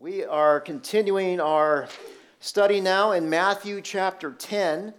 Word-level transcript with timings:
We 0.00 0.24
are 0.24 0.60
continuing 0.60 1.42
our 1.42 1.86
study 2.38 2.80
now 2.80 3.12
in 3.12 3.28
Matthew 3.28 3.82
chapter 3.82 4.32
10. 4.32 4.94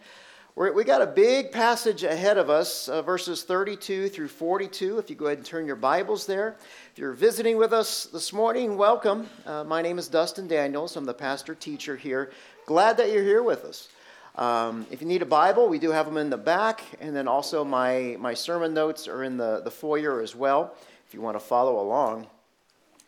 We're, 0.53 0.73
we 0.73 0.83
got 0.83 1.01
a 1.01 1.07
big 1.07 1.51
passage 1.51 2.03
ahead 2.03 2.37
of 2.37 2.51
us, 2.51 2.87
uh, 2.87 3.01
verses 3.01 3.41
32 3.41 4.09
through 4.09 4.27
42. 4.27 4.99
If 4.99 5.09
you 5.09 5.15
go 5.15 5.25
ahead 5.25 5.39
and 5.39 5.47
turn 5.47 5.65
your 5.65 5.75
Bibles 5.75 6.27
there. 6.27 6.55
If 6.91 6.99
you're 6.99 7.13
visiting 7.13 7.57
with 7.57 7.73
us 7.73 8.05
this 8.13 8.31
morning, 8.31 8.77
welcome. 8.77 9.27
Uh, 9.43 9.63
my 9.63 9.81
name 9.81 9.97
is 9.97 10.07
Dustin 10.07 10.47
Daniels. 10.47 10.95
I'm 10.95 11.05
the 11.05 11.15
pastor 11.15 11.55
teacher 11.55 11.95
here. 11.95 12.31
Glad 12.67 12.97
that 12.97 13.11
you're 13.11 13.23
here 13.23 13.41
with 13.41 13.65
us. 13.65 13.89
Um, 14.35 14.85
if 14.91 15.01
you 15.01 15.07
need 15.07 15.23
a 15.23 15.25
Bible, 15.25 15.67
we 15.67 15.79
do 15.79 15.89
have 15.89 16.05
them 16.05 16.17
in 16.17 16.29
the 16.29 16.37
back, 16.37 16.83
and 16.99 17.15
then 17.15 17.27
also 17.27 17.65
my, 17.65 18.17
my 18.19 18.35
sermon 18.35 18.75
notes 18.75 19.07
are 19.07 19.23
in 19.23 19.35
the, 19.35 19.61
the 19.63 19.71
foyer 19.71 20.21
as 20.21 20.35
well, 20.35 20.75
if 21.07 21.15
you 21.15 21.21
want 21.21 21.37
to 21.37 21.43
follow 21.43 21.81
along. 21.81 22.27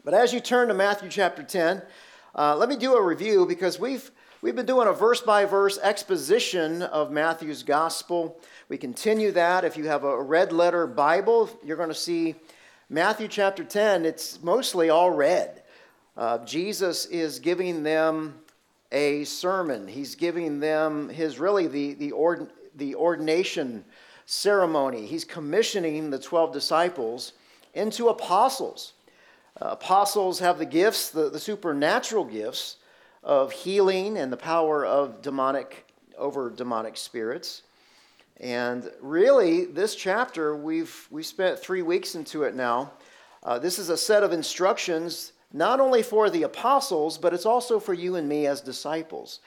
But 0.06 0.14
as 0.14 0.34
you 0.34 0.42
turn 0.42 0.68
to 0.68 0.74
Matthew 0.74 1.08
chapter 1.08 1.44
10, 1.44 1.82
uh, 2.36 2.58
let 2.58 2.68
me 2.68 2.76
do 2.76 2.96
a 2.96 3.02
review 3.02 3.46
because 3.46 3.80
we've, 3.80 4.12
we've 4.42 4.56
been 4.56 4.66
doing 4.66 4.90
a 4.90 4.94
verse 4.94 5.22
by 5.22 5.46
verse 5.46 5.80
exposition 5.82 6.82
of 6.82 7.10
Matthew's 7.10 7.64
gospel. 7.64 8.38
We 8.68 8.78
continue 8.78 9.32
that. 9.32 9.64
If 9.64 9.78
you 9.78 9.86
have 9.86 10.04
a 10.04 10.22
red 10.22 10.52
letter 10.52 10.88
Bible, 10.88 11.50
you're 11.64 11.78
going 11.78 11.88
to 11.88 11.96
see 11.96 12.36
Matthew 12.90 13.30
chapter 13.30 13.64
10, 13.64 14.04
it's 14.04 14.44
mostly 14.44 14.90
all 14.90 15.10
red. 15.10 15.64
Uh, 16.18 16.40
Jesus 16.40 17.06
is 17.06 17.40
giving 17.40 17.84
them 17.84 18.36
a 18.92 19.24
sermon. 19.24 19.88
He's 19.88 20.16
giving 20.16 20.60
them 20.60 21.08
his 21.08 21.40
really 21.40 21.68
the, 21.68 21.94
the, 21.94 22.12
ord, 22.12 22.52
the 22.76 22.96
ordination 22.96 23.86
ceremony. 24.26 25.06
He's 25.06 25.24
commissioning 25.24 26.10
the 26.10 26.20
12 26.20 26.52
disciples 26.52 27.32
into 27.74 28.10
apostles. 28.10 28.94
Uh, 29.64 29.70
apostles 29.72 30.40
have 30.40 30.60
the 30.60 30.66
gifts, 30.66 31.10
the, 31.10 31.30
the 31.30 31.40
supernatural 31.40 32.26
gifts 32.26 32.78
of 33.24 33.54
healing 33.54 34.18
and 34.18 34.32
the 34.32 34.38
power 34.38 34.86
of 34.86 35.22
demonic 35.22 35.90
over 36.18 36.50
demonic 36.50 36.98
spirits. 36.98 37.62
And 38.42 38.92
really, 39.00 39.64
this 39.64 39.96
chapter, 39.96 40.54
we've, 40.54 41.08
we've 41.10 41.26
spent 41.26 41.60
three 41.60 41.82
weeks 41.82 42.16
into 42.16 42.44
it 42.44 42.56
now. 42.56 42.92
Uh, 43.42 43.58
this 43.58 43.80
is 43.80 43.88
a 43.88 43.96
set 43.96 44.22
of 44.22 44.34
instructions 44.34 45.32
not 45.54 45.80
only 45.80 46.04
for 46.04 46.30
the 46.30 46.44
apostles, 46.44 47.18
but 47.18 47.34
it's 47.34 47.46
also 47.46 47.80
for 47.80 47.94
you 47.94 48.18
and 48.18 48.28
me 48.28 48.48
as 48.48 48.60
disciples. 48.60 49.40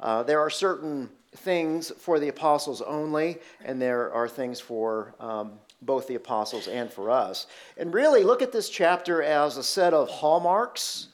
Uh, 0.00 0.24
there 0.24 0.40
are 0.40 0.50
certain 0.50 1.08
things 1.36 1.92
for 1.96 2.18
the 2.18 2.28
apostles 2.28 2.82
only, 2.82 3.38
and 3.64 3.80
there 3.80 4.12
are 4.12 4.28
things 4.28 4.58
for 4.58 5.14
um, 5.20 5.52
both 5.82 6.06
the 6.06 6.14
apostles 6.14 6.68
and 6.68 6.92
for 6.92 7.10
us. 7.10 7.46
And 7.76 7.92
really, 7.92 8.22
look 8.22 8.42
at 8.42 8.52
this 8.52 8.68
chapter 8.68 9.22
as 9.22 9.56
a 9.56 9.62
set 9.62 9.94
of 9.94 10.08
hallmarks. 10.08 11.08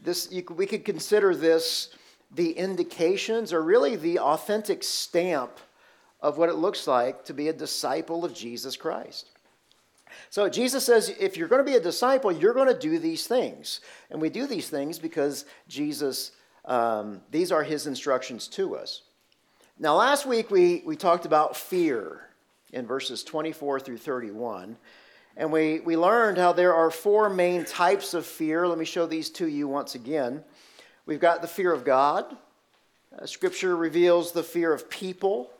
This, 0.00 0.30
you, 0.30 0.44
we 0.56 0.66
could 0.66 0.84
consider 0.84 1.34
this 1.34 1.94
the 2.32 2.52
indications 2.52 3.52
or 3.52 3.62
really 3.62 3.96
the 3.96 4.18
authentic 4.18 4.82
stamp 4.84 5.58
of 6.20 6.38
what 6.38 6.48
it 6.48 6.54
looks 6.54 6.86
like 6.86 7.24
to 7.24 7.34
be 7.34 7.48
a 7.48 7.52
disciple 7.52 8.24
of 8.24 8.34
Jesus 8.34 8.76
Christ. 8.76 9.30
So 10.28 10.48
Jesus 10.48 10.84
says, 10.84 11.14
if 11.18 11.36
you're 11.36 11.48
going 11.48 11.64
to 11.64 11.70
be 11.70 11.76
a 11.76 11.80
disciple, 11.80 12.30
you're 12.30 12.54
going 12.54 12.72
to 12.72 12.78
do 12.78 12.98
these 12.98 13.26
things. 13.26 13.80
And 14.10 14.20
we 14.20 14.28
do 14.28 14.46
these 14.46 14.68
things 14.68 14.98
because 14.98 15.44
Jesus, 15.66 16.32
um, 16.64 17.20
these 17.30 17.50
are 17.50 17.62
his 17.62 17.86
instructions 17.86 18.46
to 18.48 18.76
us. 18.76 19.02
Now, 19.78 19.96
last 19.96 20.26
week 20.26 20.50
we, 20.50 20.82
we 20.84 20.94
talked 20.94 21.26
about 21.26 21.56
fear 21.56 22.29
in 22.72 22.86
verses 22.86 23.24
24 23.24 23.80
through 23.80 23.98
31. 23.98 24.76
And 25.36 25.52
we, 25.52 25.80
we 25.80 25.96
learned 25.96 26.38
how 26.38 26.52
there 26.52 26.74
are 26.74 26.90
four 26.90 27.30
main 27.30 27.64
types 27.64 28.14
of 28.14 28.26
fear. 28.26 28.66
Let 28.66 28.78
me 28.78 28.84
show 28.84 29.06
these 29.06 29.30
to 29.30 29.46
you 29.46 29.68
once 29.68 29.94
again. 29.94 30.42
We've 31.06 31.20
got 31.20 31.42
the 31.42 31.48
fear 31.48 31.72
of 31.72 31.84
God. 31.84 32.36
Uh, 33.18 33.26
scripture 33.26 33.76
reveals 33.76 34.32
the 34.32 34.42
fear 34.42 34.72
of 34.72 34.88
people, 34.90 35.50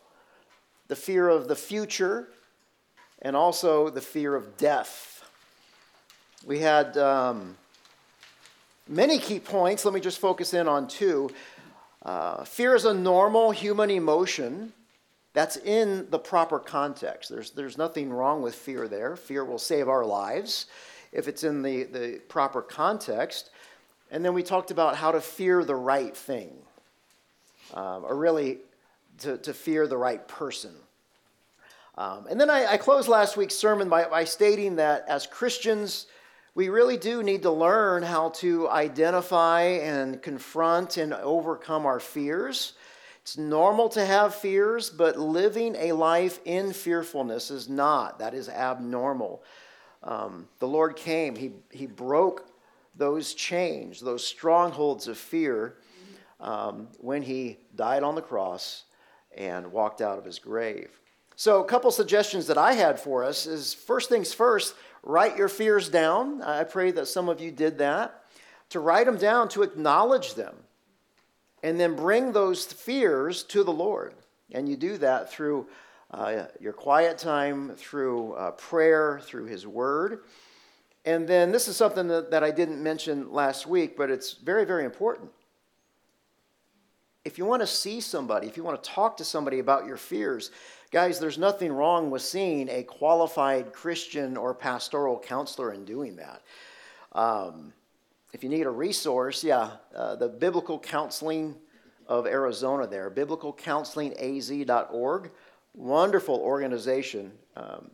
the 0.89 0.97
fear 0.97 1.29
of 1.29 1.49
the 1.49 1.57
future, 1.57 2.29
and 3.23 3.35
also 3.35 3.91
the 3.91 4.01
fear 4.01 4.35
of 4.35 4.57
death. 4.57 5.29
We 6.45 6.61
had 6.61 6.97
um, 6.97 7.57
many 8.89 9.19
key 9.19 9.41
points. 9.41 9.85
Let 9.85 9.95
me 9.95 10.01
just 10.01 10.19
focus 10.19 10.55
in 10.55 10.69
on 10.69 10.89
two. 10.89 11.31
Uh, 12.03 12.45
fear 12.45 12.75
is 12.75 12.85
a 12.85 12.95
normal 12.95 13.51
human 13.51 13.91
emotion 13.91 14.73
that's 15.33 15.57
in 15.57 16.09
the 16.11 16.19
proper 16.19 16.59
context. 16.59 17.31
There's, 17.31 17.51
there's 17.53 17.79
nothing 17.79 18.11
wrong 18.11 18.43
with 18.43 18.55
fear 18.55 18.89
there. 18.89 19.17
Fear 19.17 19.45
will 19.45 19.59
save 19.59 19.89
our 19.89 20.05
lives 20.05 20.67
if 21.13 21.29
it's 21.29 21.45
in 21.45 21.63
the, 21.63 21.85
the 21.85 22.21
proper 22.29 22.63
context. 22.63 23.51
And 24.11 24.25
then 24.25 24.35
we 24.35 24.43
talked 24.43 24.71
about 24.71 24.97
how 24.97 25.13
to 25.13 25.21
fear 25.21 25.65
the 25.65 25.77
right 25.77 26.17
thing, 26.17 26.51
um, 27.75 28.05
or 28.05 28.17
really 28.17 28.59
to, 29.19 29.39
to 29.39 29.55
fear 29.55 29.87
the 29.87 29.97
right 29.97 30.27
person. 30.27 30.73
Um, 31.97 32.27
and 32.29 32.41
then 32.41 32.51
I, 32.51 32.73
I, 32.73 32.77
closed 32.77 33.09
last 33.09 33.37
week's 33.37 33.55
sermon 33.55 33.89
by, 33.89 34.05
by 34.05 34.25
stating 34.25 34.77
that 34.77 35.05
as 35.07 35.27
Christians, 35.27 36.07
we 36.55 36.69
really 36.69 36.97
do 36.97 37.23
need 37.23 37.43
to 37.43 37.51
learn 37.51 38.03
how 38.03 38.31
to 38.31 38.69
identify 38.71 39.63
and 39.63 40.23
confront 40.23 40.97
and 40.97 41.13
overcome 41.13 41.87
our 41.87 42.01
fears 42.01 42.73
it's 43.31 43.39
normal 43.39 43.89
to 43.91 44.05
have 44.05 44.35
fears, 44.35 44.91
but 44.91 45.17
living 45.17 45.77
a 45.79 45.93
life 45.93 46.41
in 46.45 46.73
fearfulness 46.73 47.53
is 47.53 47.69
not. 47.69 48.19
That 48.19 48.35
is 48.35 48.49
abnormal. 48.49 49.45
Um, 50.03 50.49
the 50.59 50.67
Lord 50.67 50.97
came, 50.97 51.37
he, 51.37 51.53
he 51.71 51.87
broke 51.87 52.45
those 52.97 53.33
chains, 53.33 54.01
those 54.01 54.27
strongholds 54.27 55.07
of 55.07 55.17
fear 55.17 55.77
um, 56.41 56.89
when 56.99 57.23
He 57.23 57.59
died 57.77 58.03
on 58.03 58.17
the 58.17 58.21
cross 58.21 58.83
and 59.37 59.71
walked 59.71 60.01
out 60.01 60.19
of 60.19 60.25
His 60.25 60.41
grave. 60.41 60.91
So, 61.37 61.61
a 61.61 61.65
couple 61.65 61.93
suggestions 61.93 62.49
that 62.49 62.59
I 62.59 62.73
had 62.73 62.99
for 62.99 63.23
us 63.23 63.47
is 63.47 63.73
first 63.73 64.09
things 64.09 64.35
first, 64.35 64.75
write 65.05 65.37
your 65.37 65.49
fears 65.49 65.89
down. 65.89 66.43
I 66.43 66.65
pray 66.65 66.91
that 66.91 67.07
some 67.07 67.29
of 67.29 67.41
you 67.41 67.53
did 67.53 67.79
that. 67.79 68.25
To 68.71 68.81
write 68.81 69.07
them 69.07 69.19
down, 69.19 69.49
to 69.51 69.63
acknowledge 69.63 70.35
them 70.35 70.57
and 71.63 71.79
then 71.79 71.95
bring 71.95 72.33
those 72.33 72.65
fears 72.65 73.43
to 73.45 73.63
the 73.65 73.73
Lord. 73.73 74.15
And 74.53 74.69
you 74.69 74.77
do 74.77 74.99
that 74.99 75.31
through 75.31 75.67
uh, 76.11 76.47
your 76.61 76.73
quiet 76.73 77.19
time, 77.19 77.71
through 77.77 78.33
uh, 78.33 78.51
prayer, 78.53 79.21
through 79.23 79.45
His 79.45 79.67
Word. 79.67 80.21
And 81.05 81.27
then 81.27 81.53
this 81.53 81.69
is 81.69 81.77
something 81.77 82.09
that, 82.09 82.31
that 82.31 82.45
I 82.45 82.51
didn't 82.51 82.83
mention 82.83 83.33
last 83.33 83.67
week, 83.67 83.97
but 83.97 84.11
it's 84.11 84.35
very, 84.35 84.65
very 84.65 84.85
important. 84.85 85.31
If 87.25 87.39
you 87.39 87.45
want 87.45 87.61
to 87.61 87.67
see 87.67 88.01
somebody, 88.01 88.47
if 88.47 88.57
you 88.57 88.65
want 88.65 88.83
to 88.83 88.91
talk 88.91 89.17
to 89.19 89.25
somebody 89.25 89.59
about 89.59 89.87
your 89.87 89.97
fears, 89.97 90.51
guys, 90.91 91.19
there's 91.19 91.39
nothing 91.39 91.73
wrong 91.73 92.11
with 92.11 92.23
seeing 92.23 92.69
a 92.69 92.83
qualified 92.83 93.73
Christian 93.73 94.37
or 94.37 94.55
pastoral 94.55 95.19
counselor 95.19 95.71
and 95.71 95.87
doing 95.87 96.17
that. 96.17 96.43
Um, 97.13 97.73
if 98.33 98.45
you 98.45 98.49
need 98.49 98.67
a 98.67 98.71
resource, 98.71 99.43
yeah, 99.43 99.71
uh, 99.95 100.15
the 100.17 100.29
Biblical 100.29 100.79
Counseling 100.79 101.57
of 102.07 102.27
Arizona 102.27 102.87
there, 102.87 103.11
biblicalcounselingaz.org. 103.11 105.31
Wonderful 105.75 106.37
organization 106.37 107.33
um, 107.57 107.91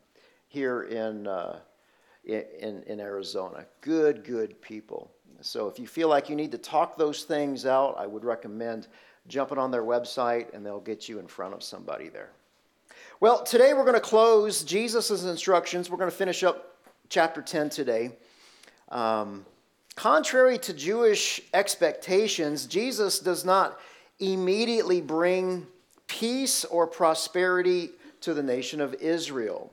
here 0.48 0.82
in, 0.84 1.26
uh, 1.26 1.58
in, 2.24 2.82
in 2.86 3.00
Arizona. 3.00 3.66
Good, 3.82 4.24
good 4.24 4.60
people. 4.62 5.10
So 5.42 5.68
if 5.68 5.78
you 5.78 5.86
feel 5.86 6.08
like 6.08 6.30
you 6.30 6.36
need 6.36 6.52
to 6.52 6.58
talk 6.58 6.96
those 6.96 7.24
things 7.24 7.66
out, 7.66 7.96
I 7.98 8.06
would 8.06 8.24
recommend 8.24 8.88
jumping 9.28 9.58
on 9.58 9.70
their 9.70 9.82
website 9.82 10.54
and 10.54 10.64
they'll 10.64 10.80
get 10.80 11.06
you 11.08 11.18
in 11.18 11.26
front 11.26 11.52
of 11.52 11.62
somebody 11.62 12.08
there. 12.08 12.30
Well, 13.20 13.42
today 13.42 13.74
we're 13.74 13.84
going 13.84 13.94
to 13.94 14.00
close 14.00 14.64
Jesus' 14.64 15.24
instructions. 15.24 15.90
We're 15.90 15.98
going 15.98 16.10
to 16.10 16.16
finish 16.16 16.42
up 16.42 16.78
chapter 17.08 17.42
10 17.42 17.70
today. 17.70 18.12
Um, 18.88 19.44
Contrary 19.96 20.58
to 20.58 20.74
Jewish 20.74 21.40
expectations, 21.54 22.66
Jesus 22.66 23.18
does 23.18 23.44
not 23.44 23.80
immediately 24.20 25.00
bring 25.00 25.66
peace 26.06 26.64
or 26.66 26.86
prosperity 26.86 27.90
to 28.20 28.34
the 28.34 28.42
nation 28.42 28.80
of 28.80 28.94
Israel. 28.94 29.72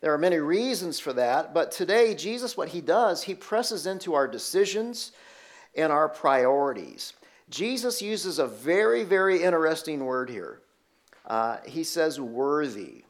There 0.00 0.12
are 0.12 0.18
many 0.18 0.36
reasons 0.36 1.00
for 1.00 1.14
that, 1.14 1.54
but 1.54 1.72
today, 1.72 2.14
Jesus, 2.14 2.58
what 2.58 2.68
he 2.68 2.82
does, 2.82 3.22
he 3.22 3.34
presses 3.34 3.86
into 3.86 4.12
our 4.12 4.28
decisions 4.28 5.12
and 5.74 5.90
our 5.90 6.10
priorities. 6.10 7.14
Jesus 7.48 8.02
uses 8.02 8.38
a 8.38 8.46
very, 8.46 9.02
very 9.02 9.42
interesting 9.42 10.04
word 10.04 10.28
here. 10.28 10.60
Uh, 11.26 11.56
he 11.66 11.84
says, 11.84 12.20
worthy. 12.20 13.04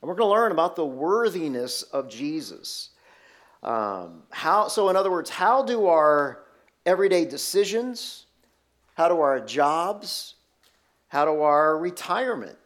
And 0.00 0.08
we're 0.08 0.14
going 0.14 0.28
to 0.28 0.34
learn 0.34 0.52
about 0.52 0.74
the 0.74 0.86
worthiness 0.86 1.82
of 1.82 2.08
Jesus. 2.08 2.89
Um, 3.62 4.22
how, 4.30 4.68
so, 4.68 4.88
in 4.88 4.96
other 4.96 5.10
words, 5.10 5.28
how 5.28 5.62
do 5.62 5.86
our 5.86 6.42
everyday 6.86 7.24
decisions, 7.24 8.26
how 8.94 9.08
do 9.08 9.20
our 9.20 9.40
jobs, 9.40 10.34
how 11.08 11.24
do 11.24 11.42
our 11.42 11.78
retirement, 11.78 12.56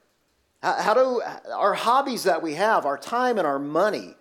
how, 0.63 0.75
how 0.75 0.95
do 0.95 1.23
our 1.53 1.75
hobbies 1.75 2.25
that 2.25 2.43
we 2.43 2.55
have, 2.55 2.87
our 2.87 2.99
time 2.99 3.39
and 3.39 3.47
our 3.47 3.59
money, 3.59 4.15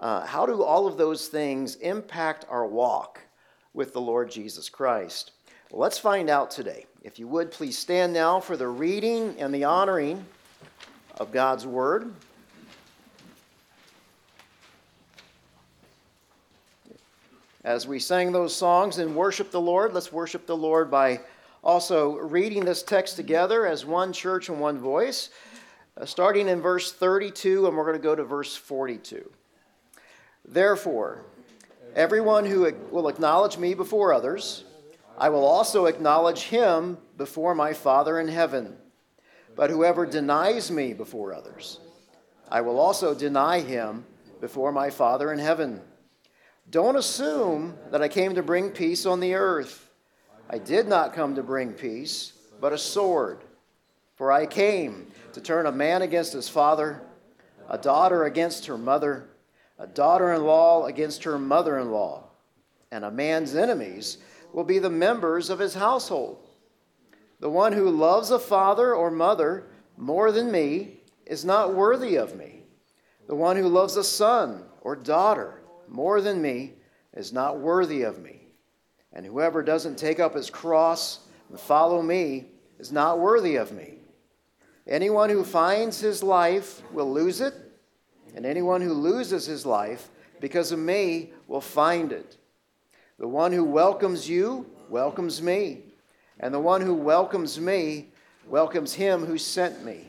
uh, 0.00 0.24
how 0.26 0.46
do 0.46 0.62
all 0.62 0.86
of 0.86 0.96
those 0.96 1.28
things 1.28 1.76
impact 1.76 2.44
our 2.48 2.66
walk 2.66 3.20
with 3.72 3.92
the 3.92 4.00
Lord 4.00 4.30
Jesus 4.30 4.68
Christ? 4.68 5.32
Well, 5.70 5.80
let's 5.80 5.98
find 5.98 6.30
out 6.30 6.50
today. 6.50 6.86
If 7.02 7.18
you 7.18 7.28
would, 7.28 7.50
please 7.50 7.78
stand 7.78 8.12
now 8.12 8.40
for 8.40 8.56
the 8.56 8.68
reading 8.68 9.36
and 9.38 9.54
the 9.54 9.64
honoring 9.64 10.24
of 11.18 11.30
God's 11.30 11.66
Word. 11.66 12.12
As 17.64 17.88
we 17.88 17.98
sang 17.98 18.30
those 18.30 18.54
songs 18.54 18.98
and 18.98 19.16
worship 19.16 19.50
the 19.50 19.60
Lord, 19.60 19.92
let's 19.92 20.12
worship 20.12 20.46
the 20.46 20.56
Lord 20.56 20.92
by 20.92 21.20
also 21.64 22.16
reading 22.16 22.64
this 22.64 22.84
text 22.84 23.16
together 23.16 23.66
as 23.66 23.84
one 23.84 24.12
church 24.12 24.48
and 24.48 24.60
one 24.60 24.78
voice, 24.78 25.30
uh, 25.96 26.04
starting 26.04 26.48
in 26.48 26.60
verse 26.60 26.92
32, 26.92 27.66
and 27.66 27.76
we're 27.76 27.84
going 27.84 27.96
to 27.96 28.02
go 28.02 28.14
to 28.14 28.22
verse 28.22 28.54
42. 28.54 29.28
Therefore, 30.44 31.24
everyone 31.96 32.46
who 32.46 32.72
will 32.92 33.08
acknowledge 33.08 33.58
me 33.58 33.74
before 33.74 34.12
others, 34.12 34.64
I 35.18 35.28
will 35.28 35.44
also 35.44 35.86
acknowledge 35.86 36.42
him 36.42 36.96
before 37.16 37.56
my 37.56 37.72
Father 37.72 38.20
in 38.20 38.28
heaven. 38.28 38.76
But 39.56 39.70
whoever 39.70 40.06
denies 40.06 40.70
me 40.70 40.92
before 40.92 41.34
others, 41.34 41.80
I 42.48 42.60
will 42.60 42.78
also 42.78 43.16
deny 43.16 43.58
him 43.58 44.06
before 44.40 44.70
my 44.70 44.90
Father 44.90 45.32
in 45.32 45.40
heaven. 45.40 45.80
Don't 46.70 46.96
assume 46.96 47.78
that 47.90 48.02
I 48.02 48.08
came 48.08 48.34
to 48.34 48.42
bring 48.42 48.70
peace 48.70 49.06
on 49.06 49.20
the 49.20 49.34
earth. 49.34 49.88
I 50.50 50.58
did 50.58 50.86
not 50.86 51.14
come 51.14 51.34
to 51.36 51.42
bring 51.42 51.72
peace, 51.72 52.34
but 52.60 52.74
a 52.74 52.78
sword. 52.78 53.42
For 54.16 54.30
I 54.30 54.44
came 54.44 55.06
to 55.32 55.40
turn 55.40 55.66
a 55.66 55.72
man 55.72 56.02
against 56.02 56.32
his 56.32 56.48
father, 56.48 57.02
a 57.70 57.78
daughter 57.78 58.24
against 58.24 58.66
her 58.66 58.76
mother, 58.76 59.28
a 59.78 59.86
daughter 59.86 60.32
in 60.32 60.44
law 60.44 60.86
against 60.86 61.24
her 61.24 61.38
mother 61.38 61.78
in 61.78 61.90
law, 61.90 62.24
and 62.90 63.04
a 63.04 63.10
man's 63.10 63.54
enemies 63.54 64.18
will 64.52 64.64
be 64.64 64.78
the 64.78 64.90
members 64.90 65.48
of 65.48 65.58
his 65.58 65.74
household. 65.74 66.48
The 67.40 67.50
one 67.50 67.72
who 67.72 67.88
loves 67.88 68.30
a 68.30 68.38
father 68.38 68.94
or 68.94 69.10
mother 69.10 69.68
more 69.96 70.32
than 70.32 70.50
me 70.50 71.00
is 71.24 71.44
not 71.44 71.74
worthy 71.74 72.16
of 72.16 72.36
me. 72.36 72.64
The 73.26 73.36
one 73.36 73.56
who 73.56 73.68
loves 73.68 73.96
a 73.96 74.04
son 74.04 74.64
or 74.80 74.96
daughter 74.96 75.57
more 75.90 76.20
than 76.20 76.40
me 76.40 76.74
is 77.14 77.32
not 77.32 77.58
worthy 77.58 78.02
of 78.02 78.22
me. 78.22 78.40
And 79.12 79.24
whoever 79.24 79.62
doesn't 79.62 79.96
take 79.96 80.20
up 80.20 80.34
his 80.34 80.50
cross 80.50 81.20
and 81.48 81.58
follow 81.58 82.02
me 82.02 82.46
is 82.78 82.92
not 82.92 83.18
worthy 83.18 83.56
of 83.56 83.72
me. 83.72 83.94
Anyone 84.86 85.30
who 85.30 85.44
finds 85.44 86.00
his 86.00 86.22
life 86.22 86.82
will 86.92 87.12
lose 87.12 87.40
it, 87.40 87.54
and 88.34 88.46
anyone 88.46 88.80
who 88.80 88.92
loses 88.92 89.44
his 89.44 89.66
life 89.66 90.08
because 90.40 90.72
of 90.72 90.78
me 90.78 91.32
will 91.46 91.60
find 91.60 92.12
it. 92.12 92.36
The 93.18 93.28
one 93.28 93.52
who 93.52 93.64
welcomes 93.64 94.28
you 94.28 94.70
welcomes 94.88 95.42
me, 95.42 95.82
and 96.40 96.54
the 96.54 96.60
one 96.60 96.80
who 96.80 96.94
welcomes 96.94 97.60
me 97.60 98.08
welcomes 98.46 98.94
him 98.94 99.26
who 99.26 99.36
sent 99.36 99.84
me. 99.84 100.06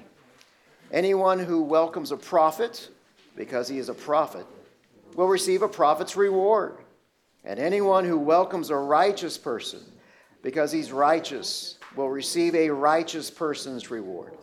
Anyone 0.92 1.40
who 1.40 1.62
welcomes 1.62 2.12
a 2.12 2.18
prophet 2.18 2.90
because 3.36 3.68
he 3.68 3.80
is 3.80 3.90
a 3.90 3.94
prophet 3.94 4.46
will 5.19 5.27
receive 5.27 5.63
a 5.63 5.68
prophet's 5.68 6.16
reward. 6.16 6.77
And 7.44 7.60
anyone 7.60 8.06
who 8.06 8.18
welcomes 8.18 8.69
a 8.69 8.77
righteous 8.77 9.38
person 9.38 9.81
because 10.42 10.71
he's 10.71 10.94
righteous 10.94 11.77
will 11.98 12.10
receive 12.10 12.56
a 12.56 12.69
righteous 12.69 13.30
person's 13.30 13.92
reward. 13.92 14.38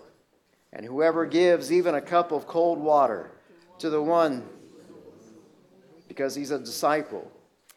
And 0.74 0.84
whoever 0.84 1.24
gives 1.24 1.72
even 1.72 1.94
a 1.94 2.02
cup 2.02 2.30
of 2.30 2.46
cold 2.46 2.78
water 2.78 3.30
to 3.78 3.88
the 3.88 4.02
one 4.02 4.46
because 6.08 6.34
he's 6.34 6.50
a 6.50 6.58
disciple, 6.58 7.30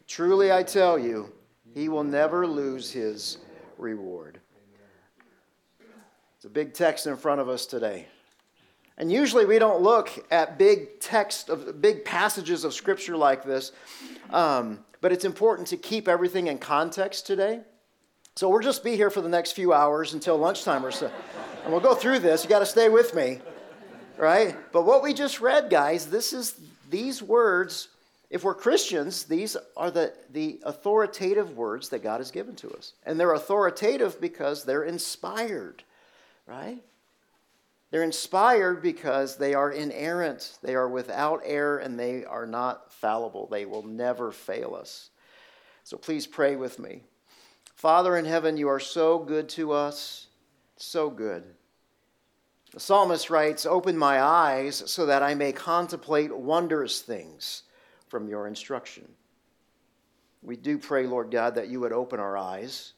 truly 0.06 0.52
I 0.52 0.64
tell 0.64 1.00
you, 1.00 1.32
he 1.74 1.88
will 1.88 2.04
never 2.04 2.46
lose 2.46 2.92
his 2.92 3.38
reward. 3.78 4.42
It's 6.36 6.44
a 6.44 6.50
big 6.50 6.74
text 6.74 7.08
in 7.08 7.16
front 7.16 7.40
of 7.40 7.48
us 7.48 7.66
today. 7.66 8.08
And 9.00 9.10
usually 9.10 9.46
we 9.46 9.60
don't 9.60 9.82
look 9.82 10.10
at 10.30 10.58
big 10.58 11.00
text 11.00 11.50
of 11.50 11.82
big 11.82 12.04
passages 12.04 12.66
of 12.66 12.74
scripture 12.74 13.16
like 13.16 13.46
this, 13.46 13.72
um, 14.30 14.80
but 15.00 15.14
it's 15.14 15.24
important 15.24 15.70
to 15.70 15.78
keep 15.78 16.10
everything 16.10 16.48
in 16.48 16.58
context 16.58 17.26
today. 17.26 17.62
So 18.36 18.50
we'll 18.50 18.60
just 18.60 18.84
be 18.84 18.98
here 18.98 19.10
for 19.10 19.22
the 19.22 19.30
next 19.30 19.54
few 19.54 19.72
hours 19.74 20.14
until 20.14 20.38
lunchtime 20.38 20.86
or 20.86 20.92
so, 20.92 21.10
and 21.64 21.72
we'll 21.72 21.82
go 21.82 21.96
through 21.96 22.20
this. 22.20 22.44
You 22.44 22.50
got 22.50 22.60
to 22.60 22.66
stay 22.66 22.90
with 22.90 23.16
me, 23.16 23.40
right? 24.18 24.58
But 24.74 24.86
what 24.86 25.02
we 25.02 25.14
just 25.14 25.40
read, 25.40 25.70
guys, 25.70 26.08
this 26.08 26.34
is 26.34 26.60
these 26.90 27.24
words. 27.24 27.88
If 28.30 28.44
we're 28.44 28.54
Christians, 28.54 29.24
these 29.24 29.58
are 29.76 29.90
the, 29.90 30.14
the 30.32 30.60
authoritative 30.64 31.58
words 31.58 31.90
that 31.90 32.04
God 32.04 32.20
has 32.20 32.32
given 32.32 32.56
to 32.58 32.70
us. 32.72 32.94
And 33.06 33.20
they're 33.20 33.34
authoritative 33.34 34.22
because 34.22 34.66
they're 34.66 34.84
inspired, 34.84 35.84
right? 36.46 36.78
They're 37.92 38.04
inspired 38.04 38.82
because 38.82 39.38
they 39.38 39.56
are 39.56 39.72
inerrant, 39.72 40.60
they 40.62 40.76
are 40.76 40.88
without 40.88 41.42
error, 41.44 41.80
and 41.80 42.00
they 42.00 42.24
are 42.24 42.46
not 42.46 42.94
fallible. 42.94 43.48
They 43.48 43.66
will 43.66 43.84
never 43.84 44.32
fail 44.32 44.76
us. 44.76 45.10
So 45.84 45.98
please 45.98 46.28
pray 46.28 46.56
with 46.56 46.78
me. 46.78 47.02
Father 47.74 48.16
in 48.18 48.26
heaven, 48.26 48.58
you 48.58 48.68
are 48.68 48.80
so 48.80 49.18
good 49.18 49.50
to 49.50 49.72
us, 49.72 50.28
so 50.78 51.10
good. 51.10 51.44
The 52.74 52.80
psalmist 52.80 53.32
writes, 53.32 53.66
Open 53.66 53.98
my 53.98 54.22
eyes 54.22 54.84
so 54.86 55.08
that 55.08 55.24
I 55.24 55.34
may 55.34 55.52
contemplate 55.52 56.36
wondrous 56.36 57.02
things 57.02 57.64
from 58.08 58.28
your 58.28 58.48
instruction. 58.48 59.08
We 60.44 60.56
do 60.56 60.78
pray, 60.78 61.08
Lord 61.08 61.32
God, 61.32 61.56
that 61.56 61.70
you 61.70 61.80
would 61.80 61.92
open 61.92 62.20
our 62.20 62.38
eyes 62.38 62.94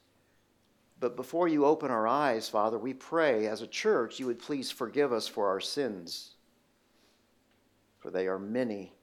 but 1.02 1.16
before 1.16 1.48
you 1.48 1.66
open 1.66 1.90
our 1.90 2.08
eyes, 2.08 2.48
Father, 2.48 2.78
we 2.78 2.94
pray 2.94 3.48
as 3.48 3.64
a 3.64 3.68
church 3.68 4.20
you 4.20 4.28
would 4.28 4.38
please 4.38 4.70
forgive 4.70 5.12
us 5.12 5.28
for 5.28 5.48
our 5.48 5.60
sins, 5.60 6.36
for 7.98 8.12
they 8.12 8.28
are 8.28 8.38
many. 8.38 8.94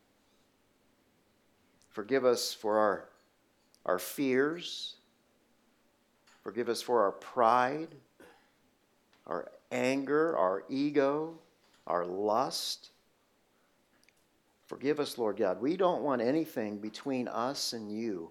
Forgive 1.91 2.25
us 2.25 2.55
for 2.55 2.79
our, 2.79 3.09
our 3.85 3.99
fears. 3.99 4.95
Forgive 6.45 6.69
us 6.69 6.81
for 6.81 7.03
our 7.03 7.11
pride, 7.11 7.89
our 9.27 9.51
anger, 9.73 10.37
our 10.37 10.63
ego, 10.69 11.37
our 11.89 12.07
lust. 12.07 12.91
Forgive 14.67 15.01
us, 15.01 15.19
Lord 15.19 15.37
God. 15.37 15.61
We 15.61 15.77
don't 15.77 16.05
want 16.05 16.23
anything 16.23 16.79
between 16.79 17.27
us 17.27 17.73
and 17.73 17.91
you 17.91 18.31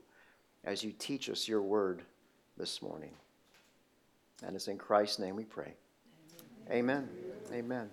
as 0.64 0.86
you 0.86 0.94
teach 0.98 1.30
us 1.30 1.50
your 1.50 1.62
word 1.62 2.04
this 2.58 2.82
morning. 2.82 3.12
And 4.46 4.56
it's 4.56 4.68
in 4.68 4.78
Christ's 4.78 5.20
name 5.20 5.36
we 5.36 5.44
pray. 5.44 5.74
Amen. 6.70 7.10
Amen. 7.52 7.90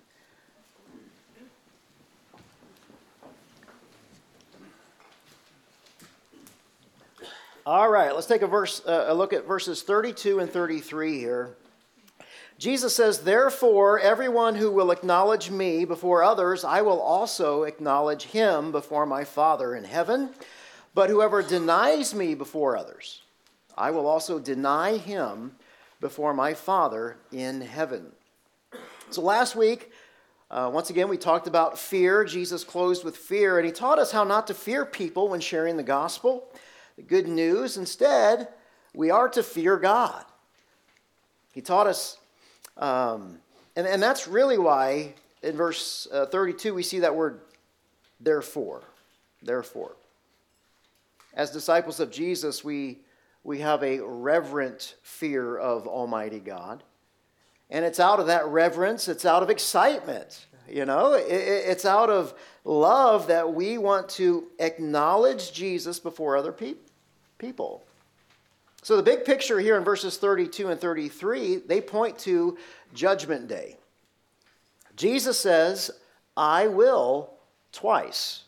All 7.66 7.88
right, 7.88 8.14
let's 8.14 8.26
take 8.26 8.42
a 8.42 8.46
verse 8.46 8.82
uh, 8.86 9.06
a 9.08 9.14
look 9.14 9.32
at 9.32 9.46
verses 9.46 9.82
32 9.82 10.40
and 10.40 10.50
33 10.50 11.18
here. 11.18 11.56
Jesus 12.58 12.94
says, 12.94 13.20
"Therefore, 13.20 13.98
everyone 13.98 14.56
who 14.56 14.70
will 14.70 14.90
acknowledge 14.90 15.50
me 15.50 15.86
before 15.86 16.22
others, 16.22 16.62
I 16.62 16.82
will 16.82 17.00
also 17.00 17.62
acknowledge 17.62 18.24
him 18.24 18.70
before 18.70 19.06
my 19.06 19.24
Father 19.24 19.74
in 19.74 19.84
heaven. 19.84 20.34
But 20.94 21.08
whoever 21.08 21.42
denies 21.42 22.14
me 22.14 22.34
before 22.34 22.76
others, 22.76 23.22
I 23.78 23.90
will 23.92 24.06
also 24.06 24.38
deny 24.38 24.98
him 24.98 25.56
before 26.04 26.34
my 26.34 26.52
Father 26.52 27.16
in 27.32 27.62
heaven. 27.62 28.12
So 29.08 29.22
last 29.22 29.56
week, 29.56 29.90
uh, 30.50 30.70
once 30.70 30.90
again, 30.90 31.08
we 31.08 31.16
talked 31.16 31.46
about 31.46 31.78
fear. 31.78 32.26
Jesus 32.26 32.62
closed 32.62 33.04
with 33.04 33.16
fear, 33.16 33.56
and 33.56 33.64
he 33.64 33.72
taught 33.72 33.98
us 33.98 34.12
how 34.12 34.22
not 34.22 34.46
to 34.48 34.52
fear 34.52 34.84
people 34.84 35.30
when 35.30 35.40
sharing 35.40 35.78
the 35.78 35.82
gospel, 35.82 36.46
the 36.96 37.02
good 37.02 37.26
news. 37.26 37.78
Instead, 37.78 38.48
we 38.92 39.10
are 39.10 39.30
to 39.30 39.42
fear 39.42 39.78
God. 39.78 40.26
He 41.54 41.62
taught 41.62 41.86
us, 41.86 42.18
um, 42.76 43.38
and, 43.74 43.86
and 43.86 44.02
that's 44.02 44.28
really 44.28 44.58
why 44.58 45.14
in 45.42 45.56
verse 45.56 46.06
uh, 46.12 46.26
32 46.26 46.74
we 46.74 46.82
see 46.82 46.98
that 46.98 47.16
word 47.16 47.40
therefore. 48.20 48.82
Therefore. 49.42 49.92
As 51.32 51.50
disciples 51.50 51.98
of 51.98 52.10
Jesus, 52.10 52.62
we 52.62 52.98
we 53.44 53.60
have 53.60 53.82
a 53.82 54.00
reverent 54.00 54.96
fear 55.02 55.56
of 55.56 55.86
Almighty 55.86 56.40
God. 56.40 56.82
And 57.70 57.84
it's 57.84 58.00
out 58.00 58.18
of 58.18 58.26
that 58.26 58.46
reverence, 58.46 59.06
it's 59.06 59.24
out 59.24 59.42
of 59.42 59.50
excitement. 59.50 60.46
You 60.68 60.86
know, 60.86 61.12
it's 61.12 61.84
out 61.84 62.08
of 62.08 62.32
love 62.64 63.26
that 63.26 63.52
we 63.52 63.76
want 63.76 64.08
to 64.10 64.46
acknowledge 64.58 65.52
Jesus 65.52 66.00
before 66.00 66.38
other 66.38 66.52
pe- 66.52 66.76
people. 67.36 67.84
So, 68.82 68.96
the 68.96 69.02
big 69.02 69.26
picture 69.26 69.60
here 69.60 69.76
in 69.76 69.84
verses 69.84 70.16
32 70.16 70.68
and 70.68 70.80
33, 70.80 71.56
they 71.66 71.82
point 71.82 72.18
to 72.20 72.56
Judgment 72.94 73.46
Day. 73.46 73.76
Jesus 74.96 75.38
says, 75.38 75.90
I 76.36 76.66
will 76.68 77.34
twice. 77.72 78.44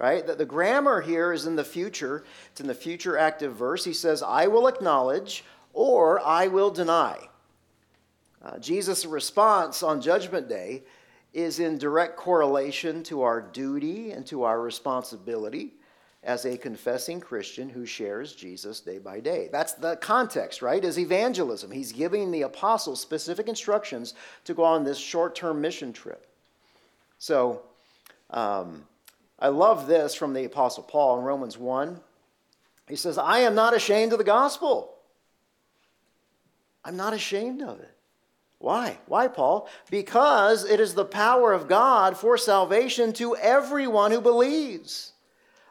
Right? 0.00 0.26
The, 0.26 0.34
the 0.34 0.46
grammar 0.46 1.02
here 1.02 1.32
is 1.32 1.46
in 1.46 1.56
the 1.56 1.64
future. 1.64 2.24
It's 2.50 2.60
in 2.60 2.66
the 2.66 2.74
future 2.74 3.18
active 3.18 3.54
verse. 3.54 3.84
He 3.84 3.92
says, 3.92 4.22
I 4.22 4.46
will 4.46 4.66
acknowledge 4.66 5.44
or 5.74 6.26
I 6.26 6.46
will 6.46 6.70
deny. 6.70 7.28
Uh, 8.42 8.58
Jesus' 8.58 9.04
response 9.04 9.82
on 9.82 10.00
Judgment 10.00 10.48
Day 10.48 10.82
is 11.34 11.60
in 11.60 11.76
direct 11.76 12.16
correlation 12.16 13.02
to 13.04 13.22
our 13.22 13.42
duty 13.42 14.12
and 14.12 14.26
to 14.26 14.44
our 14.44 14.60
responsibility 14.60 15.74
as 16.22 16.46
a 16.46 16.56
confessing 16.56 17.20
Christian 17.20 17.68
who 17.68 17.84
shares 17.84 18.34
Jesus 18.34 18.80
day 18.80 18.98
by 18.98 19.20
day. 19.20 19.48
That's 19.52 19.74
the 19.74 19.96
context, 19.96 20.62
right? 20.62 20.82
Is 20.82 20.98
evangelism. 20.98 21.70
He's 21.70 21.92
giving 21.92 22.30
the 22.30 22.42
apostles 22.42 23.00
specific 23.00 23.48
instructions 23.48 24.14
to 24.44 24.54
go 24.54 24.64
on 24.64 24.82
this 24.82 24.98
short 24.98 25.34
term 25.34 25.60
mission 25.60 25.92
trip. 25.92 26.26
So, 27.18 27.62
um, 28.30 28.84
I 29.40 29.48
love 29.48 29.86
this 29.86 30.14
from 30.14 30.34
the 30.34 30.44
apostle 30.44 30.82
Paul 30.82 31.18
in 31.18 31.24
Romans 31.24 31.56
1. 31.56 32.00
He 32.88 32.96
says, 32.96 33.16
I 33.16 33.40
am 33.40 33.54
not 33.54 33.74
ashamed 33.74 34.12
of 34.12 34.18
the 34.18 34.24
gospel. 34.24 34.94
I'm 36.84 36.96
not 36.96 37.14
ashamed 37.14 37.62
of 37.62 37.80
it. 37.80 37.94
Why? 38.58 38.98
Why, 39.06 39.28
Paul? 39.28 39.68
Because 39.90 40.64
it 40.64 40.80
is 40.80 40.94
the 40.94 41.04
power 41.04 41.52
of 41.52 41.68
God 41.68 42.16
for 42.16 42.36
salvation 42.36 43.12
to 43.14 43.34
everyone 43.36 44.10
who 44.10 44.20
believes. 44.20 45.12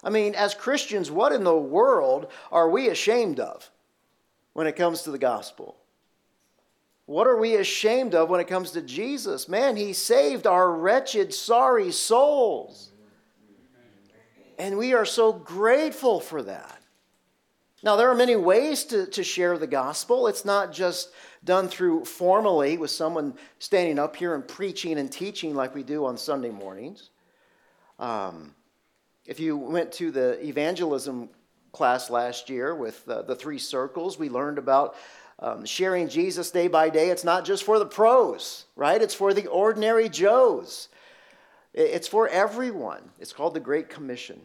I 0.03 0.09
mean, 0.09 0.33
as 0.33 0.55
Christians, 0.55 1.11
what 1.11 1.31
in 1.31 1.43
the 1.43 1.55
world 1.55 2.31
are 2.51 2.69
we 2.69 2.89
ashamed 2.89 3.39
of 3.39 3.69
when 4.53 4.65
it 4.65 4.75
comes 4.75 5.03
to 5.03 5.11
the 5.11 5.19
gospel? 5.19 5.75
What 7.05 7.27
are 7.27 7.37
we 7.37 7.55
ashamed 7.55 8.15
of 8.15 8.29
when 8.29 8.39
it 8.39 8.47
comes 8.47 8.71
to 8.71 8.81
Jesus? 8.81 9.47
Man, 9.47 9.75
he 9.75 9.93
saved 9.93 10.47
our 10.47 10.71
wretched, 10.71 11.33
sorry 11.33 11.91
souls. 11.91 12.91
And 14.59 14.77
we 14.77 14.93
are 14.93 15.05
so 15.05 15.31
grateful 15.31 16.19
for 16.19 16.43
that. 16.43 16.81
Now, 17.81 17.95
there 17.95 18.09
are 18.09 18.15
many 18.15 18.35
ways 18.35 18.83
to, 18.85 19.05
to 19.07 19.23
share 19.23 19.57
the 19.57 19.67
gospel. 19.67 20.27
It's 20.27 20.43
not 20.43 20.73
just 20.73 21.11
done 21.45 21.69
through 21.69 22.03
formally 22.03 22.77
with 22.77 22.91
someone 22.91 23.35
standing 23.59 23.97
up 23.97 24.17
here 24.17 24.35
and 24.35 24.45
preaching 24.45 24.99
and 24.99 25.09
teaching 25.09 25.55
like 25.55 25.73
we 25.73 25.81
do 25.81 26.05
on 26.05 26.17
Sunday 26.17 26.49
mornings. 26.49 27.09
Um, 27.99 28.53
if 29.25 29.39
you 29.39 29.55
went 29.55 29.93
to 29.93 30.11
the 30.11 30.45
evangelism 30.45 31.29
class 31.71 32.09
last 32.09 32.49
year 32.49 32.75
with 32.75 33.07
uh, 33.07 33.21
the 33.21 33.35
three 33.35 33.59
circles, 33.59 34.19
we 34.19 34.27
learned 34.27 34.57
about 34.57 34.95
um, 35.39 35.63
sharing 35.63 36.09
Jesus 36.09 36.51
day 36.51 36.67
by 36.67 36.89
day. 36.89 37.11
It's 37.11 37.23
not 37.23 37.45
just 37.45 37.63
for 37.63 37.79
the 37.79 37.85
pros, 37.85 38.65
right? 38.75 39.01
It's 39.01 39.15
for 39.15 39.33
the 39.33 39.47
ordinary 39.47 40.09
Joes. 40.09 40.89
It's 41.79 42.09
for 42.09 42.27
everyone. 42.27 43.01
It's 43.19 43.31
called 43.31 43.53
the 43.53 43.61
Great 43.61 43.87
Commission. 43.87 44.41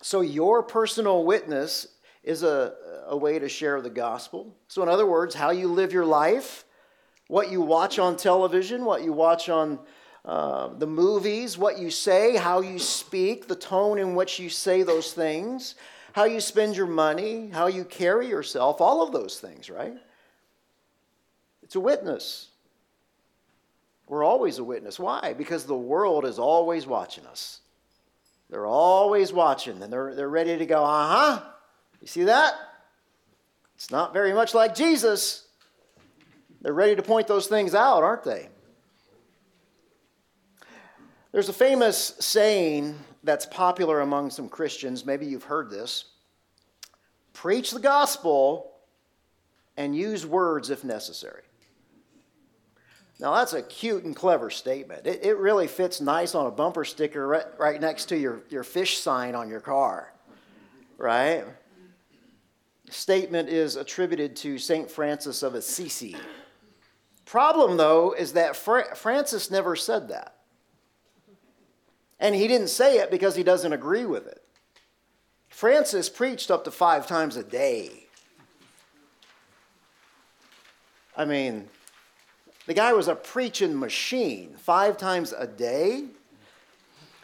So, 0.00 0.20
your 0.20 0.62
personal 0.62 1.24
witness 1.24 1.88
is 2.22 2.44
a, 2.44 2.74
a 3.08 3.16
way 3.16 3.40
to 3.40 3.48
share 3.48 3.80
the 3.80 3.90
gospel. 3.90 4.54
So, 4.68 4.80
in 4.84 4.88
other 4.88 5.04
words, 5.04 5.34
how 5.34 5.50
you 5.50 5.66
live 5.66 5.92
your 5.92 6.04
life, 6.04 6.64
what 7.26 7.50
you 7.50 7.60
watch 7.60 7.98
on 7.98 8.16
television, 8.16 8.84
what 8.84 9.02
you 9.02 9.12
watch 9.12 9.48
on 9.48 9.80
uh, 10.24 10.68
the 10.68 10.86
movies, 10.86 11.58
what 11.58 11.76
you 11.76 11.90
say, 11.90 12.36
how 12.36 12.60
you 12.60 12.78
speak, 12.78 13.48
the 13.48 13.56
tone 13.56 13.98
in 13.98 14.14
which 14.14 14.38
you 14.38 14.48
say 14.48 14.84
those 14.84 15.12
things, 15.12 15.74
how 16.12 16.22
you 16.22 16.40
spend 16.40 16.76
your 16.76 16.86
money, 16.86 17.48
how 17.48 17.66
you 17.66 17.84
carry 17.84 18.28
yourself, 18.28 18.80
all 18.80 19.02
of 19.02 19.10
those 19.10 19.40
things, 19.40 19.68
right? 19.68 19.94
It's 21.64 21.74
a 21.74 21.80
witness. 21.80 22.50
We're 24.08 24.24
always 24.24 24.58
a 24.58 24.64
witness. 24.64 24.98
Why? 24.98 25.34
Because 25.36 25.64
the 25.64 25.76
world 25.76 26.24
is 26.24 26.38
always 26.38 26.86
watching 26.86 27.26
us. 27.26 27.60
They're 28.50 28.66
always 28.66 29.32
watching 29.32 29.82
and 29.82 29.92
they're, 29.92 30.14
they're 30.14 30.28
ready 30.28 30.56
to 30.56 30.66
go, 30.66 30.82
uh 30.82 31.08
huh. 31.08 31.42
You 32.00 32.06
see 32.06 32.24
that? 32.24 32.54
It's 33.74 33.90
not 33.90 34.12
very 34.12 34.32
much 34.32 34.54
like 34.54 34.74
Jesus. 34.74 35.46
They're 36.62 36.72
ready 36.72 36.96
to 36.96 37.02
point 37.02 37.26
those 37.28 37.46
things 37.46 37.74
out, 37.74 38.02
aren't 38.02 38.24
they? 38.24 38.48
There's 41.30 41.48
a 41.48 41.52
famous 41.52 42.14
saying 42.18 42.98
that's 43.22 43.46
popular 43.46 44.00
among 44.00 44.30
some 44.30 44.48
Christians. 44.48 45.04
Maybe 45.04 45.26
you've 45.26 45.44
heard 45.44 45.70
this 45.70 46.06
preach 47.34 47.70
the 47.70 47.78
gospel 47.78 48.72
and 49.76 49.94
use 49.94 50.26
words 50.26 50.70
if 50.70 50.82
necessary. 50.82 51.42
Now, 53.20 53.34
that's 53.34 53.52
a 53.52 53.62
cute 53.62 54.04
and 54.04 54.14
clever 54.14 54.48
statement. 54.48 55.06
It, 55.06 55.24
it 55.24 55.36
really 55.38 55.66
fits 55.66 56.00
nice 56.00 56.34
on 56.34 56.46
a 56.46 56.50
bumper 56.50 56.84
sticker 56.84 57.26
right, 57.26 57.46
right 57.58 57.80
next 57.80 58.06
to 58.06 58.16
your, 58.16 58.42
your 58.48 58.62
fish 58.62 58.98
sign 58.98 59.34
on 59.34 59.48
your 59.48 59.60
car, 59.60 60.12
right? 60.96 61.44
Statement 62.90 63.48
is 63.48 63.74
attributed 63.74 64.36
to 64.36 64.56
St. 64.58 64.88
Francis 64.88 65.42
of 65.42 65.54
Assisi. 65.54 66.16
Problem, 67.24 67.76
though, 67.76 68.12
is 68.12 68.34
that 68.34 68.54
Fra- 68.56 68.94
Francis 68.94 69.50
never 69.50 69.74
said 69.74 70.08
that. 70.08 70.36
And 72.20 72.34
he 72.34 72.48
didn't 72.48 72.68
say 72.68 72.98
it 72.98 73.10
because 73.10 73.36
he 73.36 73.42
doesn't 73.42 73.72
agree 73.72 74.04
with 74.04 74.26
it. 74.26 74.42
Francis 75.48 76.08
preached 76.08 76.50
up 76.50 76.64
to 76.64 76.70
five 76.70 77.06
times 77.06 77.36
a 77.36 77.42
day. 77.42 78.06
I 81.16 81.24
mean, 81.24 81.68
the 82.68 82.74
guy 82.74 82.92
was 82.92 83.08
a 83.08 83.14
preaching 83.14 83.78
machine 83.78 84.54
five 84.58 84.98
times 84.98 85.32
a 85.32 85.46
day. 85.46 86.04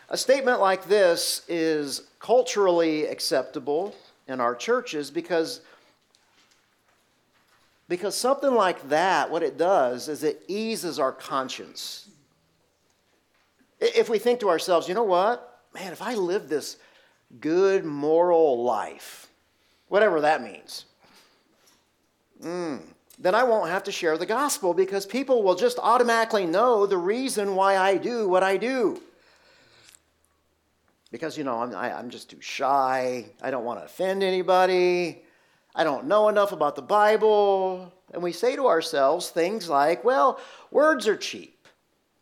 A 0.08 0.16
statement 0.16 0.58
like 0.58 0.86
this 0.86 1.42
is 1.48 2.04
culturally 2.18 3.04
acceptable 3.04 3.94
in 4.26 4.40
our 4.40 4.54
churches 4.54 5.10
because, 5.10 5.60
because 7.90 8.16
something 8.16 8.54
like 8.54 8.88
that, 8.88 9.30
what 9.30 9.42
it 9.42 9.58
does 9.58 10.08
is 10.08 10.24
it 10.24 10.42
eases 10.48 10.98
our 10.98 11.12
conscience. 11.12 12.08
If 13.80 14.08
we 14.08 14.18
think 14.18 14.40
to 14.40 14.48
ourselves, 14.48 14.88
you 14.88 14.94
know 14.94 15.04
what? 15.04 15.60
Man, 15.74 15.92
if 15.92 16.00
I 16.00 16.14
live 16.14 16.48
this 16.48 16.78
good 17.38 17.84
moral 17.84 18.64
life, 18.64 19.28
whatever 19.88 20.22
that 20.22 20.42
means, 20.42 20.86
mm, 22.42 22.80
then 23.18 23.34
I 23.34 23.44
won't 23.44 23.70
have 23.70 23.84
to 23.84 23.92
share 23.92 24.18
the 24.18 24.26
gospel 24.26 24.74
because 24.74 25.06
people 25.06 25.42
will 25.42 25.54
just 25.54 25.78
automatically 25.78 26.46
know 26.46 26.86
the 26.86 26.98
reason 26.98 27.54
why 27.54 27.76
I 27.76 27.96
do 27.96 28.28
what 28.28 28.42
I 28.42 28.56
do. 28.56 29.00
Because, 31.10 31.38
you 31.38 31.44
know, 31.44 31.60
I'm, 31.60 31.74
I, 31.74 31.90
am 31.90 31.96
i 31.96 31.98
am 32.00 32.10
just 32.10 32.30
too 32.30 32.40
shy. 32.40 33.26
I 33.40 33.50
don't 33.50 33.64
want 33.64 33.78
to 33.78 33.84
offend 33.84 34.24
anybody. 34.24 35.22
I 35.74 35.84
don't 35.84 36.06
know 36.06 36.28
enough 36.28 36.50
about 36.50 36.74
the 36.74 36.82
Bible. 36.82 37.92
And 38.12 38.22
we 38.22 38.32
say 38.32 38.56
to 38.56 38.66
ourselves 38.66 39.30
things 39.30 39.68
like, 39.68 40.02
well, 40.02 40.40
words 40.72 41.06
are 41.06 41.16
cheap, 41.16 41.68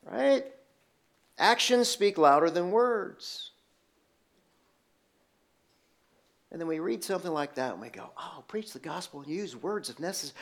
right? 0.05 0.45
Actions 1.39 1.89
speak 1.89 2.19
louder 2.19 2.51
than 2.51 2.71
words. 2.71 3.51
And 6.51 6.61
then 6.61 6.69
we 6.69 6.81
read 6.81 7.03
something 7.03 7.33
like 7.33 7.55
that 7.55 7.73
and 7.73 7.81
we 7.81 7.89
go, 7.89 8.11
oh, 8.19 8.45
preach 8.47 8.75
the 8.75 8.79
gospel 8.79 9.21
and 9.21 9.31
use 9.31 9.57
words 9.57 9.89
if 9.89 9.99
necessary. 9.99 10.39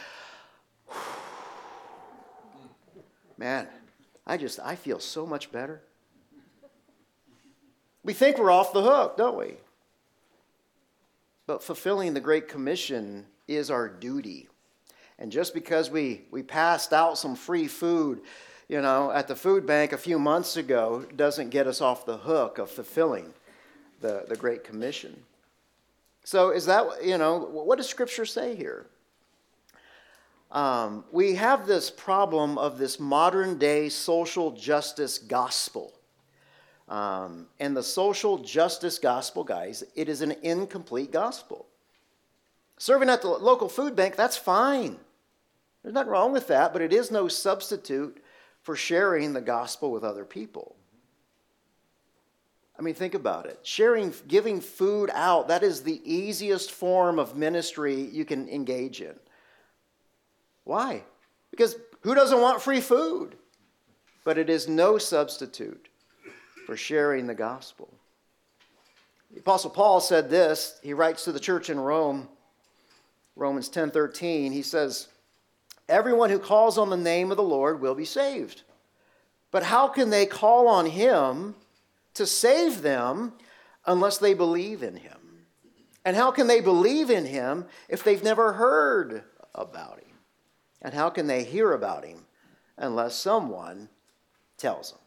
Man, 3.38 3.68
I 4.26 4.37
just, 4.37 4.61
I 4.61 4.76
feel 4.76 5.00
so 5.00 5.26
much 5.26 5.50
better. 5.50 5.82
We 8.02 8.12
think 8.12 8.38
we're 8.38 8.50
off 8.50 8.73
the 8.73 8.82
hook, 8.82 9.16
don't 9.16 9.38
we? 9.38 9.54
But 11.47 11.62
fulfilling 11.62 12.14
the 12.14 12.20
Great 12.20 12.49
Commission 12.49 13.26
is 13.49 13.70
our 13.70 13.88
duty. 13.88 14.49
And 15.18 15.32
just 15.32 15.52
because 15.52 15.90
we, 15.90 16.23
we 16.30 16.42
passed 16.42 16.92
out 16.92 17.18
some 17.18 17.35
free 17.35 17.66
food, 17.66 18.20
you 18.68 18.80
know, 18.80 19.11
at 19.11 19.26
the 19.26 19.37
food 19.37 19.66
bank 19.66 19.92
a 19.92 19.99
few 19.99 20.18
months 20.18 20.56
ago 20.56 21.04
doesn't 21.16 21.50
get 21.50 21.66
us 21.66 21.80
off 21.80 22.06
the 22.06 22.16
hook 22.16 22.59
of 22.59 22.70
fulfilling 22.70 23.35
the, 24.00 24.25
the 24.28 24.37
Great 24.37 24.64
Commission. 24.64 25.25
So, 26.25 26.50
is 26.50 26.66
that, 26.66 27.04
you 27.04 27.18
know, 27.18 27.38
what 27.38 27.78
does 27.78 27.88
Scripture 27.88 28.26
say 28.26 28.54
here? 28.54 28.87
Um, 30.50 31.04
we 31.12 31.35
have 31.37 31.66
this 31.66 31.90
problem 31.90 32.59
of 32.59 32.78
this 32.78 32.99
modern 32.99 33.59
day 33.59 33.88
social 33.88 34.50
justice 34.50 35.19
gospel. 35.19 35.92
Um, 36.88 37.47
and 37.61 37.76
the 37.76 37.85
social 37.85 38.38
justice 38.38 38.99
gospel, 38.99 39.45
guys, 39.45 39.85
it 39.95 40.09
is 40.09 40.23
an 40.23 40.33
incomplete 40.42 41.12
gospel. 41.12 41.66
Serving 42.78 43.09
at 43.09 43.23
the 43.23 43.28
local 43.28 43.69
food 43.69 43.95
bank, 43.95 44.16
that's 44.16 44.37
fine. 44.37 44.99
There's 45.83 45.95
nothing 45.95 46.11
wrong 46.11 46.33
with 46.33 46.49
that, 46.49 46.73
but 46.73 46.83
it 46.83 46.92
is 46.92 47.11
no 47.11 47.28
substitute 47.28 48.23
for 48.62 48.75
sharing 48.75 49.33
the 49.33 49.40
gospel 49.40 49.92
with 49.92 50.02
other 50.02 50.25
people. 50.25 50.75
I 52.78 52.83
mean, 52.83 52.95
think 52.95 53.14
about 53.14 53.47
it. 53.47 53.61
Sharing, 53.62 54.12
giving 54.26 54.61
food 54.61 55.11
out, 55.12 55.49
that 55.49 55.62
is 55.62 55.83
the 55.83 56.00
easiest 56.04 56.73
form 56.73 57.19
of 57.19 57.37
ministry 57.37 57.95
you 57.95 58.25
can 58.25 58.49
engage 58.49 59.00
in. 59.00 59.14
Why? 60.70 61.02
Because 61.50 61.74
who 62.02 62.14
doesn't 62.14 62.40
want 62.40 62.62
free 62.62 62.80
food? 62.80 63.34
But 64.22 64.38
it 64.38 64.48
is 64.48 64.68
no 64.68 64.98
substitute 64.98 65.88
for 66.64 66.76
sharing 66.76 67.26
the 67.26 67.34
gospel. 67.34 67.92
The 69.32 69.40
Apostle 69.40 69.70
Paul 69.70 70.00
said 70.00 70.30
this. 70.30 70.78
He 70.80 70.94
writes 70.94 71.24
to 71.24 71.32
the 71.32 71.40
church 71.40 71.70
in 71.70 71.80
Rome, 71.80 72.28
Romans 73.34 73.68
10 73.68 73.90
13. 73.90 74.52
He 74.52 74.62
says, 74.62 75.08
Everyone 75.88 76.30
who 76.30 76.38
calls 76.38 76.78
on 76.78 76.88
the 76.88 76.96
name 76.96 77.32
of 77.32 77.36
the 77.36 77.42
Lord 77.42 77.80
will 77.80 77.96
be 77.96 78.04
saved. 78.04 78.62
But 79.50 79.64
how 79.64 79.88
can 79.88 80.10
they 80.10 80.24
call 80.24 80.68
on 80.68 80.86
him 80.86 81.56
to 82.14 82.24
save 82.24 82.82
them 82.82 83.32
unless 83.86 84.18
they 84.18 84.34
believe 84.34 84.84
in 84.84 84.94
him? 84.94 85.18
And 86.04 86.14
how 86.14 86.30
can 86.30 86.46
they 86.46 86.60
believe 86.60 87.10
in 87.10 87.24
him 87.24 87.66
if 87.88 88.04
they've 88.04 88.22
never 88.22 88.52
heard 88.52 89.24
about 89.52 89.98
him? 89.98 90.09
And 90.82 90.94
how 90.94 91.10
can 91.10 91.26
they 91.26 91.44
hear 91.44 91.72
about 91.72 92.04
him 92.04 92.26
unless 92.76 93.14
someone 93.14 93.88
tells 94.56 94.92
them? 94.92 95.00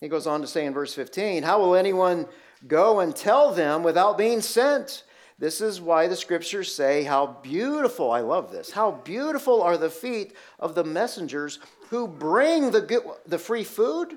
He 0.00 0.08
goes 0.08 0.26
on 0.26 0.40
to 0.40 0.46
say 0.46 0.64
in 0.64 0.72
verse 0.72 0.94
15, 0.94 1.42
How 1.42 1.60
will 1.60 1.74
anyone 1.74 2.26
go 2.66 3.00
and 3.00 3.14
tell 3.14 3.52
them 3.52 3.82
without 3.82 4.16
being 4.16 4.40
sent? 4.40 5.04
This 5.38 5.60
is 5.60 5.80
why 5.80 6.06
the 6.06 6.16
scriptures 6.16 6.74
say, 6.74 7.02
How 7.02 7.38
beautiful, 7.42 8.10
I 8.10 8.20
love 8.20 8.50
this, 8.50 8.70
how 8.70 8.92
beautiful 8.92 9.62
are 9.62 9.76
the 9.76 9.90
feet 9.90 10.34
of 10.58 10.74
the 10.74 10.84
messengers 10.84 11.58
who 11.90 12.08
bring 12.08 12.70
the, 12.70 12.80
good, 12.80 13.02
the 13.26 13.38
free 13.38 13.64
food? 13.64 14.16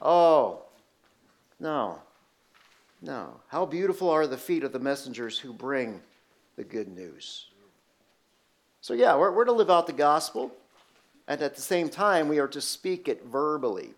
Oh, 0.00 0.62
no, 1.58 2.00
no. 3.02 3.40
How 3.48 3.66
beautiful 3.66 4.10
are 4.10 4.28
the 4.28 4.38
feet 4.38 4.62
of 4.62 4.72
the 4.72 4.78
messengers 4.78 5.38
who 5.38 5.52
bring 5.52 6.00
the 6.58 6.64
good 6.64 6.88
news. 6.88 7.46
So, 8.80 8.92
yeah, 8.92 9.16
we're, 9.16 9.30
we're 9.30 9.44
to 9.44 9.52
live 9.52 9.70
out 9.70 9.86
the 9.86 9.92
gospel, 9.92 10.50
and 11.28 11.40
at 11.40 11.54
the 11.54 11.62
same 11.62 11.88
time, 11.88 12.28
we 12.28 12.40
are 12.40 12.48
to 12.48 12.60
speak 12.60 13.06
it 13.06 13.24
verbally. 13.24 13.94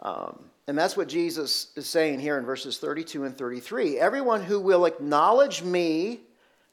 Um, 0.00 0.38
and 0.68 0.76
that's 0.76 0.98
what 0.98 1.08
Jesus 1.08 1.68
is 1.76 1.86
saying 1.86 2.20
here 2.20 2.36
in 2.36 2.44
verses 2.44 2.76
32 2.76 3.24
and 3.24 3.36
33. 3.36 3.98
Everyone 3.98 4.42
who 4.42 4.60
will 4.60 4.84
acknowledge 4.84 5.62
me 5.62 6.20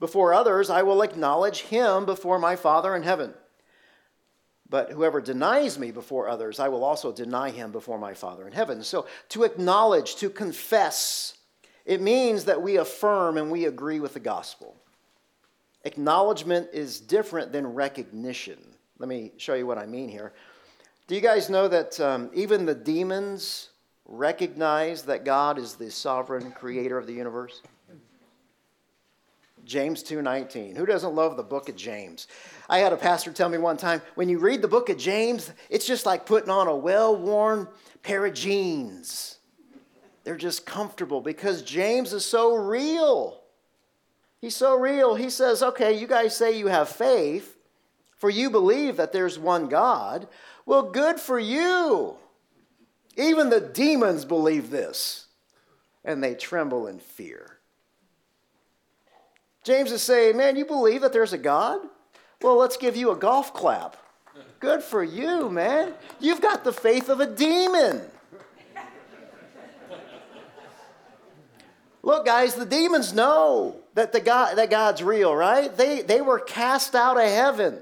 before 0.01 0.33
others, 0.33 0.69
I 0.69 0.83
will 0.83 1.01
acknowledge 1.01 1.61
him 1.61 2.05
before 2.05 2.37
my 2.37 2.57
Father 2.57 2.93
in 2.93 3.03
heaven. 3.03 3.33
But 4.69 4.91
whoever 4.91 5.21
denies 5.21 5.79
me 5.79 5.91
before 5.91 6.27
others, 6.27 6.59
I 6.59 6.67
will 6.67 6.83
also 6.83 7.13
deny 7.13 7.51
him 7.51 7.71
before 7.71 7.97
my 7.97 8.13
Father 8.13 8.45
in 8.47 8.53
heaven. 8.53 8.83
So 8.83 9.05
to 9.29 9.43
acknowledge, 9.43 10.17
to 10.17 10.29
confess, 10.29 11.37
it 11.85 12.01
means 12.01 12.45
that 12.45 12.61
we 12.61 12.77
affirm 12.77 13.37
and 13.37 13.51
we 13.51 13.65
agree 13.65 13.99
with 13.99 14.13
the 14.13 14.19
gospel. 14.19 14.75
Acknowledgement 15.83 16.69
is 16.73 16.99
different 16.99 17.51
than 17.51 17.65
recognition. 17.65 18.59
Let 18.99 19.09
me 19.09 19.31
show 19.37 19.55
you 19.55 19.65
what 19.65 19.77
I 19.77 19.85
mean 19.85 20.09
here. 20.09 20.33
Do 21.07 21.15
you 21.15 21.21
guys 21.21 21.49
know 21.49 21.67
that 21.67 21.99
um, 21.99 22.29
even 22.33 22.65
the 22.65 22.75
demons 22.75 23.69
recognize 24.05 25.03
that 25.03 25.25
God 25.25 25.57
is 25.57 25.75
the 25.75 25.89
sovereign 25.89 26.51
creator 26.51 26.97
of 26.97 27.07
the 27.07 27.13
universe? 27.13 27.61
James 29.65 30.03
2:19. 30.03 30.75
Who 30.75 30.85
doesn't 30.85 31.15
love 31.15 31.37
the 31.37 31.43
book 31.43 31.69
of 31.69 31.75
James? 31.75 32.27
I 32.69 32.79
had 32.79 32.93
a 32.93 32.97
pastor 32.97 33.31
tell 33.31 33.49
me 33.49 33.57
one 33.57 33.77
time, 33.77 34.01
when 34.15 34.29
you 34.29 34.39
read 34.39 34.61
the 34.61 34.67
book 34.67 34.89
of 34.89 34.97
James, 34.97 35.51
it's 35.69 35.85
just 35.85 36.05
like 36.05 36.25
putting 36.25 36.49
on 36.49 36.67
a 36.67 36.75
well-worn 36.75 37.67
pair 38.03 38.25
of 38.25 38.33
jeans. 38.33 39.37
They're 40.23 40.37
just 40.37 40.65
comfortable 40.65 41.21
because 41.21 41.61
James 41.63 42.13
is 42.13 42.25
so 42.25 42.55
real. 42.55 43.41
He's 44.39 44.55
so 44.55 44.75
real. 44.75 45.15
He 45.15 45.29
says, 45.29 45.61
"Okay, 45.61 45.93
you 45.93 46.07
guys 46.07 46.35
say 46.35 46.57
you 46.57 46.67
have 46.67 46.89
faith, 46.89 47.57
for 48.15 48.29
you 48.29 48.49
believe 48.49 48.97
that 48.97 49.11
there's 49.11 49.39
one 49.39 49.67
God. 49.67 50.27
Well, 50.65 50.83
good 50.83 51.19
for 51.19 51.39
you. 51.39 52.17
Even 53.17 53.49
the 53.49 53.59
demons 53.59 54.25
believe 54.25 54.69
this, 54.69 55.27
and 56.03 56.23
they 56.23 56.35
tremble 56.35 56.87
in 56.87 56.99
fear." 56.99 57.61
James 59.63 59.91
is 59.91 60.01
saying, 60.01 60.37
Man, 60.37 60.55
you 60.55 60.65
believe 60.65 61.01
that 61.01 61.13
there's 61.13 61.33
a 61.33 61.37
God? 61.37 61.79
Well, 62.41 62.57
let's 62.57 62.77
give 62.77 62.95
you 62.95 63.11
a 63.11 63.15
golf 63.15 63.53
clap. 63.53 63.97
Good 64.59 64.81
for 64.81 65.03
you, 65.03 65.49
man. 65.49 65.93
You've 66.19 66.41
got 66.41 66.63
the 66.63 66.73
faith 66.73 67.09
of 67.09 67.19
a 67.19 67.27
demon. 67.27 68.01
Look, 72.03 72.25
guys, 72.25 72.55
the 72.55 72.65
demons 72.65 73.13
know 73.13 73.75
that, 73.93 74.11
the 74.11 74.19
God, 74.19 74.57
that 74.57 74.69
God's 74.69 75.03
real, 75.03 75.35
right? 75.35 75.75
They, 75.75 76.01
they 76.01 76.21
were 76.21 76.39
cast 76.39 76.95
out 76.95 77.17
of 77.17 77.23
heaven. 77.23 77.79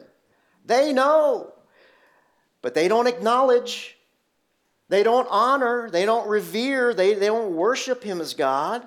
They 0.65 0.91
know. 0.91 1.53
But 2.61 2.73
they 2.73 2.89
don't 2.89 3.07
acknowledge, 3.07 3.97
they 4.89 5.03
don't 5.03 5.27
honor, 5.29 5.89
they 5.89 6.05
don't 6.05 6.27
revere, 6.27 6.93
they, 6.93 7.13
they 7.13 7.27
don't 7.27 7.55
worship 7.55 8.03
Him 8.03 8.19
as 8.19 8.33
God. 8.33 8.85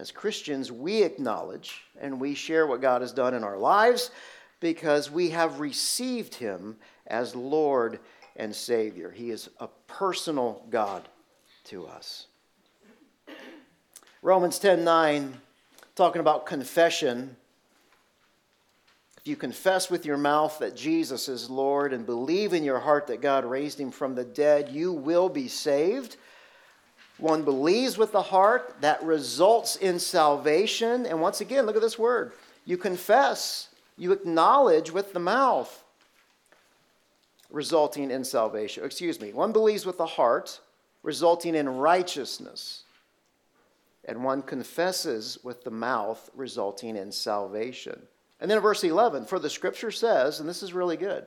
As 0.00 0.10
Christians, 0.10 0.72
we 0.72 1.04
acknowledge 1.04 1.82
and 2.00 2.20
we 2.20 2.34
share 2.34 2.66
what 2.66 2.80
God 2.80 3.02
has 3.02 3.12
done 3.12 3.32
in 3.32 3.44
our 3.44 3.56
lives 3.56 4.10
because 4.58 5.10
we 5.10 5.30
have 5.30 5.60
received 5.60 6.34
Him 6.34 6.76
as 7.06 7.36
Lord 7.36 8.00
and 8.34 8.52
Savior. 8.52 9.12
He 9.12 9.30
is 9.30 9.48
a 9.60 9.68
personal 9.86 10.64
God 10.68 11.08
to 11.66 11.86
us. 11.86 12.26
Romans 14.24 14.58
10 14.58 14.84
9, 14.84 15.34
talking 15.94 16.20
about 16.20 16.46
confession. 16.46 17.36
If 19.18 19.28
you 19.28 19.36
confess 19.36 19.90
with 19.90 20.06
your 20.06 20.16
mouth 20.16 20.60
that 20.60 20.74
Jesus 20.74 21.28
is 21.28 21.50
Lord 21.50 21.92
and 21.92 22.06
believe 22.06 22.54
in 22.54 22.64
your 22.64 22.78
heart 22.78 23.06
that 23.08 23.20
God 23.20 23.44
raised 23.44 23.78
him 23.78 23.90
from 23.90 24.14
the 24.14 24.24
dead, 24.24 24.70
you 24.70 24.94
will 24.94 25.28
be 25.28 25.46
saved. 25.46 26.16
One 27.18 27.42
believes 27.42 27.98
with 27.98 28.12
the 28.12 28.22
heart, 28.22 28.76
that 28.80 29.02
results 29.02 29.76
in 29.76 29.98
salvation. 29.98 31.04
And 31.04 31.20
once 31.20 31.42
again, 31.42 31.66
look 31.66 31.76
at 31.76 31.82
this 31.82 31.98
word. 31.98 32.32
You 32.64 32.78
confess, 32.78 33.68
you 33.98 34.10
acknowledge 34.12 34.90
with 34.90 35.12
the 35.12 35.20
mouth, 35.20 35.84
resulting 37.50 38.10
in 38.10 38.24
salvation. 38.24 38.86
Excuse 38.86 39.20
me. 39.20 39.34
One 39.34 39.52
believes 39.52 39.84
with 39.84 39.98
the 39.98 40.06
heart, 40.06 40.60
resulting 41.02 41.54
in 41.54 41.68
righteousness. 41.68 42.83
And 44.06 44.22
one 44.22 44.42
confesses 44.42 45.38
with 45.42 45.64
the 45.64 45.70
mouth, 45.70 46.30
resulting 46.34 46.96
in 46.96 47.10
salvation. 47.10 48.00
And 48.40 48.50
then 48.50 48.58
in 48.58 48.62
verse 48.62 48.84
11, 48.84 49.24
for 49.24 49.38
the 49.38 49.48
scripture 49.48 49.90
says, 49.90 50.40
and 50.40 50.48
this 50.48 50.62
is 50.62 50.72
really 50.72 50.96
good, 50.96 51.26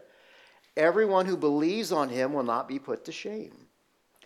everyone 0.75 1.25
who 1.25 1.37
believes 1.37 1.91
on 1.91 2.09
him 2.09 2.33
will 2.33 2.43
not 2.43 2.67
be 2.67 2.77
put 2.77 3.05
to 3.05 3.11
shame. 3.11 3.53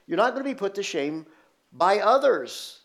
You're 0.07 0.17
not 0.17 0.33
going 0.33 0.43
to 0.43 0.49
be 0.49 0.55
put 0.55 0.75
to 0.75 0.83
shame 0.83 1.25
by 1.71 1.99
others. 1.99 2.81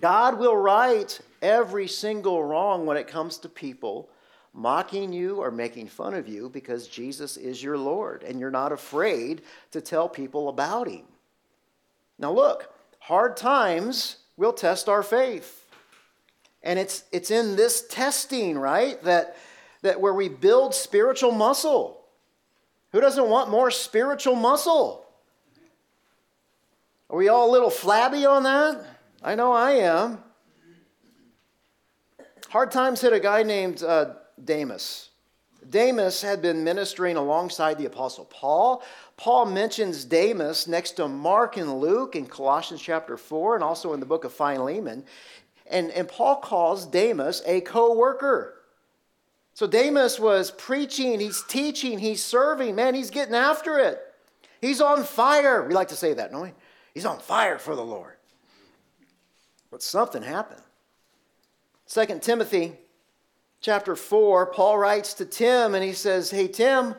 God 0.00 0.38
will 0.38 0.56
right 0.56 1.20
every 1.42 1.88
single 1.88 2.44
wrong 2.44 2.86
when 2.86 2.96
it 2.96 3.08
comes 3.08 3.38
to 3.38 3.48
people 3.48 4.08
mocking 4.52 5.12
you 5.12 5.40
or 5.40 5.50
making 5.50 5.88
fun 5.88 6.14
of 6.14 6.28
you 6.28 6.48
because 6.48 6.86
Jesus 6.88 7.36
is 7.36 7.62
your 7.62 7.78
Lord 7.78 8.22
and 8.22 8.38
you're 8.38 8.50
not 8.50 8.72
afraid 8.72 9.42
to 9.72 9.80
tell 9.80 10.08
people 10.08 10.48
about 10.48 10.88
him. 10.88 11.04
Now, 12.18 12.32
look, 12.32 12.72
hard 12.98 13.36
times 13.36 14.16
will 14.40 14.52
test 14.54 14.88
our 14.88 15.02
faith. 15.02 15.66
And 16.62 16.78
it's, 16.78 17.04
it's 17.12 17.30
in 17.30 17.56
this 17.56 17.86
testing, 17.86 18.56
right, 18.56 19.00
that, 19.04 19.36
that 19.82 20.00
where 20.00 20.14
we 20.14 20.30
build 20.30 20.74
spiritual 20.74 21.30
muscle. 21.30 22.02
Who 22.92 23.02
doesn't 23.02 23.28
want 23.28 23.50
more 23.50 23.70
spiritual 23.70 24.34
muscle? 24.34 25.04
Are 27.10 27.16
we 27.18 27.28
all 27.28 27.50
a 27.50 27.52
little 27.52 27.68
flabby 27.68 28.24
on 28.24 28.44
that? 28.44 28.82
I 29.22 29.34
know 29.34 29.52
I 29.52 29.72
am. 29.72 30.18
Hard 32.48 32.70
times 32.70 33.02
hit 33.02 33.12
a 33.12 33.20
guy 33.20 33.42
named 33.42 33.82
uh, 33.82 34.14
Demas. 34.42 35.09
Demas 35.68 36.22
had 36.22 36.40
been 36.40 36.64
ministering 36.64 37.16
alongside 37.16 37.76
the 37.76 37.86
Apostle 37.86 38.24
Paul. 38.24 38.82
Paul 39.16 39.46
mentions 39.46 40.04
Demas 40.04 40.66
next 40.66 40.92
to 40.92 41.06
Mark 41.08 41.56
and 41.56 41.78
Luke 41.80 42.16
in 42.16 42.26
Colossians 42.26 42.80
chapter 42.80 43.16
4 43.16 43.56
and 43.56 43.64
also 43.64 43.92
in 43.92 44.00
the 44.00 44.06
book 44.06 44.24
of 44.24 44.32
Philemon. 44.32 45.04
And, 45.70 45.90
and 45.90 46.08
Paul 46.08 46.36
calls 46.36 46.86
Demas 46.86 47.42
a 47.46 47.60
co 47.60 47.94
worker. 47.94 48.54
So 49.54 49.66
Demas 49.66 50.18
was 50.18 50.50
preaching, 50.50 51.20
he's 51.20 51.42
teaching, 51.42 51.98
he's 51.98 52.24
serving. 52.24 52.74
Man, 52.74 52.94
he's 52.94 53.10
getting 53.10 53.34
after 53.34 53.78
it. 53.78 54.00
He's 54.60 54.80
on 54.80 55.04
fire. 55.04 55.66
We 55.66 55.74
like 55.74 55.88
to 55.88 55.96
say 55.96 56.14
that, 56.14 56.32
don't 56.32 56.42
we? 56.42 56.52
He's 56.94 57.04
on 57.04 57.18
fire 57.18 57.58
for 57.58 57.76
the 57.76 57.84
Lord. 57.84 58.14
But 59.70 59.82
something 59.82 60.22
happened. 60.22 60.62
2 61.88 62.20
Timothy 62.20 62.78
chapter 63.60 63.94
4, 63.96 64.46
Paul 64.46 64.78
writes 64.78 65.14
to 65.14 65.24
Tim 65.24 65.74
and 65.74 65.84
he 65.84 65.92
says, 65.92 66.30
Hey, 66.30 66.48
Tim, 66.48 66.94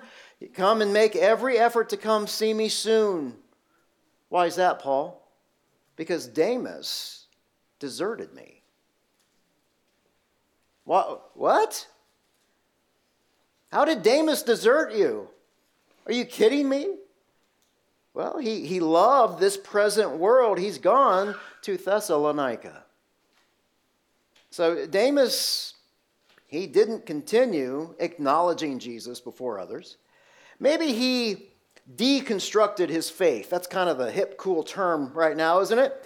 come 0.53 0.81
and 0.81 0.93
make 0.93 1.15
every 1.15 1.57
effort 1.57 1.89
to 1.89 1.97
come 1.97 2.27
see 2.27 2.53
me 2.53 2.69
soon. 2.69 3.35
Why 4.29 4.45
is 4.45 4.55
that, 4.55 4.79
Paul? 4.79 5.21
Because 5.95 6.27
Demas 6.27 7.25
deserted 7.79 8.33
me. 8.33 8.61
What? 10.85 11.31
What? 11.35 11.87
How 13.71 13.85
did 13.85 14.03
Demas 14.03 14.43
desert 14.43 14.93
you? 14.93 15.29
Are 16.05 16.13
you 16.13 16.25
kidding 16.25 16.67
me? 16.67 16.95
Well, 18.13 18.37
he, 18.39 18.65
he 18.65 18.79
loved 18.79 19.39
this 19.39 19.55
present 19.55 20.11
world. 20.11 20.59
He's 20.59 20.77
gone 20.77 21.35
to 21.61 21.77
Thessalonica. 21.77 22.83
So 24.49 24.85
Demas, 24.85 25.75
he 26.51 26.67
didn't 26.67 27.05
continue 27.05 27.95
acknowledging 27.99 28.77
Jesus 28.77 29.21
before 29.21 29.57
others. 29.57 29.95
Maybe 30.59 30.91
he 30.91 31.47
deconstructed 31.95 32.89
his 32.89 33.09
faith. 33.09 33.49
That's 33.49 33.67
kind 33.67 33.89
of 33.89 33.97
the 33.97 34.11
hip, 34.11 34.37
cool 34.37 34.61
term 34.61 35.13
right 35.13 35.35
now, 35.35 35.61
isn't 35.61 35.79
it? 35.79 36.05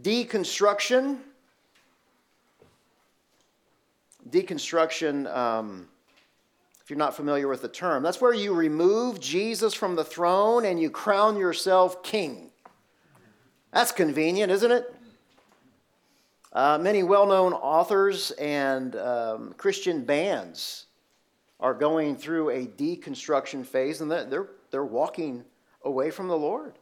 Deconstruction. 0.00 1.18
Deconstruction, 4.28 5.34
um, 5.34 5.88
if 6.82 6.90
you're 6.90 6.98
not 6.98 7.16
familiar 7.16 7.48
with 7.48 7.62
the 7.62 7.68
term, 7.68 8.02
that's 8.02 8.20
where 8.20 8.34
you 8.34 8.52
remove 8.52 9.18
Jesus 9.18 9.72
from 9.72 9.96
the 9.96 10.04
throne 10.04 10.66
and 10.66 10.78
you 10.78 10.90
crown 10.90 11.38
yourself 11.38 12.02
king. 12.02 12.50
That's 13.72 13.92
convenient, 13.92 14.52
isn't 14.52 14.70
it? 14.70 14.94
Uh, 16.56 16.78
many 16.78 17.02
well 17.02 17.26
known 17.26 17.52
authors 17.52 18.30
and 18.30 18.96
um, 18.96 19.54
Christian 19.58 20.06
bands 20.06 20.86
are 21.60 21.74
going 21.74 22.16
through 22.16 22.48
a 22.48 22.66
deconstruction 22.66 23.64
phase 23.64 24.00
and 24.00 24.10
they're, 24.10 24.48
they're 24.70 24.82
walking 24.82 25.44
away 25.84 26.10
from 26.10 26.28
the 26.28 26.36
Lord. 26.36 26.72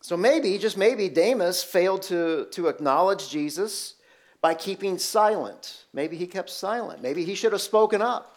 So 0.00 0.16
maybe, 0.16 0.56
just 0.56 0.78
maybe, 0.78 1.10
Demas 1.10 1.62
failed 1.62 2.00
to, 2.04 2.46
to 2.52 2.68
acknowledge 2.68 3.28
Jesus 3.28 3.96
by 4.40 4.54
keeping 4.54 4.96
silent. 4.96 5.84
Maybe 5.92 6.16
he 6.16 6.26
kept 6.26 6.48
silent. 6.48 7.02
Maybe 7.02 7.26
he 7.26 7.34
should 7.34 7.52
have 7.52 7.60
spoken 7.60 8.00
up. 8.00 8.36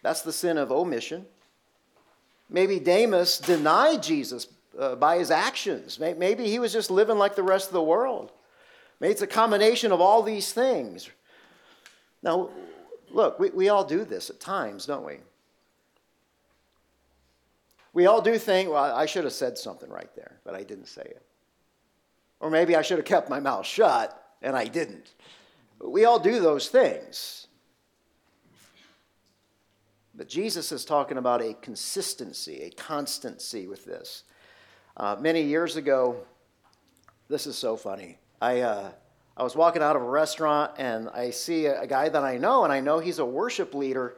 That's 0.00 0.22
the 0.22 0.32
sin 0.32 0.56
of 0.56 0.72
omission. 0.72 1.26
Maybe 2.48 2.80
Demas 2.80 3.36
denied 3.36 4.02
Jesus 4.02 4.46
uh, 4.78 4.94
by 4.94 5.18
his 5.18 5.30
actions. 5.30 6.00
Maybe 6.00 6.44
he 6.44 6.58
was 6.58 6.72
just 6.72 6.90
living 6.90 7.18
like 7.18 7.36
the 7.36 7.42
rest 7.42 7.66
of 7.66 7.74
the 7.74 7.82
world. 7.82 8.32
It's 9.00 9.22
a 9.22 9.26
combination 9.26 9.92
of 9.92 10.00
all 10.00 10.22
these 10.22 10.52
things. 10.52 11.08
Now, 12.22 12.50
look, 13.10 13.38
we, 13.38 13.50
we 13.50 13.68
all 13.68 13.84
do 13.84 14.04
this 14.04 14.28
at 14.28 14.40
times, 14.40 14.86
don't 14.86 15.04
we? 15.04 15.18
We 17.92 18.06
all 18.06 18.20
do 18.20 18.38
think, 18.38 18.70
well, 18.70 18.94
I 18.94 19.06
should 19.06 19.24
have 19.24 19.32
said 19.32 19.58
something 19.58 19.90
right 19.90 20.14
there, 20.14 20.38
but 20.44 20.54
I 20.54 20.62
didn't 20.62 20.86
say 20.86 21.02
it. 21.02 21.22
Or 22.38 22.50
maybe 22.50 22.76
I 22.76 22.82
should 22.82 22.98
have 22.98 23.06
kept 23.06 23.28
my 23.28 23.40
mouth 23.40 23.66
shut 23.66 24.16
and 24.42 24.56
I 24.56 24.66
didn't. 24.66 25.14
We 25.82 26.04
all 26.04 26.18
do 26.18 26.40
those 26.40 26.68
things. 26.68 27.48
But 30.14 30.28
Jesus 30.28 30.72
is 30.72 30.84
talking 30.84 31.16
about 31.16 31.40
a 31.40 31.54
consistency, 31.54 32.62
a 32.62 32.70
constancy 32.70 33.66
with 33.66 33.84
this. 33.84 34.24
Uh, 34.96 35.16
many 35.18 35.42
years 35.42 35.76
ago, 35.76 36.16
this 37.28 37.46
is 37.46 37.56
so 37.56 37.76
funny. 37.76 38.18
I, 38.40 38.60
uh, 38.60 38.90
I 39.36 39.42
was 39.42 39.54
walking 39.54 39.82
out 39.82 39.96
of 39.96 40.02
a 40.02 40.08
restaurant 40.08 40.72
and 40.78 41.10
I 41.10 41.30
see 41.30 41.66
a, 41.66 41.86
guy 41.86 42.08
that 42.08 42.22
I 42.22 42.38
know, 42.38 42.64
and 42.64 42.72
I 42.72 42.80
know 42.80 42.98
he's 42.98 43.18
a 43.18 43.24
worship 43.24 43.74
leader, 43.74 44.16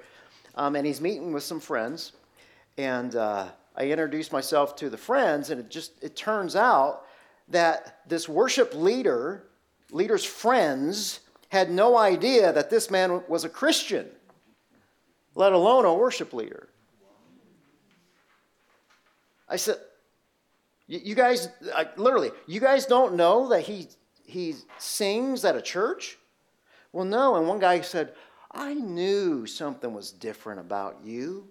um, 0.54 0.76
and 0.76 0.86
he's 0.86 1.00
meeting 1.00 1.32
with 1.32 1.42
some 1.42 1.58
friends. 1.58 2.12
And 2.78 3.16
uh, 3.16 3.48
I 3.76 3.90
introduced 3.90 4.32
myself 4.32 4.76
to 4.76 4.90
the 4.90 4.96
friends, 4.96 5.50
and 5.50 5.60
it 5.60 5.70
just 5.70 5.92
it 6.02 6.14
turns 6.14 6.54
out 6.54 7.04
that 7.48 8.00
this 8.08 8.28
worship 8.28 8.74
leader, 8.74 9.44
leader's 9.90 10.24
friends, 10.24 11.20
had 11.48 11.70
no 11.70 11.98
idea 11.98 12.52
that 12.52 12.70
this 12.70 12.90
man 12.90 13.22
was 13.28 13.44
a 13.44 13.48
Christian, 13.48 14.06
let 15.34 15.52
alone 15.52 15.84
a 15.84 15.92
worship 15.92 16.32
leader. 16.32 16.68
I 19.48 19.56
said, 19.56 19.76
you 20.86 21.14
guys, 21.14 21.48
literally, 21.96 22.30
you 22.46 22.60
guys 22.60 22.86
don't 22.86 23.16
know 23.16 23.48
that 23.48 23.62
he 23.62 23.88
he 24.32 24.54
sings 24.78 25.44
at 25.44 25.56
a 25.56 25.62
church? 25.62 26.18
Well, 26.92 27.04
no. 27.04 27.36
And 27.36 27.46
one 27.46 27.58
guy 27.58 27.82
said, 27.82 28.14
I 28.50 28.74
knew 28.74 29.46
something 29.46 29.92
was 29.92 30.10
different 30.10 30.60
about 30.60 30.98
you. 31.04 31.46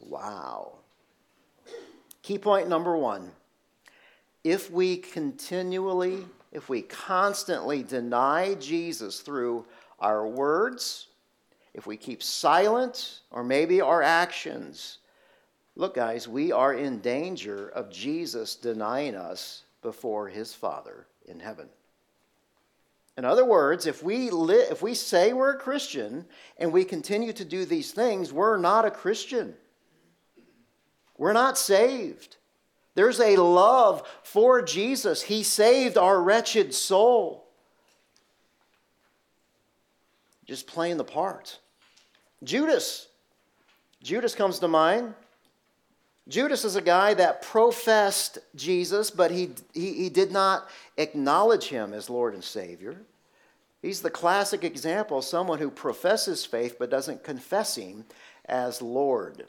Wow. 0.00 0.78
Key 2.22 2.38
point 2.38 2.68
number 2.68 2.96
one 2.96 3.30
if 4.42 4.70
we 4.70 4.96
continually, 4.96 6.24
if 6.52 6.68
we 6.68 6.82
constantly 6.82 7.82
deny 7.82 8.54
Jesus 8.54 9.20
through 9.20 9.66
our 9.98 10.26
words, 10.26 11.08
if 11.74 11.86
we 11.86 11.96
keep 11.96 12.22
silent, 12.22 13.20
or 13.30 13.42
maybe 13.42 13.80
our 13.80 14.02
actions, 14.02 14.98
look, 15.74 15.96
guys, 15.96 16.28
we 16.28 16.52
are 16.52 16.74
in 16.74 17.00
danger 17.00 17.68
of 17.68 17.90
Jesus 17.90 18.54
denying 18.54 19.16
us 19.16 19.64
before 19.86 20.26
his 20.26 20.52
Father 20.52 21.06
in 21.26 21.38
heaven. 21.38 21.68
In 23.16 23.24
other 23.24 23.44
words, 23.44 23.86
if 23.86 24.02
we, 24.02 24.30
li- 24.30 24.66
if 24.68 24.82
we 24.82 24.94
say 24.94 25.32
we're 25.32 25.54
a 25.54 25.58
Christian 25.60 26.24
and 26.58 26.72
we 26.72 26.84
continue 26.84 27.32
to 27.32 27.44
do 27.44 27.64
these 27.64 27.92
things, 27.92 28.32
we're 28.32 28.56
not 28.56 28.84
a 28.84 28.90
Christian. 28.90 29.54
We're 31.16 31.34
not 31.34 31.56
saved. 31.56 32.36
There's 32.96 33.20
a 33.20 33.36
love 33.36 34.02
for 34.24 34.60
Jesus. 34.60 35.22
He 35.22 35.44
saved 35.44 35.96
our 35.96 36.20
wretched 36.20 36.74
soul. 36.74 37.46
Just 40.46 40.66
playing 40.66 40.96
the 40.96 41.04
part. 41.04 41.60
Judas. 42.42 43.06
Judas 44.02 44.34
comes 44.34 44.58
to 44.58 44.66
mind. 44.66 45.14
Judas 46.28 46.64
is 46.64 46.74
a 46.74 46.82
guy 46.82 47.14
that 47.14 47.42
professed 47.42 48.38
Jesus, 48.56 49.10
but 49.10 49.30
he, 49.30 49.50
he, 49.72 49.92
he, 49.92 50.08
did 50.08 50.32
not 50.32 50.68
acknowledge 50.96 51.68
him 51.68 51.92
as 51.92 52.10
Lord 52.10 52.34
and 52.34 52.42
Savior. 52.42 52.96
He's 53.80 54.02
the 54.02 54.10
classic 54.10 54.64
example 54.64 55.18
of 55.18 55.24
someone 55.24 55.60
who 55.60 55.70
professes 55.70 56.44
faith 56.44 56.76
but 56.78 56.90
doesn't 56.90 57.22
confess 57.22 57.76
him 57.76 58.04
as 58.46 58.82
Lord. 58.82 59.44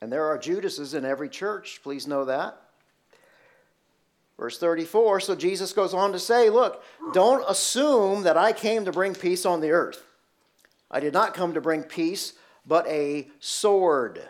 And 0.00 0.12
there 0.12 0.26
are 0.26 0.38
Judases 0.38 0.94
in 0.94 1.04
every 1.04 1.28
church, 1.28 1.80
please 1.82 2.06
know 2.06 2.24
that. 2.26 2.56
Verse 4.38 4.56
34 4.56 5.20
so 5.20 5.34
Jesus 5.34 5.72
goes 5.72 5.92
on 5.92 6.12
to 6.12 6.18
say, 6.18 6.48
Look, 6.48 6.82
don't 7.12 7.44
assume 7.46 8.22
that 8.22 8.36
I 8.36 8.52
came 8.52 8.84
to 8.84 8.92
bring 8.92 9.14
peace 9.14 9.44
on 9.44 9.60
the 9.60 9.72
earth. 9.72 10.02
I 10.90 11.00
did 11.00 11.12
not 11.12 11.34
come 11.34 11.54
to 11.54 11.60
bring 11.60 11.82
peace, 11.82 12.34
but 12.64 12.86
a 12.86 13.28
sword. 13.40 14.22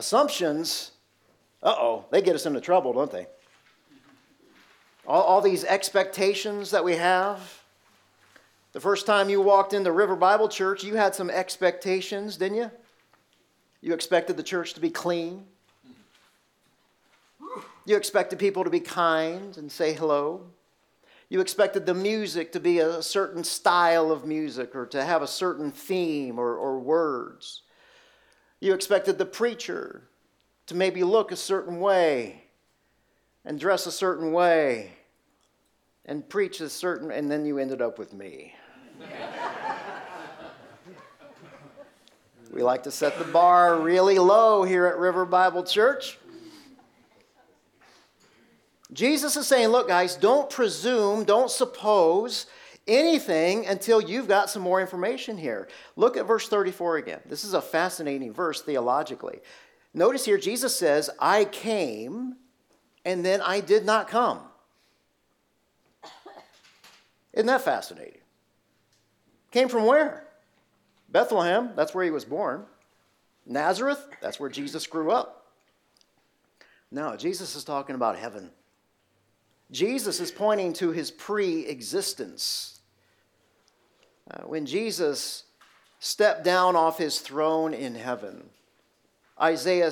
Assumptions, 0.00 0.92
uh 1.62 1.74
oh, 1.76 2.06
they 2.10 2.22
get 2.22 2.34
us 2.34 2.46
into 2.46 2.62
trouble, 2.62 2.94
don't 2.94 3.12
they? 3.12 3.26
All, 5.06 5.20
all 5.20 5.40
these 5.42 5.62
expectations 5.62 6.70
that 6.70 6.82
we 6.82 6.96
have. 6.96 7.62
The 8.72 8.80
first 8.80 9.04
time 9.04 9.28
you 9.28 9.42
walked 9.42 9.74
into 9.74 9.92
River 9.92 10.16
Bible 10.16 10.48
Church, 10.48 10.82
you 10.82 10.94
had 10.94 11.14
some 11.14 11.28
expectations, 11.28 12.38
didn't 12.38 12.56
you? 12.56 12.70
You 13.82 13.92
expected 13.92 14.38
the 14.38 14.42
church 14.42 14.72
to 14.72 14.80
be 14.80 14.88
clean. 14.88 15.44
You 17.84 17.98
expected 17.98 18.38
people 18.38 18.64
to 18.64 18.70
be 18.70 18.80
kind 18.80 19.54
and 19.58 19.70
say 19.70 19.92
hello. 19.92 20.46
You 21.28 21.42
expected 21.42 21.84
the 21.84 21.92
music 21.92 22.52
to 22.52 22.60
be 22.60 22.78
a 22.78 23.02
certain 23.02 23.44
style 23.44 24.10
of 24.10 24.24
music 24.24 24.74
or 24.74 24.86
to 24.86 25.04
have 25.04 25.20
a 25.20 25.26
certain 25.26 25.70
theme 25.70 26.38
or, 26.38 26.56
or 26.56 26.78
words. 26.78 27.64
You 28.60 28.74
expected 28.74 29.16
the 29.16 29.24
preacher 29.24 30.02
to 30.66 30.74
maybe 30.74 31.02
look 31.02 31.32
a 31.32 31.36
certain 31.36 31.80
way 31.80 32.44
and 33.44 33.58
dress 33.58 33.86
a 33.86 33.92
certain 33.92 34.32
way 34.32 34.92
and 36.04 36.28
preach 36.28 36.60
a 36.60 36.68
certain, 36.68 37.10
and 37.10 37.30
then 37.30 37.46
you 37.46 37.58
ended 37.58 37.80
up 37.80 37.98
with 37.98 38.12
me. 38.12 38.54
we 42.52 42.62
like 42.62 42.82
to 42.82 42.90
set 42.90 43.18
the 43.18 43.24
bar 43.24 43.80
really 43.80 44.18
low 44.18 44.62
here 44.62 44.84
at 44.86 44.98
River 44.98 45.24
Bible 45.24 45.64
Church. 45.64 46.18
Jesus 48.92 49.36
is 49.36 49.46
saying, 49.46 49.68
look, 49.68 49.88
guys, 49.88 50.16
don't 50.16 50.50
presume, 50.50 51.24
don't 51.24 51.50
suppose 51.50 52.46
anything 52.90 53.66
until 53.66 54.00
you've 54.00 54.28
got 54.28 54.50
some 54.50 54.62
more 54.62 54.80
information 54.80 55.38
here. 55.38 55.68
Look 55.96 56.16
at 56.16 56.26
verse 56.26 56.48
34 56.48 56.96
again. 56.98 57.20
This 57.26 57.44
is 57.44 57.54
a 57.54 57.62
fascinating 57.62 58.32
verse 58.32 58.60
theologically. 58.60 59.38
Notice 59.94 60.24
here, 60.24 60.38
Jesus 60.38 60.76
says, 60.76 61.08
I 61.18 61.44
came 61.44 62.36
and 63.04 63.24
then 63.24 63.40
I 63.40 63.60
did 63.60 63.86
not 63.86 64.08
come. 64.08 64.40
Isn't 67.32 67.46
that 67.46 67.62
fascinating? 67.62 68.20
Came 69.52 69.68
from 69.68 69.86
where? 69.86 70.26
Bethlehem, 71.08 71.70
that's 71.76 71.94
where 71.94 72.04
he 72.04 72.10
was 72.10 72.24
born. 72.24 72.64
Nazareth, 73.46 74.04
that's 74.20 74.38
where 74.38 74.50
Jesus 74.50 74.86
grew 74.86 75.10
up. 75.10 75.46
No, 76.90 77.16
Jesus 77.16 77.54
is 77.54 77.64
talking 77.64 77.94
about 77.94 78.16
heaven. 78.16 78.50
Jesus 79.70 80.18
is 80.18 80.30
pointing 80.30 80.72
to 80.74 80.90
his 80.90 81.10
pre 81.10 81.66
existence. 81.66 82.79
Uh, 84.30 84.42
when 84.42 84.66
Jesus 84.66 85.44
stepped 85.98 86.44
down 86.44 86.76
off 86.76 86.98
his 86.98 87.20
throne 87.20 87.74
in 87.74 87.94
heaven, 87.94 88.48
Isaiah 89.40 89.90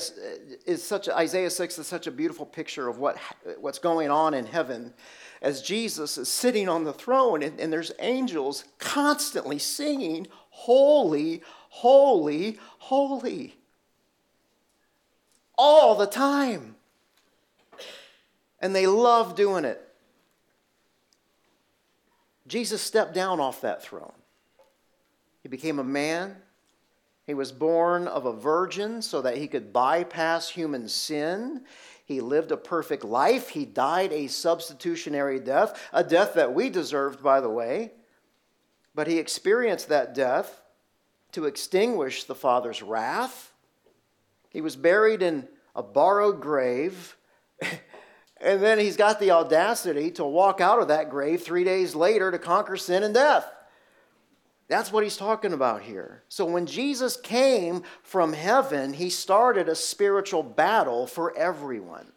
is 0.67 0.83
such 0.83 1.09
Isaiah 1.09 1.51
6 1.51 1.79
is 1.79 1.87
such 1.87 2.07
a 2.07 2.11
beautiful 2.11 2.45
picture 2.45 2.87
of 2.87 2.99
what, 2.99 3.17
what's 3.59 3.79
going 3.79 4.11
on 4.11 4.35
in 4.35 4.45
heaven 4.45 4.93
as 5.41 5.63
Jesus 5.63 6.19
is 6.19 6.29
sitting 6.29 6.69
on 6.69 6.85
the 6.85 6.93
throne 6.93 7.43
and, 7.43 7.59
and 7.59 7.73
there's 7.73 7.93
angels 8.01 8.65
constantly 8.79 9.59
singing, 9.59 10.27
Holy, 10.51 11.43
holy, 11.69 12.59
holy. 12.79 13.57
All 15.57 15.95
the 15.95 16.07
time. 16.07 16.75
And 18.61 18.75
they 18.75 18.87
love 18.87 19.35
doing 19.35 19.65
it. 19.65 19.81
Jesus 22.49 22.83
stepped 22.83 23.15
down 23.15 23.39
off 23.39 23.61
that 23.61 23.83
throne. 23.83 24.18
He 25.49 25.57
became 25.57 25.79
a 25.79 25.85
man. 25.85 26.37
He 27.27 27.33
was 27.33 27.53
born 27.53 28.07
of 28.07 28.27
a 28.27 28.35
virgin 28.35 29.01
so 29.01 29.23
that 29.23 29.39
he 29.39 29.49
could 29.49 29.73
bypass 29.73 30.51
human 30.51 30.91
sin. 30.91 31.63
He 32.05 32.21
lived 32.21 32.53
a 32.53 32.59
perfect 32.59 33.03
life. 33.03 33.49
He 33.49 33.65
died 33.65 34.13
a 34.13 34.27
substitutionary 34.27 35.41
death, 35.41 35.89
a 35.91 36.05
death 36.05 36.35
that 36.35 36.53
we 36.53 36.69
deserved, 36.69 37.23
by 37.23 37.41
the 37.41 37.49
way. 37.49 37.93
But 38.95 39.07
he 39.07 39.17
experienced 39.17 39.89
that 39.89 40.15
death 40.15 40.61
to 41.33 41.47
extinguish 41.47 42.25
the 42.25 42.35
Father's 42.35 42.83
wrath. 42.83 43.51
He 44.51 44.61
was 44.61 44.77
buried 44.77 45.23
in 45.23 45.49
a 45.75 45.83
borrowed 45.83 46.43
grave. 46.43 47.17
and 48.39 48.63
then 48.63 48.79
he's 48.79 48.99
got 48.99 49.19
the 49.19 49.31
audacity 49.31 50.11
to 50.11 50.27
walk 50.27 50.61
out 50.61 50.83
of 50.83 50.89
that 50.89 51.09
grave 51.09 51.43
three 51.43 51.65
days 51.65 51.95
later 51.95 52.31
to 52.31 52.39
conquer 52.39 52.77
sin 52.77 53.03
and 53.03 53.15
death. 53.15 53.51
That's 54.69 54.93
what 54.93 55.03
he's 55.03 55.17
talking 55.17 55.55
about 55.55 55.83
here. 55.83 56.23
So 56.29 56.45
when 56.45 56.67
Jesus 56.67 57.17
came 57.17 57.83
from 58.03 58.35
heaven, 58.35 58.93
he 58.93 59.09
started 59.09 59.69
a 59.69 59.75
spiritual 59.75 60.43
battle 60.43 61.07
for 61.07 61.37
everyone. 61.37 62.13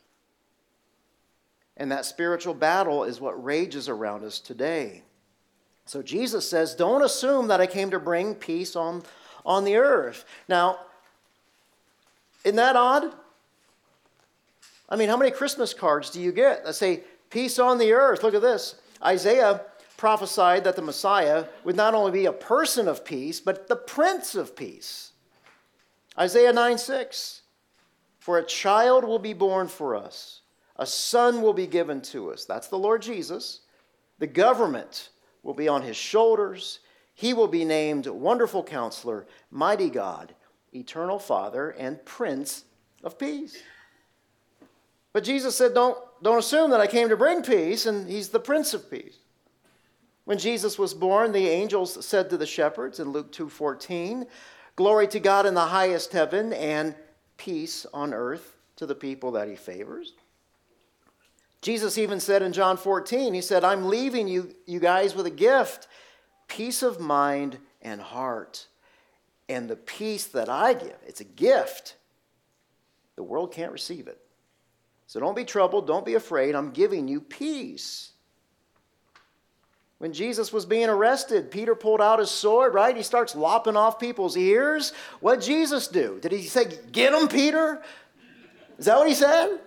And 1.78 1.92
that 1.92 2.06
spiritual 2.06 2.54
battle 2.54 3.06
is 3.06 3.22
what 3.22 3.42
rages 3.42 3.88
around 3.88 4.26
us 4.26 4.40
today. 4.40 5.04
So 5.86 6.02
Jesus 6.02 6.48
says, 6.48 6.76
Don't 6.76 7.02
assume 7.02 7.48
that 7.48 7.62
I 7.62 7.68
came 7.68 7.90
to 7.92 8.00
bring 8.00 8.36
peace 8.36 8.76
on, 8.76 9.04
on 9.46 9.64
the 9.64 9.78
earth. 9.78 10.26
Now, 10.50 10.80
isn't 12.44 12.58
that 12.58 12.76
odd? 12.76 13.14
I 14.90 14.98
mean, 14.98 15.08
how 15.08 15.18
many 15.18 15.32
Christmas 15.32 15.74
cards 15.74 16.10
do 16.10 16.20
you 16.20 16.34
get 16.34 16.66
that 16.66 16.76
say, 16.76 17.04
Peace 17.30 17.60
on 17.60 17.78
the 17.78 17.94
earth? 17.94 18.24
Look 18.24 18.34
at 18.34 18.42
this. 18.42 18.76
Isaiah 19.04 19.62
prophesied 20.02 20.64
that 20.64 20.76
the 20.76 20.82
Messiah 20.82 21.46
would 21.64 21.76
not 21.76 21.94
only 21.94 22.12
be 22.12 22.26
a 22.26 22.34
person 22.34 22.88
of 22.88 23.06
peace, 23.06 23.40
but 23.40 23.68
the 23.68 23.76
Prince 23.76 24.34
of 24.34 24.56
Peace. 24.56 25.12
Isaiah 26.18 26.52
9 26.52 26.80
6. 26.80 27.44
For 28.18 28.40
a 28.40 28.44
child 28.44 29.04
will 29.04 29.20
be 29.20 29.34
born 29.34 29.68
for 29.68 29.96
us, 29.96 30.42
a 30.76 30.88
son 30.88 31.44
will 31.44 31.54
be 31.54 31.68
given 31.68 32.02
to 32.14 32.32
us. 32.32 32.46
That's 32.46 32.68
the 32.68 32.80
Lord 32.80 33.04
Jesus. 33.04 33.60
The 34.18 34.26
government 34.26 35.10
will 35.44 35.54
be 35.54 35.68
on 35.68 35.84
his 35.84 35.98
shoulders. 35.98 36.80
He 37.14 37.36
will 37.36 37.48
be 37.48 37.64
named 37.64 38.08
Wonderful 38.08 38.64
Counselor, 38.64 39.28
Mighty 39.52 39.92
God, 39.92 40.34
Eternal 40.74 41.20
Father, 41.20 41.70
and 41.78 42.04
Prince 42.06 42.66
of 43.04 43.20
Peace. 43.20 43.62
But 45.14 45.24
Jesus 45.24 45.56
said, 45.56 45.76
Don't, 45.76 46.00
don't 46.24 46.40
assume 46.40 46.72
that 46.72 46.82
I 46.82 46.88
came 46.88 47.10
to 47.10 47.16
bring 47.16 47.44
peace, 47.44 47.86
and 47.86 48.10
he's 48.10 48.30
the 48.30 48.40
Prince 48.40 48.74
of 48.74 48.90
Peace. 48.90 49.20
When 50.32 50.40
Jesus 50.40 50.80
was 50.80 50.94
born, 50.94 51.34
the 51.34 51.50
angels 51.50 52.06
said 52.06 52.30
to 52.30 52.38
the 52.38 52.46
shepherds 52.46 53.02
in 53.02 53.12
Luke 53.12 53.34
2:14, 53.34 54.26
"Glory 54.78 55.06
to 55.10 55.20
God 55.20 55.46
in 55.46 55.56
the 55.56 55.66
highest 55.66 56.14
heaven 56.14 56.54
and 56.54 56.96
peace 57.36 57.86
on 57.94 58.14
earth 58.14 58.56
to 58.78 58.86
the 58.86 58.96
people 58.96 59.32
that 59.32 59.50
he 59.50 59.58
favors." 59.58 60.14
Jesus 61.62 61.98
even 61.98 62.22
said 62.22 62.42
in 62.42 62.54
John 62.54 62.78
14, 62.78 63.34
he 63.34 63.42
said, 63.42 63.66
I'm 63.66 63.90
leaving 63.90 64.30
you, 64.30 64.56
you 64.66 64.80
guys 64.80 65.16
with 65.16 65.26
a 65.26 65.30
gift 65.30 65.90
peace 66.48 66.82
of 66.82 67.02
mind 67.02 67.60
and 67.82 68.00
heart. 68.00 68.68
And 69.50 69.70
the 69.70 69.76
peace 69.76 70.28
that 70.28 70.48
I 70.48 70.76
give, 70.76 70.98
it's 71.06 71.20
a 71.20 71.26
gift. 71.26 71.98
The 73.18 73.24
world 73.24 73.52
can't 73.52 73.74
receive 73.74 74.08
it. 74.08 74.26
So 75.08 75.20
don't 75.20 75.36
be 75.36 75.44
troubled, 75.44 75.88
don't 75.88 76.06
be 76.06 76.14
afraid. 76.14 76.56
I'm 76.56 76.72
giving 76.72 77.10
you 77.10 77.20
peace. 77.20 78.14
When 80.02 80.14
Jesus 80.14 80.52
was 80.52 80.66
being 80.66 80.90
arrested, 80.90 81.52
Peter 81.52 81.76
pulled 81.76 82.02
out 82.02 82.18
his 82.18 82.32
sword, 82.32 82.74
right? 82.74 82.98
He 82.98 83.04
starts 83.04 83.36
lopping 83.36 83.78
off 83.78 84.00
people's 84.00 84.36
ears. 84.36 84.94
What 85.20 85.42
Jesus 85.42 85.88
do? 85.88 86.18
Did 86.20 86.32
he 86.32 86.42
say, 86.42 86.76
Get 86.92 87.14
him, 87.14 87.28
Peter? 87.28 87.84
Is 88.80 88.86
that 88.86 88.98
what 88.98 89.08
he 89.08 89.14
said? 89.14 89.60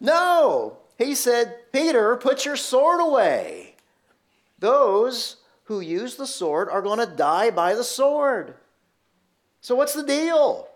No. 0.00 0.78
He 0.96 1.14
said, 1.14 1.70
Peter, 1.72 2.16
put 2.16 2.46
your 2.46 2.56
sword 2.56 3.02
away. 3.02 3.74
Those 4.58 5.36
who 5.64 5.80
use 5.80 6.16
the 6.16 6.26
sword 6.26 6.70
are 6.70 6.80
going 6.80 7.06
to 7.06 7.14
die 7.14 7.50
by 7.50 7.74
the 7.74 7.84
sword. 7.84 8.54
So, 9.60 9.74
what's 9.74 9.92
the 9.92 10.02
deal? 10.02 10.68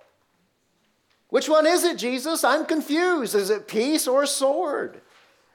Which 1.30 1.48
one 1.48 1.66
is 1.66 1.84
it, 1.84 1.96
Jesus? 1.96 2.44
I'm 2.44 2.66
confused. 2.66 3.34
Is 3.34 3.48
it 3.48 3.66
peace 3.66 4.06
or 4.06 4.26
sword? 4.26 5.00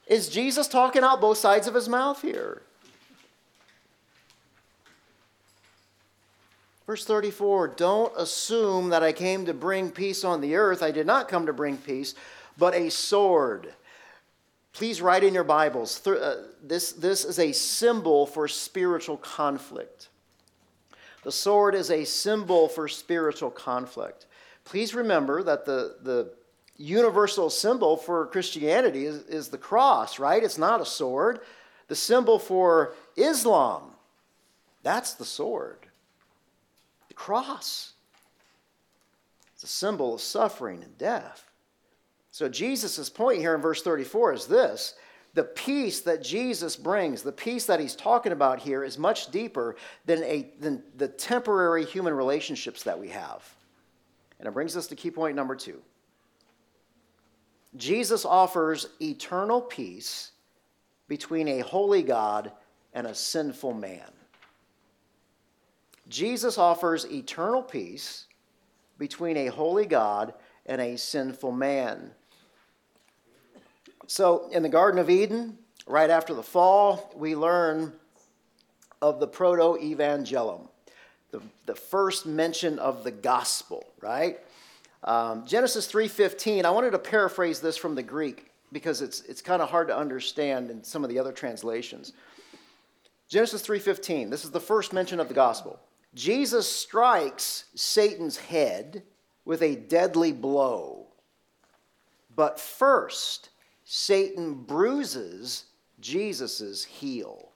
Is 0.07 0.29
Jesus 0.29 0.67
talking 0.67 1.03
out 1.03 1.21
both 1.21 1.37
sides 1.37 1.67
of 1.67 1.75
his 1.75 1.87
mouth 1.87 2.23
here? 2.23 2.63
Verse 6.85 7.05
34 7.05 7.69
Don't 7.69 8.13
assume 8.17 8.89
that 8.89 9.03
I 9.03 9.11
came 9.11 9.45
to 9.45 9.53
bring 9.53 9.91
peace 9.91 10.23
on 10.23 10.41
the 10.41 10.55
earth. 10.55 10.83
I 10.83 10.91
did 10.91 11.07
not 11.07 11.27
come 11.27 11.45
to 11.45 11.53
bring 11.53 11.77
peace, 11.77 12.15
but 12.57 12.75
a 12.75 12.89
sword. 12.89 13.73
Please 14.73 15.01
write 15.01 15.23
in 15.23 15.33
your 15.33 15.45
Bibles. 15.45 16.05
Uh, 16.05 16.47
this, 16.61 16.91
this 16.91 17.23
is 17.23 17.39
a 17.39 17.53
symbol 17.53 18.25
for 18.25 18.47
spiritual 18.47 19.17
conflict. 19.17 20.09
The 21.23 21.31
sword 21.31 21.75
is 21.75 21.89
a 21.89 22.03
symbol 22.03 22.67
for 22.67 22.87
spiritual 22.87 23.49
conflict. 23.49 24.25
Please 24.65 24.93
remember 24.93 25.43
that 25.43 25.65
the, 25.65 25.95
the 26.01 26.33
universal 26.77 27.49
symbol 27.49 27.95
for 27.95 28.27
Christianity 28.27 29.05
is, 29.05 29.23
is 29.23 29.47
the 29.47 29.57
cross, 29.57 30.19
right? 30.19 30.43
It's 30.43 30.57
not 30.57 30.81
a 30.81 30.85
sword. 30.85 31.39
The 31.87 31.95
symbol 31.95 32.37
for 32.37 32.93
Islam, 33.15 33.91
that's 34.83 35.13
the 35.13 35.25
sword. 35.25 35.84
The 37.15 37.21
cross. 37.21 37.93
It's 39.53 39.63
a 39.63 39.67
symbol 39.67 40.15
of 40.15 40.21
suffering 40.21 40.83
and 40.83 40.97
death. 40.97 41.49
So, 42.31 42.49
Jesus' 42.49 43.09
point 43.09 43.39
here 43.39 43.55
in 43.55 43.61
verse 43.61 43.81
34 43.81 44.33
is 44.33 44.45
this 44.47 44.95
the 45.33 45.43
peace 45.43 46.01
that 46.01 46.21
Jesus 46.21 46.75
brings, 46.75 47.21
the 47.21 47.31
peace 47.31 47.65
that 47.65 47.79
he's 47.79 47.95
talking 47.95 48.33
about 48.33 48.59
here, 48.59 48.83
is 48.83 48.97
much 48.97 49.31
deeper 49.31 49.77
than, 50.05 50.23
a, 50.23 50.51
than 50.59 50.83
the 50.97 51.07
temporary 51.07 51.85
human 51.85 52.13
relationships 52.13 52.83
that 52.83 52.99
we 52.99 53.09
have. 53.09 53.43
And 54.39 54.47
it 54.47 54.51
brings 54.51 54.75
us 54.75 54.87
to 54.87 54.95
key 54.95 55.11
point 55.11 55.35
number 55.35 55.55
two 55.55 55.81
Jesus 57.77 58.25
offers 58.25 58.89
eternal 59.01 59.61
peace 59.61 60.31
between 61.07 61.47
a 61.47 61.59
holy 61.59 62.03
God 62.03 62.51
and 62.93 63.07
a 63.07 63.15
sinful 63.15 63.73
man. 63.73 64.14
Jesus 66.07 66.57
offers 66.57 67.05
eternal 67.05 67.63
peace 67.63 68.25
between 68.97 69.37
a 69.37 69.47
holy 69.47 69.85
God 69.85 70.33
and 70.65 70.79
a 70.81 70.97
sinful 70.97 71.51
man. 71.51 72.11
So, 74.07 74.49
in 74.51 74.61
the 74.63 74.69
Garden 74.69 74.99
of 74.99 75.09
Eden, 75.09 75.57
right 75.87 76.09
after 76.09 76.33
the 76.33 76.43
fall, 76.43 77.11
we 77.15 77.35
learn 77.35 77.93
of 79.01 79.19
the 79.19 79.27
proto 79.27 79.79
evangelium, 79.83 80.67
the, 81.31 81.41
the 81.65 81.75
first 81.75 82.25
mention 82.25 82.79
of 82.79 83.03
the 83.03 83.11
gospel, 83.11 83.83
right? 84.01 84.39
Um, 85.03 85.45
Genesis 85.45 85.91
3:15. 85.91 86.65
I 86.65 86.71
wanted 86.71 86.91
to 86.91 86.99
paraphrase 86.99 87.59
this 87.59 87.77
from 87.77 87.95
the 87.95 88.03
Greek 88.03 88.51
because 88.71 89.01
it's 89.01 89.21
it's 89.21 89.41
kind 89.41 89.61
of 89.61 89.69
hard 89.69 89.87
to 89.87 89.97
understand 89.97 90.71
in 90.71 90.83
some 90.83 91.03
of 91.03 91.09
the 91.09 91.19
other 91.19 91.31
translations. 91.31 92.13
Genesis 93.27 93.61
3:15. 93.61 94.29
This 94.29 94.43
is 94.43 94.51
the 94.51 94.59
first 94.59 94.93
mention 94.93 95.19
of 95.19 95.27
the 95.27 95.33
gospel. 95.33 95.79
Jesus 96.15 96.67
strikes 96.71 97.65
Satan's 97.75 98.37
head 98.37 99.03
with 99.43 99.61
a 99.61 99.75
deadly 99.75 100.31
blow. 100.31 101.07
But 102.35 102.59
first, 102.59 103.49
Satan 103.83 104.53
bruises 104.53 105.65
Jesus' 105.99 106.83
heel. 106.83 107.49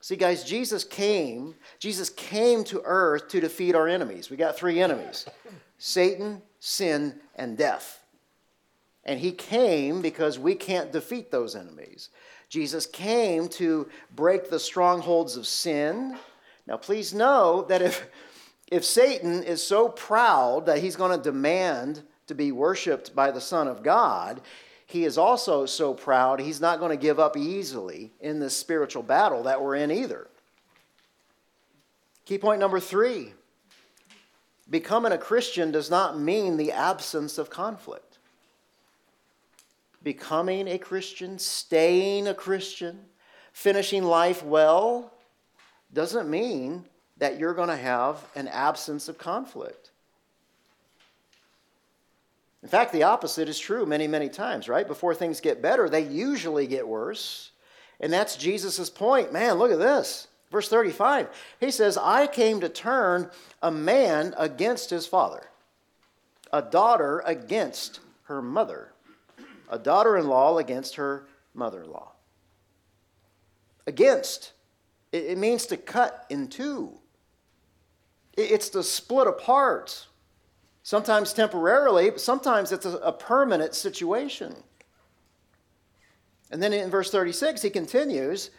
See, 0.00 0.16
guys, 0.16 0.44
Jesus 0.44 0.84
came, 0.84 1.54
Jesus 1.78 2.08
came 2.08 2.64
to 2.64 2.80
earth 2.84 3.28
to 3.28 3.40
defeat 3.40 3.74
our 3.74 3.88
enemies. 3.88 4.30
We 4.30 4.36
got 4.36 4.56
three 4.56 4.80
enemies 4.80 5.26
Satan, 5.78 6.42
sin, 6.60 7.20
and 7.34 7.58
death. 7.58 8.02
And 9.04 9.20
he 9.20 9.32
came 9.32 10.02
because 10.02 10.38
we 10.38 10.54
can't 10.54 10.92
defeat 10.92 11.30
those 11.30 11.56
enemies. 11.56 12.10
Jesus 12.48 12.86
came 12.86 13.48
to 13.48 13.88
break 14.14 14.50
the 14.50 14.58
strongholds 14.58 15.36
of 15.36 15.46
sin. 15.46 16.18
Now, 16.68 16.76
please 16.76 17.12
know 17.12 17.66
that 17.68 17.82
if 17.82 18.08
If 18.70 18.84
Satan 18.84 19.42
is 19.44 19.62
so 19.62 19.88
proud 19.88 20.66
that 20.66 20.80
he's 20.80 20.96
going 20.96 21.16
to 21.16 21.22
demand 21.22 22.02
to 22.26 22.34
be 22.34 22.52
worshiped 22.52 23.14
by 23.14 23.30
the 23.30 23.40
Son 23.40 23.66
of 23.66 23.82
God, 23.82 24.42
he 24.84 25.04
is 25.04 25.16
also 25.16 25.64
so 25.64 25.94
proud 25.94 26.40
he's 26.40 26.60
not 26.60 26.78
going 26.78 26.90
to 26.90 27.02
give 27.02 27.18
up 27.18 27.36
easily 27.36 28.12
in 28.20 28.40
this 28.40 28.56
spiritual 28.56 29.02
battle 29.02 29.44
that 29.44 29.62
we're 29.62 29.76
in 29.76 29.90
either. 29.90 30.28
Key 32.26 32.38
point 32.38 32.60
number 32.60 32.78
three 32.78 33.32
becoming 34.68 35.12
a 35.12 35.18
Christian 35.18 35.70
does 35.70 35.88
not 35.88 36.20
mean 36.20 36.58
the 36.58 36.72
absence 36.72 37.38
of 37.38 37.48
conflict. 37.48 38.18
Becoming 40.02 40.68
a 40.68 40.76
Christian, 40.76 41.38
staying 41.38 42.28
a 42.28 42.34
Christian, 42.34 43.06
finishing 43.54 44.04
life 44.04 44.44
well 44.44 45.10
doesn't 45.92 46.28
mean 46.28 46.84
that 47.18 47.38
you're 47.38 47.54
going 47.54 47.68
to 47.68 47.76
have 47.76 48.24
an 48.34 48.48
absence 48.48 49.08
of 49.08 49.18
conflict. 49.18 49.90
In 52.62 52.68
fact, 52.68 52.92
the 52.92 53.04
opposite 53.04 53.48
is 53.48 53.58
true 53.58 53.86
many, 53.86 54.06
many 54.06 54.28
times, 54.28 54.68
right? 54.68 54.86
Before 54.86 55.14
things 55.14 55.40
get 55.40 55.62
better, 55.62 55.88
they 55.88 56.02
usually 56.02 56.66
get 56.66 56.86
worse. 56.86 57.50
And 58.00 58.12
that's 58.12 58.36
Jesus' 58.36 58.90
point. 58.90 59.32
Man, 59.32 59.54
look 59.58 59.70
at 59.70 59.78
this. 59.78 60.28
Verse 60.50 60.68
35. 60.68 61.28
He 61.60 61.70
says, 61.70 61.96
I 61.96 62.26
came 62.26 62.60
to 62.60 62.68
turn 62.68 63.30
a 63.62 63.70
man 63.70 64.34
against 64.36 64.90
his 64.90 65.06
father, 65.06 65.48
a 66.52 66.62
daughter 66.62 67.22
against 67.24 68.00
her 68.24 68.42
mother, 68.42 68.92
a 69.68 69.78
daughter 69.78 70.16
in 70.16 70.26
law 70.26 70.58
against 70.58 70.96
her 70.96 71.24
mother 71.54 71.82
in 71.82 71.90
law. 71.90 72.12
Against. 73.86 74.52
It 75.12 75.38
means 75.38 75.66
to 75.66 75.76
cut 75.76 76.26
in 76.28 76.48
two, 76.48 76.98
it's 78.36 78.68
to 78.70 78.82
split 78.82 79.26
apart 79.26 80.06
sometimes 80.82 81.32
temporarily, 81.32 82.10
but 82.10 82.20
sometimes 82.20 82.72
it's 82.72 82.86
a, 82.86 82.96
a 82.98 83.12
permanent 83.12 83.74
situation. 83.74 84.54
And 86.50 86.62
then 86.62 86.72
in 86.72 86.90
verse 86.90 87.10
36, 87.10 87.60
he 87.60 87.70
continues, 87.70 88.50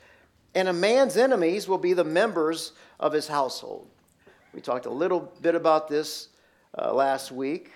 and 0.53 0.67
a 0.67 0.73
man's 0.73 1.17
enemies 1.17 1.67
will 1.67 1.77
be 1.77 1.93
the 1.93 2.03
members 2.03 2.73
of 2.99 3.13
his 3.13 3.27
household. 3.27 3.88
We 4.53 4.62
talked 4.62 4.85
a 4.85 4.91
little 4.91 5.31
bit 5.41 5.55
about 5.55 5.88
this 5.88 6.29
uh, 6.77 6.93
last 6.93 7.31
week. 7.31 7.71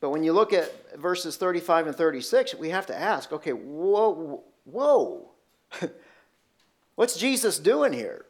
But 0.00 0.10
when 0.10 0.22
you 0.22 0.32
look 0.32 0.52
at 0.52 0.98
verses 0.98 1.36
35 1.36 1.88
and 1.88 1.96
36, 1.96 2.54
we 2.54 2.70
have 2.70 2.86
to 2.86 2.98
ask 2.98 3.32
okay, 3.32 3.52
whoa, 3.52 4.44
whoa. 4.64 5.30
What's 6.98 7.16
Jesus 7.16 7.60
doing 7.60 7.92
here? 7.92 8.24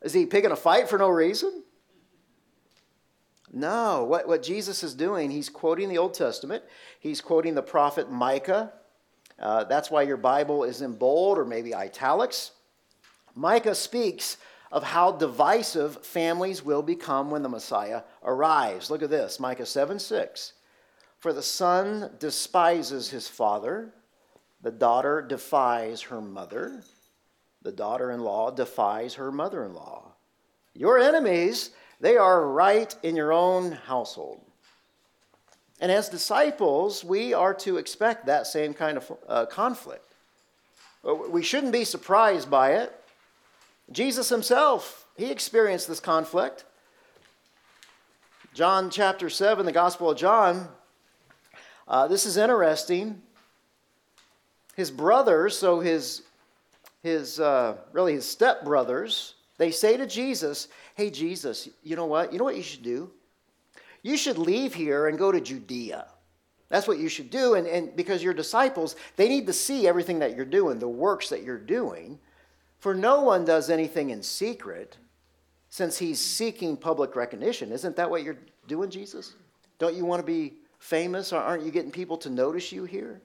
Is 0.00 0.12
he 0.12 0.26
picking 0.26 0.52
a 0.52 0.56
fight 0.56 0.88
for 0.88 0.96
no 0.96 1.08
reason? 1.08 1.64
No, 3.52 4.04
what, 4.04 4.28
what 4.28 4.44
Jesus 4.44 4.84
is 4.84 4.94
doing, 4.94 5.28
he's 5.28 5.48
quoting 5.48 5.88
the 5.88 5.98
Old 5.98 6.14
Testament. 6.14 6.62
He's 7.00 7.20
quoting 7.20 7.56
the 7.56 7.62
prophet 7.62 8.08
Micah. 8.08 8.72
Uh, 9.40 9.64
that's 9.64 9.90
why 9.90 10.02
your 10.02 10.18
Bible 10.18 10.62
is 10.62 10.82
in 10.82 10.92
bold 10.92 11.36
or 11.36 11.44
maybe 11.44 11.74
italics. 11.74 12.52
Micah 13.34 13.74
speaks 13.74 14.36
of 14.70 14.84
how 14.84 15.10
divisive 15.10 16.06
families 16.06 16.64
will 16.64 16.82
become 16.82 17.32
when 17.32 17.42
the 17.42 17.48
Messiah 17.48 18.02
arrives. 18.22 18.88
Look 18.88 19.02
at 19.02 19.10
this 19.10 19.40
Micah 19.40 19.66
7 19.66 19.98
6. 19.98 20.52
For 21.18 21.32
the 21.32 21.42
son 21.42 22.12
despises 22.20 23.10
his 23.10 23.26
father, 23.26 23.94
the 24.62 24.70
daughter 24.70 25.20
defies 25.22 26.02
her 26.02 26.20
mother, 26.20 26.84
the 27.66 27.72
daughter 27.72 28.12
in 28.12 28.20
law 28.20 28.48
defies 28.52 29.14
her 29.14 29.32
mother 29.32 29.64
in 29.64 29.74
law. 29.74 30.12
Your 30.72 31.00
enemies 31.00 31.70
they 32.00 32.16
are 32.16 32.46
right 32.46 32.94
in 33.02 33.16
your 33.16 33.32
own 33.32 33.72
household. 33.72 34.40
And 35.80 35.90
as 35.90 36.08
disciples, 36.08 37.02
we 37.02 37.34
are 37.34 37.54
to 37.54 37.78
expect 37.78 38.26
that 38.26 38.46
same 38.46 38.72
kind 38.72 38.98
of 38.98 39.12
uh, 39.28 39.46
conflict. 39.46 40.04
We 41.02 41.42
shouldn't 41.42 41.72
be 41.72 41.84
surprised 41.84 42.48
by 42.48 42.74
it. 42.74 42.92
Jesus 43.90 44.28
himself, 44.28 45.06
he 45.16 45.30
experienced 45.30 45.88
this 45.88 46.00
conflict. 46.00 46.64
John 48.54 48.90
chapter 48.90 49.28
7, 49.28 49.66
the 49.66 49.72
Gospel 49.72 50.10
of 50.10 50.18
John, 50.18 50.68
uh, 51.88 52.06
this 52.06 52.26
is 52.26 52.36
interesting. 52.36 53.22
His 54.76 54.90
brothers, 54.90 55.58
so 55.58 55.80
his, 55.80 56.22
his 57.06 57.40
uh, 57.40 57.76
really 57.92 58.14
his 58.14 58.24
stepbrothers, 58.24 59.34
they 59.58 59.70
say 59.70 59.96
to 59.96 60.06
Jesus, 60.06 60.68
Hey, 60.94 61.10
Jesus, 61.10 61.68
you 61.82 61.96
know 61.96 62.06
what? 62.06 62.32
You 62.32 62.38
know 62.38 62.44
what 62.44 62.56
you 62.56 62.62
should 62.62 62.82
do? 62.82 63.10
You 64.02 64.16
should 64.16 64.38
leave 64.38 64.74
here 64.74 65.08
and 65.08 65.18
go 65.18 65.32
to 65.32 65.40
Judea. 65.40 66.06
That's 66.68 66.88
what 66.88 66.98
you 66.98 67.08
should 67.08 67.30
do. 67.30 67.54
And, 67.54 67.66
and 67.66 67.94
because 67.96 68.22
your 68.22 68.34
disciples, 68.34 68.96
they 69.16 69.28
need 69.28 69.46
to 69.46 69.52
see 69.52 69.86
everything 69.86 70.18
that 70.18 70.36
you're 70.36 70.44
doing, 70.44 70.78
the 70.78 70.88
works 70.88 71.28
that 71.28 71.42
you're 71.42 71.58
doing. 71.58 72.18
For 72.78 72.94
no 72.94 73.22
one 73.22 73.44
does 73.44 73.70
anything 73.70 74.10
in 74.10 74.22
secret 74.22 74.96
since 75.70 75.98
he's 75.98 76.20
seeking 76.20 76.76
public 76.76 77.16
recognition. 77.16 77.72
Isn't 77.72 77.96
that 77.96 78.10
what 78.10 78.22
you're 78.22 78.38
doing, 78.66 78.90
Jesus? 78.90 79.34
Don't 79.78 79.94
you 79.94 80.04
want 80.04 80.20
to 80.20 80.26
be 80.26 80.54
famous? 80.78 81.32
Or 81.32 81.40
Aren't 81.40 81.64
you 81.64 81.70
getting 81.70 81.90
people 81.90 82.16
to 82.18 82.30
notice 82.30 82.72
you 82.72 82.84
here? 82.84 83.20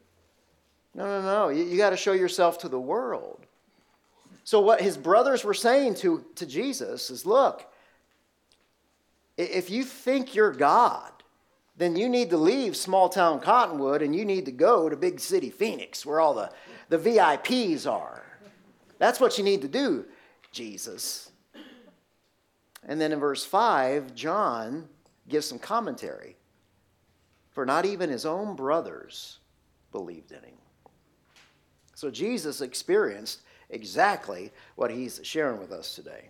No, 0.93 1.05
no, 1.05 1.21
no. 1.21 1.49
You, 1.49 1.63
you 1.63 1.77
got 1.77 1.91
to 1.91 1.97
show 1.97 2.13
yourself 2.13 2.57
to 2.59 2.69
the 2.69 2.79
world. 2.79 3.45
So, 4.43 4.59
what 4.59 4.81
his 4.81 4.97
brothers 4.97 5.43
were 5.43 5.53
saying 5.53 5.95
to, 5.95 6.25
to 6.35 6.45
Jesus 6.45 7.09
is 7.09 7.25
look, 7.25 7.71
if 9.37 9.69
you 9.69 9.83
think 9.83 10.35
you're 10.35 10.51
God, 10.51 11.11
then 11.77 11.95
you 11.95 12.09
need 12.09 12.29
to 12.29 12.37
leave 12.37 12.75
small 12.75 13.09
town 13.09 13.39
Cottonwood 13.39 14.01
and 14.01 14.15
you 14.15 14.25
need 14.25 14.45
to 14.45 14.51
go 14.51 14.89
to 14.89 14.95
big 14.95 15.19
city 15.19 15.49
Phoenix 15.49 16.05
where 16.05 16.19
all 16.19 16.33
the, 16.33 16.51
the 16.89 16.97
VIPs 16.97 17.89
are. 17.89 18.23
That's 18.99 19.19
what 19.19 19.37
you 19.37 19.43
need 19.43 19.61
to 19.61 19.67
do, 19.67 20.05
Jesus. 20.51 21.31
And 22.87 22.99
then 22.99 23.11
in 23.11 23.19
verse 23.19 23.43
5, 23.43 24.13
John 24.13 24.87
gives 25.27 25.47
some 25.47 25.59
commentary. 25.59 26.35
For 27.51 27.65
not 27.65 27.85
even 27.85 28.09
his 28.09 28.25
own 28.25 28.55
brothers 28.55 29.39
believed 29.91 30.31
in 30.31 30.39
him. 30.43 30.55
So 31.95 32.09
Jesus 32.09 32.61
experienced 32.61 33.41
exactly 33.71 34.51
what 34.75 34.91
he's 34.91 35.19
sharing 35.23 35.59
with 35.59 35.71
us 35.71 35.95
today. 35.95 36.29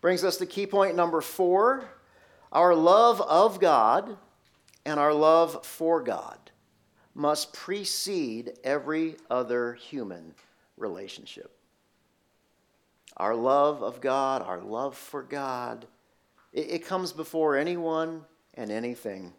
Brings 0.00 0.24
us 0.24 0.36
to 0.38 0.46
key 0.46 0.66
point 0.66 0.96
number 0.96 1.20
four 1.20 1.88
our 2.50 2.74
love 2.74 3.20
of 3.20 3.60
God 3.60 4.16
and 4.86 4.98
our 4.98 5.12
love 5.12 5.66
for 5.66 6.02
God 6.02 6.38
must 7.14 7.52
precede 7.52 8.52
every 8.64 9.16
other 9.28 9.74
human 9.74 10.34
relationship. 10.76 11.50
Our 13.16 13.34
love 13.34 13.82
of 13.82 14.00
God, 14.00 14.42
our 14.42 14.60
love 14.60 14.96
for 14.96 15.22
God, 15.22 15.86
it, 16.52 16.70
it 16.70 16.86
comes 16.86 17.12
before 17.12 17.56
anyone 17.56 18.24
and 18.54 18.70
anything. 18.70 19.32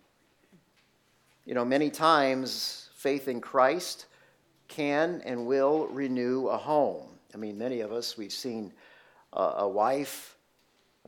You 1.45 1.55
know, 1.55 1.65
many 1.65 1.89
times 1.89 2.89
faith 2.93 3.27
in 3.27 3.41
Christ 3.41 4.05
can 4.69 5.21
and 5.25 5.45
will 5.45 5.87
renew 5.87 6.47
a 6.47 6.57
home. 6.57 7.07
I 7.33 7.37
mean, 7.37 7.57
many 7.57 7.81
of 7.81 7.91
us, 7.91 8.17
we've 8.17 8.31
seen 8.31 8.71
a, 9.33 9.41
a 9.41 9.67
wife 9.67 10.37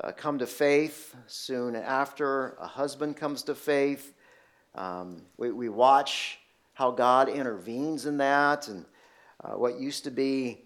uh, 0.01 0.11
come 0.11 0.39
to 0.39 0.47
faith 0.47 1.15
soon 1.27 1.75
after, 1.75 2.57
a 2.59 2.67
husband 2.67 3.15
comes 3.15 3.43
to 3.43 3.55
faith. 3.55 4.13
Um, 4.75 5.21
we, 5.37 5.51
we 5.51 5.69
watch 5.69 6.39
how 6.73 6.91
God 6.91 7.29
intervenes 7.29 8.05
in 8.05 8.17
that, 8.17 8.67
and 8.67 8.85
uh, 9.43 9.51
what 9.51 9.79
used 9.79 10.03
to 10.05 10.11
be 10.11 10.63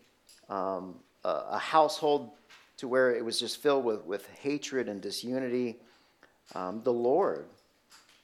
um, 0.49 0.95
a, 1.23 1.29
a, 1.51 1.57
household 1.57 2.31
to 2.77 2.87
where 2.87 3.15
it 3.15 3.25
was 3.25 3.39
just 3.39 3.61
filled 3.61 3.83
with, 3.83 4.05
with 4.05 4.27
hatred 4.41 4.87
and 4.87 5.01
disunity. 5.01 5.77
Um, 6.53 6.81
the 6.83 6.93
Lord 6.93 7.47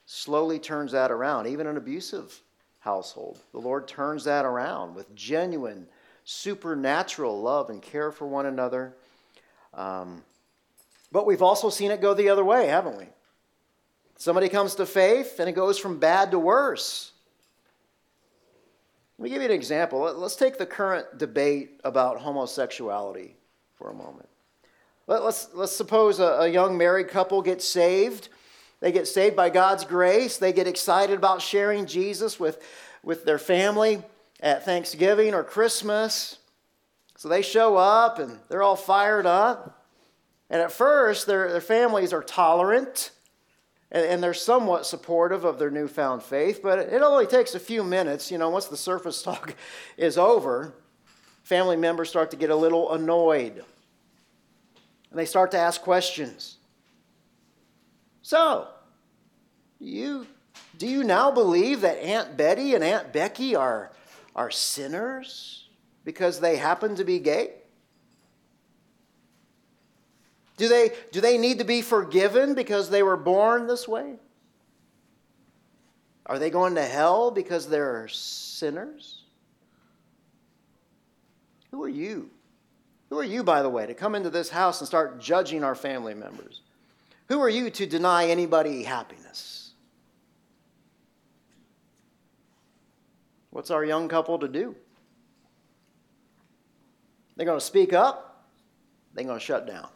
slowly 0.06 0.58
turns 0.58 0.92
that 0.92 1.10
around, 1.10 1.46
even 1.48 1.66
an 1.66 1.76
abusive 1.76 2.40
household. 2.82 3.38
The 3.52 3.60
Lord 3.60 3.86
turns 3.86 4.24
that 4.24 4.44
around 4.44 4.94
with 4.94 5.14
genuine, 5.14 5.86
supernatural 6.24 7.40
love 7.40 7.70
and 7.70 7.80
care 7.80 8.10
for 8.10 8.26
one 8.26 8.46
another. 8.46 8.94
Um, 9.72 10.22
but 11.12 11.26
we've 11.26 11.42
also 11.42 11.70
seen 11.70 11.92
it 11.92 12.00
go 12.00 12.12
the 12.12 12.28
other 12.28 12.44
way, 12.44 12.66
haven't 12.66 12.98
we? 12.98 13.06
Somebody 14.16 14.48
comes 14.48 14.74
to 14.76 14.86
faith 14.86 15.38
and 15.38 15.48
it 15.48 15.52
goes 15.52 15.78
from 15.78 15.98
bad 15.98 16.32
to 16.32 16.38
worse. 16.40 17.12
Let 19.18 19.24
me 19.24 19.30
give 19.30 19.42
you 19.42 19.48
an 19.48 19.54
example. 19.54 20.00
Let's 20.00 20.36
take 20.36 20.58
the 20.58 20.66
current 20.66 21.18
debate 21.18 21.80
about 21.84 22.18
homosexuality 22.18 23.36
for 23.76 23.90
a 23.90 23.94
moment. 23.94 24.28
Let's, 25.06 25.50
let's 25.54 25.76
suppose 25.76 26.18
a, 26.18 26.24
a 26.24 26.48
young 26.48 26.76
married 26.76 27.08
couple 27.08 27.42
gets 27.42 27.68
saved 27.68 28.28
they 28.82 28.90
get 28.90 29.06
saved 29.06 29.36
by 29.36 29.48
God's 29.48 29.84
grace. 29.84 30.38
They 30.38 30.52
get 30.52 30.66
excited 30.66 31.16
about 31.16 31.40
sharing 31.40 31.86
Jesus 31.86 32.40
with, 32.40 32.60
with 33.04 33.24
their 33.24 33.38
family 33.38 34.02
at 34.40 34.64
Thanksgiving 34.64 35.34
or 35.34 35.44
Christmas. 35.44 36.38
So 37.16 37.28
they 37.28 37.42
show 37.42 37.76
up 37.76 38.18
and 38.18 38.40
they're 38.48 38.64
all 38.64 38.74
fired 38.74 39.24
up. 39.24 39.86
And 40.50 40.60
at 40.60 40.72
first, 40.72 41.28
their, 41.28 41.52
their 41.52 41.60
families 41.60 42.12
are 42.12 42.24
tolerant 42.24 43.12
and, 43.92 44.04
and 44.04 44.20
they're 44.20 44.34
somewhat 44.34 44.84
supportive 44.84 45.44
of 45.44 45.60
their 45.60 45.70
newfound 45.70 46.24
faith, 46.24 46.58
but 46.60 46.80
it 46.80 47.02
only 47.02 47.26
takes 47.26 47.54
a 47.54 47.60
few 47.60 47.84
minutes. 47.84 48.32
You 48.32 48.38
know, 48.38 48.50
once 48.50 48.66
the 48.66 48.76
surface 48.76 49.22
talk 49.22 49.54
is 49.96 50.18
over, 50.18 50.74
family 51.44 51.76
members 51.76 52.08
start 52.08 52.32
to 52.32 52.36
get 52.36 52.50
a 52.50 52.56
little 52.56 52.92
annoyed 52.92 53.64
and 55.10 55.18
they 55.18 55.24
start 55.24 55.52
to 55.52 55.58
ask 55.58 55.82
questions. 55.82 56.56
So, 58.22 58.68
you, 59.80 60.26
do 60.78 60.86
you 60.86 61.04
now 61.04 61.30
believe 61.30 61.80
that 61.82 61.98
Aunt 61.98 62.36
Betty 62.36 62.74
and 62.74 62.82
Aunt 62.82 63.12
Becky 63.12 63.54
are, 63.56 63.90
are 64.34 64.50
sinners 64.50 65.68
because 66.04 66.40
they 66.40 66.56
happen 66.56 66.94
to 66.96 67.04
be 67.04 67.18
gay? 67.18 67.50
Do 70.56 70.68
they, 70.68 70.92
do 71.10 71.20
they 71.20 71.38
need 71.38 71.58
to 71.58 71.64
be 71.64 71.82
forgiven 71.82 72.54
because 72.54 72.88
they 72.88 73.02
were 73.02 73.16
born 73.16 73.66
this 73.66 73.88
way? 73.88 74.14
Are 76.26 76.38
they 76.38 76.50
going 76.50 76.76
to 76.76 76.84
hell 76.84 77.30
because 77.30 77.68
they're 77.68 78.06
sinners? 78.08 79.24
Who 81.72 81.82
are 81.82 81.88
you? 81.88 82.30
Who 83.10 83.18
are 83.18 83.24
you, 83.24 83.42
by 83.42 83.62
the 83.62 83.68
way, 83.68 83.86
to 83.86 83.94
come 83.94 84.14
into 84.14 84.30
this 84.30 84.48
house 84.48 84.80
and 84.80 84.88
start 84.88 85.20
judging 85.20 85.64
our 85.64 85.74
family 85.74 86.14
members? 86.14 86.61
Who 87.32 87.40
are 87.40 87.48
you 87.48 87.70
to 87.70 87.86
deny 87.86 88.26
anybody 88.26 88.82
happiness? 88.82 89.70
What's 93.48 93.70
our 93.70 93.82
young 93.82 94.06
couple 94.06 94.38
to 94.40 94.48
do? 94.48 94.76
They're 97.34 97.46
going 97.46 97.58
to 97.58 97.64
speak 97.64 97.94
up, 97.94 98.50
they're 99.14 99.24
going 99.24 99.38
to 99.38 99.42
shut 99.42 99.66
down. 99.66 99.88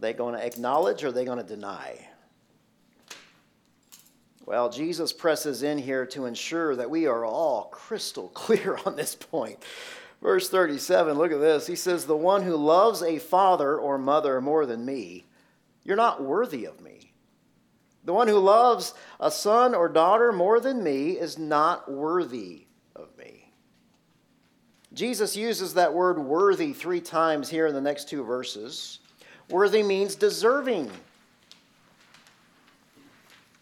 They 0.00 0.14
going 0.14 0.34
to 0.34 0.42
acknowledge 0.42 1.04
or 1.04 1.12
they 1.12 1.26
going 1.26 1.36
to 1.36 1.44
deny? 1.44 2.08
Well, 4.46 4.70
Jesus 4.70 5.12
presses 5.12 5.62
in 5.62 5.76
here 5.76 6.06
to 6.06 6.24
ensure 6.24 6.74
that 6.74 6.88
we 6.88 7.06
are 7.06 7.26
all 7.26 7.64
crystal 7.64 8.28
clear 8.34 8.78
on 8.86 8.96
this 8.96 9.14
point. 9.14 9.62
Verse 10.22 10.48
37, 10.48 11.18
look 11.18 11.32
at 11.32 11.40
this. 11.40 11.66
He 11.66 11.76
says, 11.76 12.06
The 12.06 12.16
one 12.16 12.44
who 12.44 12.56
loves 12.56 13.02
a 13.02 13.18
father 13.18 13.76
or 13.76 13.98
mother 13.98 14.40
more 14.40 14.64
than 14.64 14.86
me, 14.86 15.26
you're 15.86 15.96
not 15.96 16.20
worthy 16.20 16.64
of 16.64 16.80
me. 16.80 17.12
The 18.04 18.12
one 18.12 18.26
who 18.26 18.40
loves 18.40 18.92
a 19.20 19.30
son 19.30 19.72
or 19.72 19.88
daughter 19.88 20.32
more 20.32 20.58
than 20.58 20.82
me 20.82 21.12
is 21.12 21.38
not 21.38 21.90
worthy 21.90 22.66
of 22.96 23.16
me. 23.16 23.52
Jesus 24.92 25.36
uses 25.36 25.74
that 25.74 25.94
word 25.94 26.18
worthy 26.18 26.72
three 26.72 27.00
times 27.00 27.48
here 27.48 27.68
in 27.68 27.74
the 27.74 27.80
next 27.80 28.08
two 28.08 28.24
verses. 28.24 28.98
Worthy 29.48 29.84
means 29.84 30.16
deserving. 30.16 30.90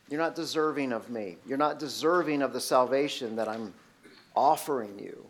You're 0.09 0.21
not 0.21 0.35
deserving 0.35 0.93
of 0.93 1.11
me. 1.11 1.37
You're 1.47 1.59
not 1.59 1.79
deserving 1.79 2.41
of 2.41 2.55
the 2.55 2.61
salvation 2.61 3.37
that 3.37 3.49
I'm 3.49 3.75
offering 4.35 4.99
you. 4.99 5.27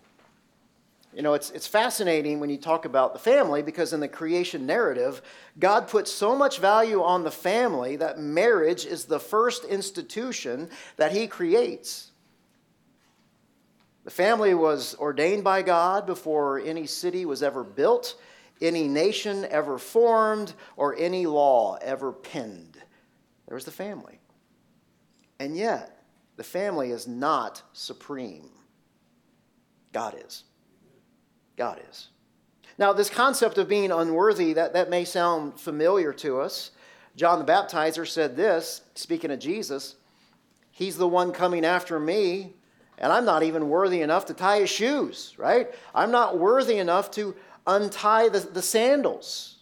You 1.15 1.23
know, 1.23 1.35
it's, 1.35 1.51
it's 1.51 1.67
fascinating 1.67 2.41
when 2.41 2.51
you 2.51 2.57
talk 2.57 2.85
about 2.85 3.13
the 3.13 3.21
family 3.21 3.63
because 3.63 3.93
in 3.93 4.01
the 4.01 4.09
creation 4.09 4.67
narrative, 4.67 5.23
God 5.59 5.87
puts 5.87 6.11
so 6.11 6.35
much 6.35 6.59
value 6.59 7.03
on 7.03 7.23
the 7.23 7.31
family 7.31 7.97
that 7.97 8.19
marriage 8.19 8.85
is 8.85 9.05
the 9.05 9.21
first 9.21 9.65
institution 9.65 10.69
that 10.97 11.13
He 11.13 11.29
creates. 11.29 12.11
The 14.05 14.11
family 14.11 14.55
was 14.55 14.97
ordained 14.97 15.45
by 15.45 15.63
God 15.63 16.05
before 16.05 16.59
any 16.59 16.87
city 16.87 17.25
was 17.25 17.43
ever 17.43 17.63
built 17.63 18.17
any 18.61 18.89
nation 18.89 19.47
ever 19.51 19.79
formed 19.79 20.55
or 20.77 20.97
any 20.97 21.27
law 21.27 21.77
ever 21.83 22.13
penned. 22.13 22.77
There 23.47 23.55
was 23.55 23.65
the 23.65 23.71
family. 23.71 24.19
And 25.39 25.57
yet, 25.57 26.03
the 26.37 26.45
family 26.45 26.91
is 26.91 27.07
not 27.07 27.63
supreme. 27.73 28.51
God 29.93 30.17
is. 30.25 30.45
God 31.57 31.81
is. 31.91 32.09
Now, 32.79 32.93
this 32.93 33.11
concept 33.11 33.59
of 33.59 33.69
being 33.69 33.93
unworthy, 33.93 34.53
that, 34.55 34.73
that 34.73 34.91
may 34.91 35.05
sound 35.05 35.61
familiar 35.61 36.13
to 36.15 36.41
us. 36.41 36.73
John 37.17 37.39
the 37.39 37.45
Baptizer 37.45 38.07
said 38.07 38.37
this, 38.37 38.83
speaking 38.95 39.31
of 39.31 39.39
Jesus, 39.39 39.97
He's 40.75 40.97
the 40.97 41.07
one 41.07 41.31
coming 41.31 41.65
after 41.65 42.01
me, 42.01 42.55
and 42.99 43.13
I'm 43.13 43.25
not 43.25 43.45
even 43.45 43.69
worthy 43.69 44.01
enough 44.01 44.27
to 44.27 44.35
tie 44.35 44.59
his 44.59 44.71
shoes, 44.71 45.33
right? 45.37 45.73
I'm 45.95 46.11
not 46.11 46.41
worthy 46.41 46.79
enough 46.79 47.13
to 47.13 47.37
untie 47.65 48.29
the, 48.29 48.41
the 48.41 48.61
sandals. 48.61 49.59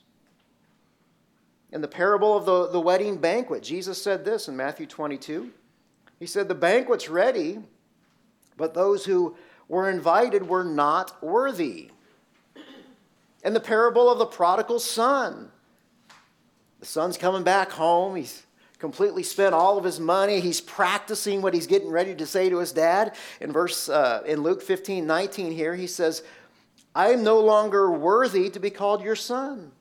In 1.71 1.83
the 1.83 1.89
parable 1.89 2.35
of 2.35 2.47
the, 2.47 2.69
the 2.69 2.81
wedding 2.81 3.19
banquet, 3.19 3.63
Jesus 3.63 4.03
said 4.03 4.25
this 4.25 4.49
in 4.49 4.57
Matthew 4.57 4.87
22. 4.87 5.51
He 6.19 6.25
said, 6.25 6.49
The 6.49 6.55
banquet's 6.55 7.11
ready, 7.11 7.59
but 8.57 8.73
those 8.73 9.05
who 9.05 9.37
were 9.73 9.89
invited 9.89 10.47
were 10.47 10.65
not 10.65 11.23
worthy. 11.23 11.89
And 13.43 13.57
the 13.57 13.61
parable 13.61 14.13
of 14.13 14.19
the 14.19 14.27
prodigal 14.27 14.79
son, 14.79 15.51
the 16.79 16.85
son's 16.85 17.17
coming 17.17 17.43
back 17.43 17.71
home. 17.71 18.15
He's 18.15 18.45
completely 18.79 19.23
spent 19.23 19.55
all 19.55 19.79
of 19.79 19.85
his 19.85 19.99
money. 19.99 20.41
He's 20.41 20.61
practicing 20.61 21.41
what 21.41 21.55
he's 21.55 21.67
getting 21.67 21.89
ready 21.89 22.15
to 22.17 22.27
say 22.27 22.51
to 22.51 22.59
his 22.59 22.73
dad. 22.73 23.17
In 23.41 23.51
verse 23.51 23.89
uh, 23.89 24.23
in 24.27 24.43
Luke 24.43 24.61
15, 24.61 25.07
19 25.07 25.53
here, 25.53 25.75
he 25.75 25.87
says, 25.87 26.23
I 26.95 27.13
am 27.13 27.25
no 27.25 27.41
longer 27.41 27.91
worthy 27.91 28.51
to 28.51 28.61
be 28.61 28.69
called 28.69 29.03
your 29.03 29.17
son. 29.17 29.73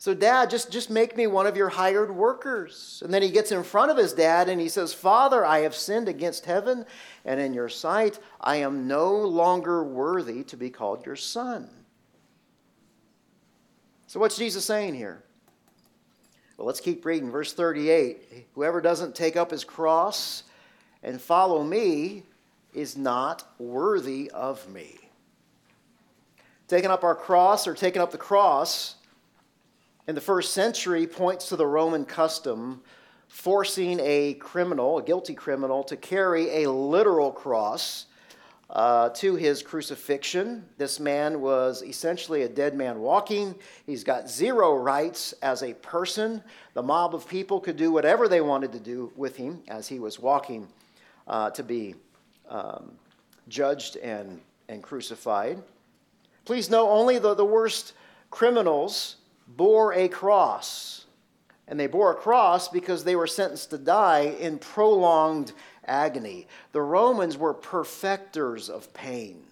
So, 0.00 0.14
dad, 0.14 0.48
just, 0.48 0.70
just 0.70 0.90
make 0.90 1.16
me 1.16 1.26
one 1.26 1.48
of 1.48 1.56
your 1.56 1.68
hired 1.68 2.14
workers. 2.14 3.02
And 3.04 3.12
then 3.12 3.20
he 3.20 3.30
gets 3.30 3.50
in 3.50 3.64
front 3.64 3.90
of 3.90 3.96
his 3.96 4.12
dad 4.12 4.48
and 4.48 4.60
he 4.60 4.68
says, 4.68 4.94
Father, 4.94 5.44
I 5.44 5.60
have 5.60 5.74
sinned 5.74 6.08
against 6.08 6.44
heaven 6.44 6.86
and 7.24 7.40
in 7.40 7.52
your 7.52 7.68
sight. 7.68 8.20
I 8.40 8.56
am 8.56 8.86
no 8.86 9.16
longer 9.16 9.82
worthy 9.82 10.44
to 10.44 10.56
be 10.56 10.70
called 10.70 11.04
your 11.04 11.16
son. 11.16 11.68
So, 14.06 14.20
what's 14.20 14.38
Jesus 14.38 14.64
saying 14.64 14.94
here? 14.94 15.24
Well, 16.56 16.66
let's 16.68 16.80
keep 16.80 17.04
reading. 17.04 17.32
Verse 17.32 17.52
38 17.52 18.46
Whoever 18.54 18.80
doesn't 18.80 19.16
take 19.16 19.36
up 19.36 19.50
his 19.50 19.64
cross 19.64 20.44
and 21.02 21.20
follow 21.20 21.64
me 21.64 22.22
is 22.72 22.96
not 22.96 23.42
worthy 23.58 24.30
of 24.30 24.68
me. 24.72 24.96
Taking 26.68 26.90
up 26.90 27.02
our 27.02 27.16
cross 27.16 27.66
or 27.66 27.74
taking 27.74 28.00
up 28.00 28.12
the 28.12 28.18
cross 28.18 28.94
in 30.08 30.14
the 30.14 30.20
first 30.22 30.54
century 30.54 31.06
points 31.06 31.50
to 31.50 31.56
the 31.56 31.66
Roman 31.66 32.06
custom 32.06 32.80
forcing 33.28 34.00
a 34.00 34.32
criminal, 34.34 34.96
a 34.96 35.02
guilty 35.02 35.34
criminal, 35.34 35.84
to 35.84 35.98
carry 35.98 36.64
a 36.64 36.70
literal 36.70 37.30
cross 37.30 38.06
uh, 38.70 39.10
to 39.10 39.34
his 39.36 39.62
crucifixion. 39.62 40.64
This 40.78 40.98
man 40.98 41.42
was 41.42 41.82
essentially 41.82 42.42
a 42.42 42.48
dead 42.48 42.74
man 42.74 43.00
walking. 43.00 43.54
He's 43.84 44.02
got 44.02 44.30
zero 44.30 44.76
rights 44.76 45.34
as 45.42 45.62
a 45.62 45.74
person. 45.74 46.42
The 46.72 46.82
mob 46.82 47.14
of 47.14 47.28
people 47.28 47.60
could 47.60 47.76
do 47.76 47.92
whatever 47.92 48.28
they 48.28 48.40
wanted 48.40 48.72
to 48.72 48.80
do 48.80 49.12
with 49.14 49.36
him 49.36 49.62
as 49.68 49.88
he 49.88 49.98
was 49.98 50.18
walking 50.18 50.68
uh, 51.26 51.50
to 51.50 51.62
be 51.62 51.94
um, 52.48 52.92
judged 53.48 53.96
and, 53.96 54.40
and 54.70 54.82
crucified. 54.82 55.62
Please 56.46 56.70
know 56.70 56.88
only 56.88 57.18
the, 57.18 57.34
the 57.34 57.44
worst 57.44 57.92
criminals 58.30 59.16
bore 59.48 59.92
a 59.94 60.08
cross. 60.08 61.06
And 61.66 61.78
they 61.78 61.86
bore 61.86 62.12
a 62.12 62.16
cross 62.16 62.68
because 62.68 63.04
they 63.04 63.16
were 63.16 63.26
sentenced 63.26 63.70
to 63.70 63.78
die 63.78 64.36
in 64.40 64.58
prolonged 64.58 65.52
agony. 65.84 66.46
The 66.72 66.80
Romans 66.80 67.36
were 67.36 67.54
perfecters 67.54 68.70
of 68.70 68.92
pain. 68.94 69.42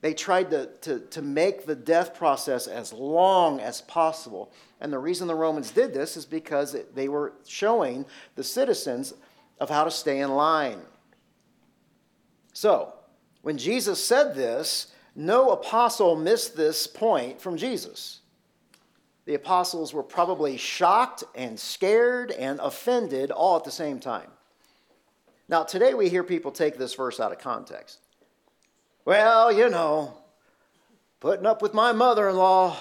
They 0.00 0.14
tried 0.14 0.50
to, 0.50 0.66
to, 0.82 1.00
to 1.10 1.22
make 1.22 1.66
the 1.66 1.74
death 1.74 2.14
process 2.14 2.66
as 2.66 2.92
long 2.92 3.60
as 3.60 3.80
possible. 3.82 4.52
And 4.80 4.92
the 4.92 4.98
reason 4.98 5.26
the 5.26 5.34
Romans 5.34 5.72
did 5.72 5.92
this 5.92 6.16
is 6.16 6.24
because 6.24 6.74
it, 6.74 6.94
they 6.94 7.08
were 7.08 7.32
showing 7.46 8.06
the 8.36 8.44
citizens 8.44 9.12
of 9.58 9.68
how 9.68 9.84
to 9.84 9.90
stay 9.90 10.20
in 10.20 10.30
line. 10.30 10.80
So, 12.52 12.92
when 13.42 13.58
Jesus 13.58 14.04
said 14.04 14.34
this, 14.34 14.92
no 15.16 15.50
apostle 15.50 16.14
missed 16.14 16.56
this 16.56 16.86
point 16.86 17.40
from 17.40 17.56
Jesus. 17.56 18.20
The 19.28 19.34
apostles 19.34 19.92
were 19.92 20.02
probably 20.02 20.56
shocked 20.56 21.22
and 21.34 21.60
scared 21.60 22.30
and 22.30 22.58
offended 22.60 23.30
all 23.30 23.56
at 23.56 23.64
the 23.64 23.70
same 23.70 24.00
time. 24.00 24.30
Now, 25.50 25.64
today 25.64 25.92
we 25.92 26.08
hear 26.08 26.24
people 26.24 26.50
take 26.50 26.78
this 26.78 26.94
verse 26.94 27.20
out 27.20 27.30
of 27.30 27.38
context. 27.38 27.98
Well, 29.04 29.52
you 29.52 29.68
know, 29.68 30.16
putting 31.20 31.44
up 31.44 31.60
with 31.60 31.74
my 31.74 31.92
mother 31.92 32.30
in 32.30 32.36
law, 32.36 32.74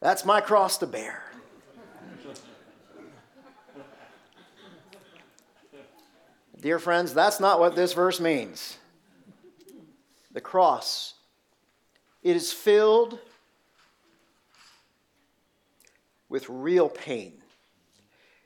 that's 0.00 0.24
my 0.24 0.40
cross 0.40 0.78
to 0.78 0.86
bear. 0.88 1.22
Dear 6.60 6.80
friends, 6.80 7.14
that's 7.14 7.38
not 7.38 7.60
what 7.60 7.76
this 7.76 7.92
verse 7.92 8.18
means. 8.18 8.78
The 10.32 10.40
cross 10.40 11.14
it 12.24 12.34
is 12.34 12.52
filled 12.52 13.20
with 16.28 16.48
real 16.48 16.88
pain. 16.88 17.34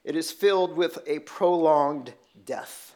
It 0.05 0.17
is 0.17 0.33
filled 0.33 0.77
with 0.77 0.99
a 1.07 1.21
prolonged 1.21 2.15
death. 2.45 2.95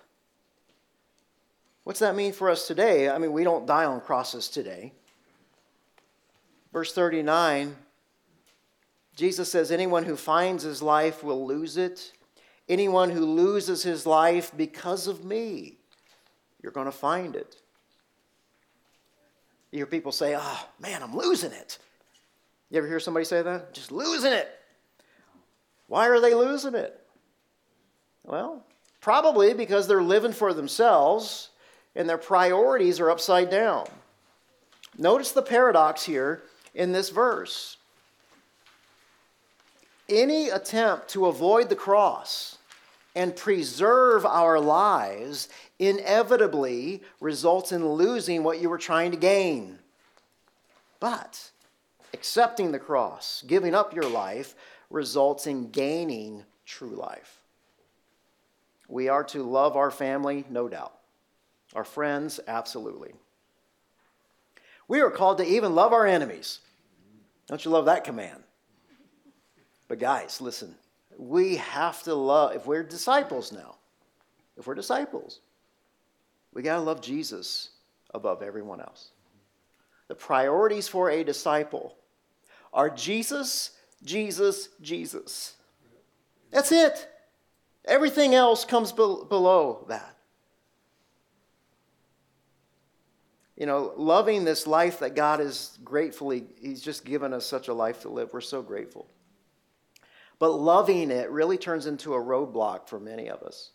What's 1.84 2.00
that 2.00 2.16
mean 2.16 2.32
for 2.32 2.48
us 2.48 2.66
today? 2.66 3.10
I 3.10 3.18
mean, 3.18 3.32
we 3.32 3.44
don't 3.44 3.66
die 3.66 3.84
on 3.84 4.00
crosses 4.00 4.48
today. 4.48 4.92
Verse 6.72 6.92
39 6.92 7.76
Jesus 9.16 9.50
says, 9.50 9.70
Anyone 9.70 10.04
who 10.04 10.16
finds 10.16 10.64
his 10.64 10.82
life 10.82 11.22
will 11.22 11.46
lose 11.46 11.76
it. 11.76 12.12
Anyone 12.68 13.10
who 13.10 13.24
loses 13.24 13.82
his 13.82 14.06
life 14.06 14.50
because 14.56 15.06
of 15.06 15.24
me, 15.24 15.76
you're 16.62 16.72
going 16.72 16.86
to 16.86 16.92
find 16.92 17.36
it. 17.36 17.56
You 19.70 19.78
hear 19.78 19.86
people 19.86 20.12
say, 20.12 20.34
Oh, 20.36 20.68
man, 20.80 21.02
I'm 21.02 21.16
losing 21.16 21.52
it. 21.52 21.78
You 22.70 22.78
ever 22.78 22.88
hear 22.88 23.00
somebody 23.00 23.24
say 23.24 23.42
that? 23.42 23.72
Just 23.72 23.92
losing 23.92 24.32
it. 24.32 24.48
Why 25.88 26.08
are 26.08 26.20
they 26.20 26.34
losing 26.34 26.74
it? 26.74 27.00
Well, 28.24 28.64
probably 29.00 29.52
because 29.54 29.86
they're 29.86 30.02
living 30.02 30.32
for 30.32 30.54
themselves 30.54 31.50
and 31.94 32.08
their 32.08 32.18
priorities 32.18 33.00
are 33.00 33.10
upside 33.10 33.50
down. 33.50 33.86
Notice 34.96 35.32
the 35.32 35.42
paradox 35.42 36.04
here 36.04 36.42
in 36.74 36.92
this 36.92 37.10
verse. 37.10 37.76
Any 40.08 40.48
attempt 40.48 41.08
to 41.10 41.26
avoid 41.26 41.68
the 41.68 41.76
cross 41.76 42.58
and 43.14 43.36
preserve 43.36 44.26
our 44.26 44.58
lives 44.58 45.48
inevitably 45.78 47.02
results 47.20 47.72
in 47.72 47.88
losing 47.88 48.42
what 48.42 48.60
you 48.60 48.68
were 48.68 48.78
trying 48.78 49.10
to 49.12 49.16
gain. 49.16 49.78
But 51.00 51.50
accepting 52.12 52.72
the 52.72 52.78
cross, 52.78 53.44
giving 53.46 53.74
up 53.74 53.94
your 53.94 54.08
life, 54.08 54.54
results 54.94 55.48
in 55.48 55.70
gaining 55.70 56.44
true 56.64 56.94
life. 56.94 57.40
We 58.86 59.08
are 59.08 59.24
to 59.24 59.42
love 59.42 59.76
our 59.76 59.90
family, 59.90 60.44
no 60.48 60.68
doubt. 60.68 60.94
Our 61.74 61.84
friends, 61.84 62.38
absolutely. 62.46 63.12
We 64.86 65.00
are 65.00 65.10
called 65.10 65.38
to 65.38 65.46
even 65.46 65.74
love 65.74 65.92
our 65.92 66.06
enemies. 66.06 66.60
Don't 67.48 67.64
you 67.64 67.72
love 67.72 67.86
that 67.86 68.04
command? 68.04 68.44
But, 69.88 69.98
guys, 69.98 70.40
listen, 70.40 70.76
we 71.18 71.56
have 71.56 72.02
to 72.04 72.14
love, 72.14 72.54
if 72.54 72.66
we're 72.66 72.84
disciples 72.84 73.50
now, 73.50 73.74
if 74.56 74.66
we're 74.66 74.74
disciples, 74.74 75.40
we 76.52 76.62
got 76.62 76.76
to 76.76 76.82
love 76.82 77.00
Jesus 77.00 77.70
above 78.12 78.42
everyone 78.42 78.80
else. 78.80 79.10
The 80.06 80.14
priorities 80.14 80.86
for 80.86 81.10
a 81.10 81.24
disciple 81.24 81.96
are 82.72 82.90
Jesus, 82.90 83.72
Jesus, 84.02 84.68
Jesus. 84.80 85.54
That's 86.50 86.72
it. 86.72 87.08
Everything 87.84 88.34
else 88.34 88.64
comes 88.64 88.92
be- 88.92 89.22
below 89.28 89.84
that. 89.88 90.16
You 93.56 93.66
know, 93.66 93.92
loving 93.96 94.44
this 94.44 94.66
life 94.66 94.98
that 95.00 95.14
God 95.14 95.40
is 95.40 95.78
gratefully, 95.84 96.44
He's 96.60 96.82
just 96.82 97.04
given 97.04 97.32
us 97.32 97.46
such 97.46 97.68
a 97.68 97.74
life 97.74 98.00
to 98.02 98.08
live. 98.08 98.32
We're 98.32 98.40
so 98.40 98.62
grateful. 98.62 99.06
But 100.38 100.50
loving 100.50 101.10
it 101.10 101.30
really 101.30 101.56
turns 101.56 101.86
into 101.86 102.14
a 102.14 102.20
roadblock 102.20 102.88
for 102.88 102.98
many 102.98 103.28
of 103.30 103.42
us. 103.42 103.70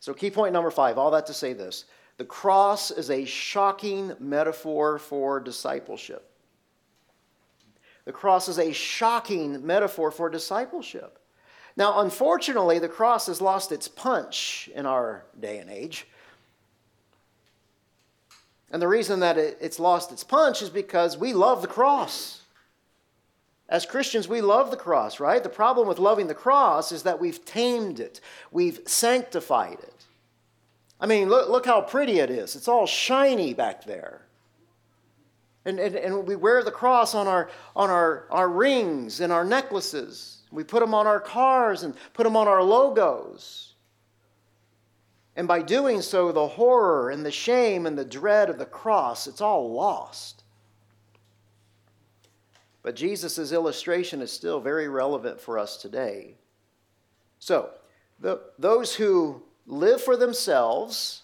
So, 0.00 0.12
key 0.12 0.30
point 0.30 0.52
number 0.52 0.70
five, 0.70 0.98
all 0.98 1.10
that 1.12 1.26
to 1.26 1.34
say 1.34 1.54
this 1.54 1.86
the 2.18 2.24
cross 2.24 2.90
is 2.90 3.10
a 3.10 3.24
shocking 3.24 4.12
metaphor 4.20 4.98
for 4.98 5.40
discipleship. 5.40 6.30
The 8.04 8.12
cross 8.12 8.48
is 8.48 8.58
a 8.58 8.72
shocking 8.72 9.64
metaphor 9.66 10.10
for 10.10 10.28
discipleship. 10.28 11.18
Now, 11.76 12.00
unfortunately, 12.00 12.78
the 12.78 12.88
cross 12.88 13.26
has 13.26 13.40
lost 13.40 13.72
its 13.72 13.88
punch 13.88 14.70
in 14.74 14.86
our 14.86 15.24
day 15.38 15.58
and 15.58 15.70
age. 15.70 16.06
And 18.70 18.80
the 18.80 18.88
reason 18.88 19.20
that 19.20 19.38
it's 19.38 19.80
lost 19.80 20.12
its 20.12 20.24
punch 20.24 20.62
is 20.62 20.70
because 20.70 21.16
we 21.16 21.32
love 21.32 21.62
the 21.62 21.68
cross. 21.68 22.42
As 23.68 23.86
Christians, 23.86 24.28
we 24.28 24.40
love 24.40 24.70
the 24.70 24.76
cross, 24.76 25.20
right? 25.20 25.42
The 25.42 25.48
problem 25.48 25.88
with 25.88 25.98
loving 25.98 26.26
the 26.26 26.34
cross 26.34 26.92
is 26.92 27.04
that 27.04 27.20
we've 27.20 27.44
tamed 27.44 27.98
it, 27.98 28.20
we've 28.50 28.80
sanctified 28.86 29.78
it. 29.80 30.04
I 31.00 31.06
mean, 31.06 31.28
look, 31.28 31.48
look 31.48 31.66
how 31.66 31.80
pretty 31.80 32.18
it 32.18 32.30
is. 32.30 32.56
It's 32.56 32.68
all 32.68 32.86
shiny 32.86 33.52
back 33.54 33.84
there. 33.84 34.22
And, 35.64 35.80
and, 35.80 35.96
and 35.96 36.26
we 36.26 36.36
wear 36.36 36.62
the 36.62 36.70
cross 36.70 37.14
on, 37.14 37.26
our, 37.26 37.50
on 37.74 37.90
our, 37.90 38.26
our 38.30 38.48
rings 38.48 39.20
and 39.20 39.32
our 39.32 39.44
necklaces. 39.44 40.42
We 40.50 40.62
put 40.62 40.80
them 40.80 40.94
on 40.94 41.06
our 41.06 41.20
cars 41.20 41.82
and 41.82 41.94
put 42.12 42.24
them 42.24 42.36
on 42.36 42.48
our 42.48 42.62
logos. 42.62 43.74
And 45.36 45.48
by 45.48 45.62
doing 45.62 46.00
so, 46.00 46.30
the 46.30 46.46
horror 46.46 47.10
and 47.10 47.24
the 47.24 47.30
shame 47.30 47.86
and 47.86 47.98
the 47.98 48.04
dread 48.04 48.50
of 48.50 48.58
the 48.58 48.66
cross, 48.66 49.26
it's 49.26 49.40
all 49.40 49.72
lost. 49.72 50.44
But 52.82 52.94
Jesus' 52.94 53.50
illustration 53.50 54.20
is 54.20 54.30
still 54.30 54.60
very 54.60 54.88
relevant 54.88 55.40
for 55.40 55.58
us 55.58 55.78
today. 55.78 56.36
So, 57.38 57.70
the, 58.20 58.42
those 58.58 58.94
who 58.94 59.42
live 59.66 60.02
for 60.02 60.16
themselves 60.16 61.22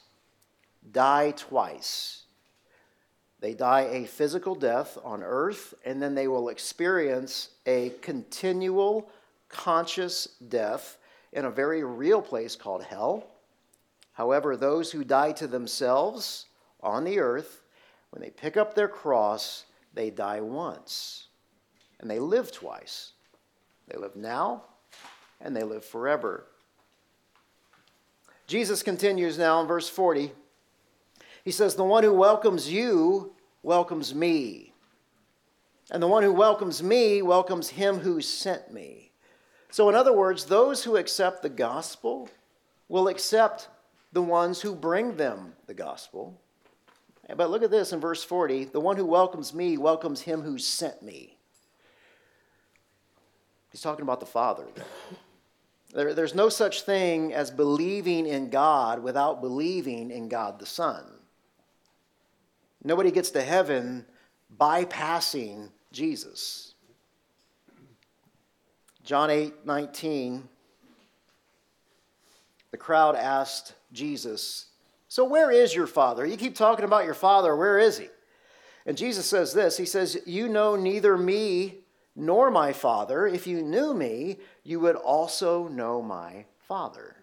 die 0.91 1.33
twice. 1.37 2.20
They 3.41 3.55
die 3.55 3.89
a 3.91 4.07
physical 4.07 4.55
death 4.55 4.99
on 5.03 5.23
earth, 5.23 5.73
and 5.85 6.01
then 6.01 6.15
they 6.15 6.29
will 6.29 6.51
experience 6.51 7.51
a 7.67 7.93
continual 8.03 9.11
conscious 9.49 10.27
death 10.49 10.99
in 11.33 11.47
a 11.47 11.51
very 11.51 11.83
real 11.83 12.21
place 12.21 12.55
called 12.55 12.85
hell. 12.85 13.27
However, 14.13 14.57
those 14.57 14.93
who 14.93 15.05
die 15.05 15.33
to 15.33 15.47
themselves 15.47 16.47
on 16.83 17.05
the 17.05 17.19
earth, 17.19 17.63
when 18.11 18.21
they 18.21 18.31
pick 18.31 18.57
up 18.57 18.75
their 18.75 18.89
cross, 18.89 19.65
they 19.95 20.11
die 20.11 20.41
once 20.41 21.29
and 22.01 22.11
they 22.11 22.19
live 22.19 22.53
twice. 22.53 23.13
They 23.89 23.99
live 23.99 24.17
now 24.17 24.65
and 25.41 25.55
they 25.55 25.63
live 25.63 25.85
forever. 25.85 26.47
Jesus 28.47 28.83
continues 28.83 29.39
now 29.39 29.61
in 29.61 29.67
verse 29.67 29.89
40. 29.89 30.33
He 31.45 31.51
says, 31.51 31.75
The 31.75 31.85
one 31.85 32.05
who 32.05 32.13
welcomes 32.13 32.71
you 32.71 33.33
welcomes 33.63 34.15
me. 34.15 34.73
And 35.91 36.03
the 36.03 36.09
one 36.09 36.23
who 36.23 36.33
welcomes 36.33 36.83
me 36.83 37.21
welcomes 37.23 37.71
him 37.71 37.99
who 37.99 38.21
sent 38.21 38.73
me. 38.73 39.11
So, 39.71 39.89
in 39.89 39.95
other 39.95 40.13
words, 40.13 40.45
those 40.45 40.85
who 40.85 40.97
accept 40.97 41.43
the 41.43 41.49
gospel 41.49 42.29
will 42.89 43.09
accept 43.09 43.69
the 44.13 44.23
ones 44.23 44.61
who 44.61 44.75
bring 44.75 45.17
them 45.17 45.55
the 45.67 45.75
gospel. 45.75 46.41
But 47.37 47.51
look 47.51 47.63
at 47.63 47.71
this 47.71 47.93
in 47.93 48.01
verse 48.01 48.25
40 48.25 48.67
the 48.67 48.81
one 48.81 48.97
who 48.97 49.07
welcomes 49.07 49.55
me 49.55 49.79
welcomes 49.79 50.21
him 50.21 50.43
who 50.43 50.59
sent 50.59 51.03
me. 51.03 51.37
He's 53.71 53.81
talking 53.81 54.03
about 54.03 54.19
the 54.19 54.27
Father 54.27 54.67
there. 55.93 56.13
there's 56.13 56.35
no 56.35 56.49
such 56.49 56.83
thing 56.83 57.33
as 57.33 57.53
believing 57.53 58.27
in 58.27 58.51
God 58.51 59.01
without 59.01 59.41
believing 59.41 60.11
in 60.11 60.29
God 60.29 60.59
the 60.59 60.67
Son. 60.67 61.20
Nobody 62.83 63.11
gets 63.11 63.31
to 63.31 63.43
heaven 63.43 64.07
bypassing 64.59 65.71
Jesus. 65.93 66.75
John 69.05 69.31
8 69.31 69.67
19, 69.67 70.49
the 72.71 72.77
crowd 72.77 73.17
asked 73.17 73.75
Jesus, 73.93 74.67
So 75.09 75.25
where 75.25 75.51
is 75.51 75.75
your 75.75 75.87
father? 75.87 76.25
You 76.25 76.37
keep 76.37 76.55
talking 76.55 76.85
about 76.85 77.05
your 77.05 77.15
father, 77.15 77.57
where 77.57 77.79
is 77.79 77.99
he? 77.99 78.09
And 78.87 78.97
Jesus 78.97 79.27
says 79.27 79.53
this 79.53 79.77
He 79.77 79.85
says, 79.85 80.19
You 80.27 80.49
know 80.49 80.77
neither 80.77 81.17
me 81.17 81.81
nor 82.17 82.51
my 82.51 82.73
Father. 82.73 83.27
If 83.27 83.47
you 83.47 83.63
knew 83.63 83.95
me, 83.95 84.39
you 84.65 84.81
would 84.81 84.97
also 84.97 85.69
know 85.69 86.03
my 86.03 86.45
Father. 86.67 87.17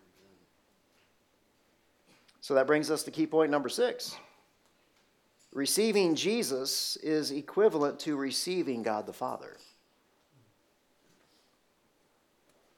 So 2.41 2.53
that 2.53 2.68
brings 2.68 2.89
us 2.89 3.03
to 3.03 3.12
key 3.12 3.28
point 3.28 3.51
number 3.51 3.70
six. 3.70 4.16
Receiving 5.58 6.14
Jesus 6.14 6.97
is 6.97 7.32
equivalent 7.32 7.99
to 8.01 8.16
receiving 8.16 8.84
God 8.84 9.08
the 9.08 9.12
Father. 9.12 9.58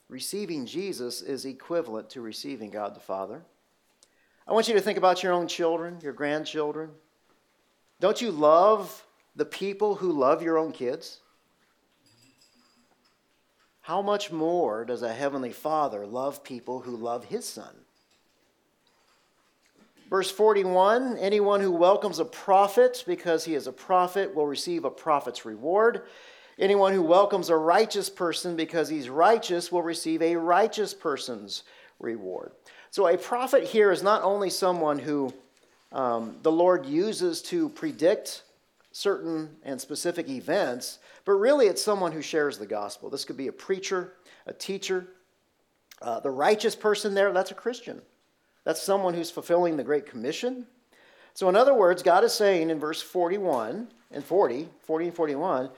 Receiving 0.07 0.65
Jesus 0.65 1.21
is 1.21 1.43
equivalent 1.43 2.09
to 2.11 2.21
receiving 2.21 2.69
God 2.69 2.95
the 2.95 3.01
Father. 3.01 3.41
I 4.47 4.53
want 4.53 4.69
you 4.69 4.75
to 4.75 4.79
think 4.79 4.97
about 4.97 5.23
your 5.23 5.33
own 5.33 5.49
children, 5.49 5.99
your 6.01 6.13
grandchildren. 6.13 6.91
Don't 7.99 8.21
you 8.21 8.31
love 8.31 9.05
the 9.35 9.43
people 9.43 9.95
who 9.95 10.13
love 10.13 10.41
your 10.41 10.57
own 10.57 10.71
kids? 10.71 11.19
how 13.89 14.03
much 14.03 14.31
more 14.31 14.85
does 14.85 15.01
a 15.01 15.11
heavenly 15.11 15.51
Father 15.51 16.05
love 16.05 16.43
people 16.43 16.81
who 16.81 16.95
love 16.95 17.25
his 17.25 17.43
Son? 17.43 17.73
Verse 20.09 20.31
41 20.31 21.17
Anyone 21.17 21.61
who 21.61 21.71
welcomes 21.71 22.19
a 22.19 22.25
prophet 22.25 23.03
because 23.05 23.45
he 23.45 23.55
is 23.55 23.67
a 23.67 23.71
prophet 23.71 24.33
will 24.33 24.47
receive 24.47 24.85
a 24.85 24.89
prophet's 24.89 25.45
reward. 25.45 26.03
Anyone 26.57 26.93
who 26.93 27.03
welcomes 27.03 27.49
a 27.49 27.55
righteous 27.55 28.09
person 28.09 28.55
because 28.55 28.89
he's 28.89 29.07
righteous 29.07 29.71
will 29.71 29.83
receive 29.83 30.21
a 30.21 30.35
righteous 30.35 30.93
person's 30.93 31.63
reward. 31.99 32.51
So, 32.91 33.07
a 33.07 33.17
prophet 33.17 33.63
here 33.63 33.91
is 33.91 34.03
not 34.03 34.23
only 34.23 34.49
someone 34.49 34.99
who 34.99 35.33
um, 35.91 36.37
the 36.41 36.51
Lord 36.51 36.85
uses 36.85 37.41
to 37.43 37.69
predict 37.69 38.43
certain 38.91 39.55
and 39.63 39.79
specific 39.79 40.27
events, 40.27 40.99
but 41.23 41.33
really 41.33 41.67
it's 41.67 41.81
someone 41.81 42.11
who 42.11 42.21
shares 42.21 42.57
the 42.57 42.65
gospel. 42.65 43.09
This 43.09 43.25
could 43.25 43.37
be 43.37 43.47
a 43.47 43.53
preacher, 43.53 44.13
a 44.47 44.53
teacher. 44.53 45.07
Uh, 46.01 46.19
the 46.19 46.31
righteous 46.31 46.75
person 46.75 47.13
there, 47.13 47.31
that's 47.31 47.51
a 47.51 47.55
Christian. 47.55 48.01
That's 48.69 48.83
someone 48.83 49.15
who's 49.15 49.31
fulfilling 49.31 49.77
the 49.77 49.83
Great 49.83 50.05
Commission. 50.05 50.67
So, 51.33 51.49
in 51.49 51.55
other 51.55 51.73
words, 51.73 52.03
God 52.03 52.23
is 52.23 52.33
saying 52.33 52.69
in 52.69 52.79
verse 52.79 53.01
41 53.01 53.87
and 54.11 54.23
40, 54.23 54.69
40 54.83 55.05
and 55.05 55.15
41, 55.15 55.71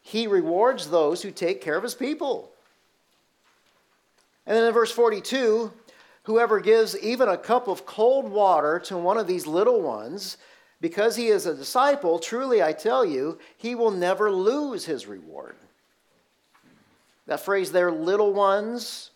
He 0.00 0.26
rewards 0.26 0.90
those 0.90 1.22
who 1.22 1.30
take 1.30 1.60
care 1.60 1.76
of 1.76 1.84
His 1.84 1.94
people. 1.94 2.50
And 4.44 4.56
then 4.56 4.64
in 4.64 4.74
verse 4.74 4.90
42, 4.90 5.72
whoever 6.24 6.58
gives 6.58 6.98
even 6.98 7.28
a 7.28 7.38
cup 7.38 7.68
of 7.68 7.86
cold 7.86 8.28
water 8.28 8.80
to 8.86 8.98
one 8.98 9.18
of 9.18 9.28
these 9.28 9.46
little 9.46 9.80
ones, 9.80 10.36
because 10.80 11.14
he 11.14 11.28
is 11.28 11.46
a 11.46 11.54
disciple, 11.54 12.18
truly 12.18 12.60
I 12.60 12.72
tell 12.72 13.04
you, 13.04 13.38
he 13.56 13.76
will 13.76 13.92
never 13.92 14.32
lose 14.32 14.84
his 14.84 15.06
reward. 15.06 15.54
That 17.28 17.38
phrase 17.38 17.70
there, 17.70 17.92
little 17.92 18.32
ones, 18.32 19.11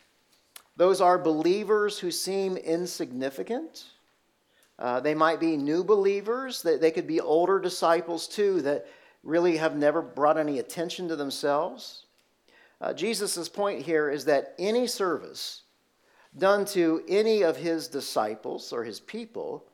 those 0.76 1.00
are 1.00 1.18
believers 1.18 1.98
who 1.98 2.10
seem 2.10 2.56
insignificant. 2.56 3.84
Uh, 4.78 5.00
they 5.00 5.14
might 5.14 5.40
be 5.40 5.56
new 5.56 5.82
believers, 5.82 6.62
they, 6.62 6.76
they 6.76 6.90
could 6.90 7.06
be 7.06 7.20
older 7.20 7.58
disciples 7.58 8.28
too 8.28 8.60
that 8.62 8.86
really 9.22 9.56
have 9.56 9.76
never 9.76 10.02
brought 10.02 10.38
any 10.38 10.58
attention 10.58 11.08
to 11.08 11.16
themselves. 11.16 12.04
Uh, 12.80 12.92
Jesus' 12.92 13.48
point 13.48 13.82
here 13.82 14.10
is 14.10 14.26
that 14.26 14.54
any 14.58 14.86
service 14.86 15.62
done 16.36 16.66
to 16.66 17.02
any 17.08 17.42
of 17.42 17.56
his 17.56 17.88
disciples 17.88 18.72
or 18.72 18.84
his 18.84 19.00
people 19.00 19.64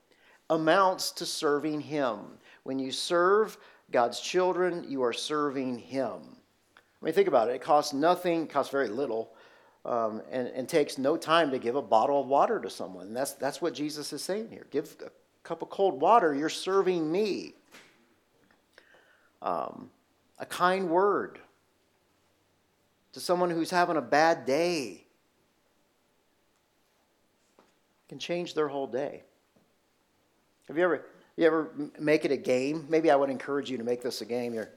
amounts 0.51 1.11
to 1.11 1.27
serving 1.27 1.81
him. 1.81 2.19
When 2.63 2.79
you 2.79 2.93
serve 2.93 3.59
God's 3.91 4.21
children, 4.21 4.85
you 4.89 5.03
are 5.03 5.13
serving 5.13 5.79
him. 5.79 6.21
I 6.77 7.05
mean, 7.05 7.15
think 7.15 7.27
about 7.27 7.49
it. 7.49 7.57
It 7.57 7.63
costs 7.63 7.93
nothing, 7.93 8.47
costs 8.47 8.71
very 8.71 8.89
little 8.89 9.33
um, 9.85 10.23
and, 10.31 10.49
and 10.49 10.69
takes 10.69 10.99
no 10.99 11.17
time 11.17 11.51
to 11.51 11.59
give 11.59 11.75
a 11.77 11.83
bottle 11.83 12.21
of 12.21 12.27
water 12.27 12.61
to 12.61 12.71
someone. 12.71 13.09
And 13.09 13.17
that's, 13.17 13.33
that's 13.33 13.61
what 13.61 13.75
Jesus 13.75 14.13
is 14.13 14.23
saying 14.23 14.49
here. 14.51 14.67
Give 14.71 14.95
a 15.05 15.11
cup 15.43 15.63
of 15.63 15.71
cold 15.71 16.01
water, 16.01 16.35
you're 16.35 16.49
serving 16.49 17.11
me. 17.11 17.55
Um, 19.41 19.91
a 20.39 20.47
kind 20.47 20.89
word 20.89 21.41
to 23.13 23.21
someone 23.21 23.51
who's 23.51 23.71
having 23.71 23.97
a 23.97 24.03
bad 24.03 24.47
day 24.47 25.05
can 28.09 28.19
change 28.19 28.55
their 28.55 28.69
whole 28.69 28.87
day. 28.87 29.23
Have 30.69 30.79
you 30.79 30.85
ever, 30.85 31.07
you 31.37 31.47
ever 31.47 31.73
make 31.99 32.25
it 32.25 32.31
a 32.31 32.37
game? 32.37 32.87
Maybe 32.89 33.11
I 33.11 33.17
would 33.17 33.31
encourage 33.31 33.71
you 33.71 33.79
to 33.79 33.85
make 33.85 34.03
this 34.03 34.21
a 34.21 34.25
game. 34.25 34.55
You're, 34.55 34.71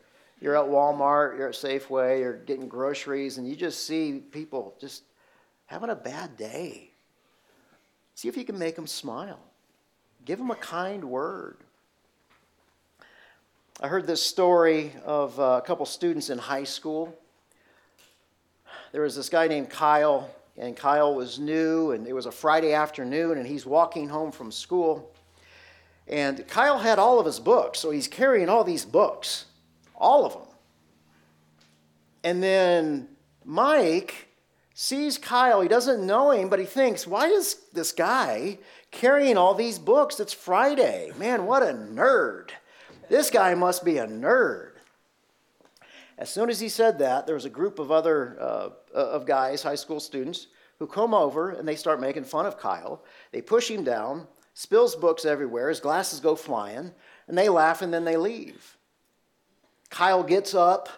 you're 0.45 0.55
at 0.55 0.69
Walmart, 0.69 1.39
you're 1.39 1.47
at 1.47 1.55
Safeway, 1.55 2.19
you're 2.19 2.33
getting 2.33 2.67
groceries, 2.67 3.39
and 3.39 3.49
you 3.49 3.55
just 3.55 3.87
see 3.87 4.21
people 4.31 4.75
just 4.79 5.01
having 5.65 5.89
a 5.89 5.95
bad 5.95 6.37
day. 6.37 6.91
See 8.13 8.27
if 8.27 8.37
you 8.37 8.45
can 8.45 8.59
make 8.59 8.75
them 8.75 8.85
smile. 8.85 9.39
Give 10.23 10.37
them 10.37 10.51
a 10.51 10.55
kind 10.55 11.03
word. 11.03 11.57
I 13.81 13.87
heard 13.87 14.05
this 14.05 14.21
story 14.21 14.93
of 15.03 15.39
a 15.39 15.61
couple 15.61 15.83
students 15.87 16.29
in 16.29 16.37
high 16.37 16.63
school. 16.63 17.17
There 18.91 19.01
was 19.01 19.15
this 19.15 19.29
guy 19.29 19.47
named 19.47 19.71
Kyle, 19.71 20.29
and 20.59 20.77
Kyle 20.77 21.15
was 21.15 21.39
new, 21.39 21.89
and 21.89 22.05
it 22.05 22.13
was 22.13 22.27
a 22.27 22.31
Friday 22.31 22.73
afternoon, 22.73 23.39
and 23.39 23.47
he's 23.47 23.65
walking 23.65 24.09
home 24.09 24.31
from 24.31 24.51
school. 24.51 25.11
And 26.07 26.47
Kyle 26.47 26.77
had 26.77 26.99
all 26.99 27.19
of 27.19 27.25
his 27.25 27.39
books, 27.39 27.79
so 27.79 27.89
he's 27.89 28.07
carrying 28.07 28.47
all 28.47 28.63
these 28.63 28.85
books 28.85 29.45
all 29.97 30.25
of 30.25 30.33
them. 30.33 30.47
And 32.23 32.41
then 32.41 33.09
Mike 33.43 34.29
sees 34.73 35.17
Kyle. 35.17 35.61
He 35.61 35.67
doesn't 35.67 36.05
know 36.05 36.31
him, 36.31 36.49
but 36.49 36.59
he 36.59 36.65
thinks, 36.65 37.07
why 37.07 37.27
is 37.27 37.61
this 37.73 37.91
guy 37.91 38.59
carrying 38.91 39.37
all 39.37 39.53
these 39.53 39.79
books? 39.79 40.19
It's 40.19 40.33
Friday. 40.33 41.11
Man, 41.17 41.45
what 41.45 41.63
a 41.63 41.67
nerd. 41.67 42.49
This 43.09 43.29
guy 43.29 43.53
must 43.53 43.85
be 43.85 43.97
a 43.97 44.07
nerd. 44.07 44.71
As 46.17 46.29
soon 46.29 46.49
as 46.49 46.59
he 46.59 46.69
said 46.69 46.99
that, 46.99 47.25
there 47.25 47.35
was 47.35 47.45
a 47.45 47.49
group 47.49 47.77
of 47.77 47.91
other 47.91 48.37
uh, 48.39 48.69
of 48.93 49.25
guys, 49.25 49.61
high 49.61 49.75
school 49.75 49.99
students, 49.99 50.47
who 50.79 50.87
come 50.87 51.13
over 51.13 51.51
and 51.51 51.67
they 51.67 51.75
start 51.75 52.01
making 52.01 52.23
fun 52.23 52.45
of 52.45 52.57
Kyle. 52.57 53.03
They 53.31 53.41
push 53.41 53.69
him 53.69 53.83
down, 53.83 54.27
spills 54.53 54.95
books 54.95 55.25
everywhere, 55.25 55.69
his 55.69 55.79
glasses 55.79 56.19
go 56.19 56.35
flying, 56.35 56.91
and 57.27 57.37
they 57.37 57.49
laugh 57.49 57.81
and 57.81 57.93
then 57.93 58.05
they 58.05 58.17
leave. 58.17 58.74
Kyle 59.89 60.23
gets 60.23 60.53
up, 60.53 60.89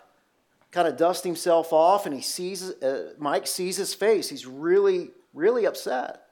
kind 0.71 0.87
of 0.87 0.97
dusts 0.97 1.23
himself 1.23 1.73
off, 1.73 2.05
and 2.05 2.15
he 2.15 2.21
sees, 2.21 2.71
uh, 2.81 3.13
Mike 3.17 3.47
sees 3.47 3.77
his 3.77 3.93
face. 3.93 4.29
He's 4.29 4.45
really, 4.45 5.11
really 5.33 5.65
upset. 5.65 6.23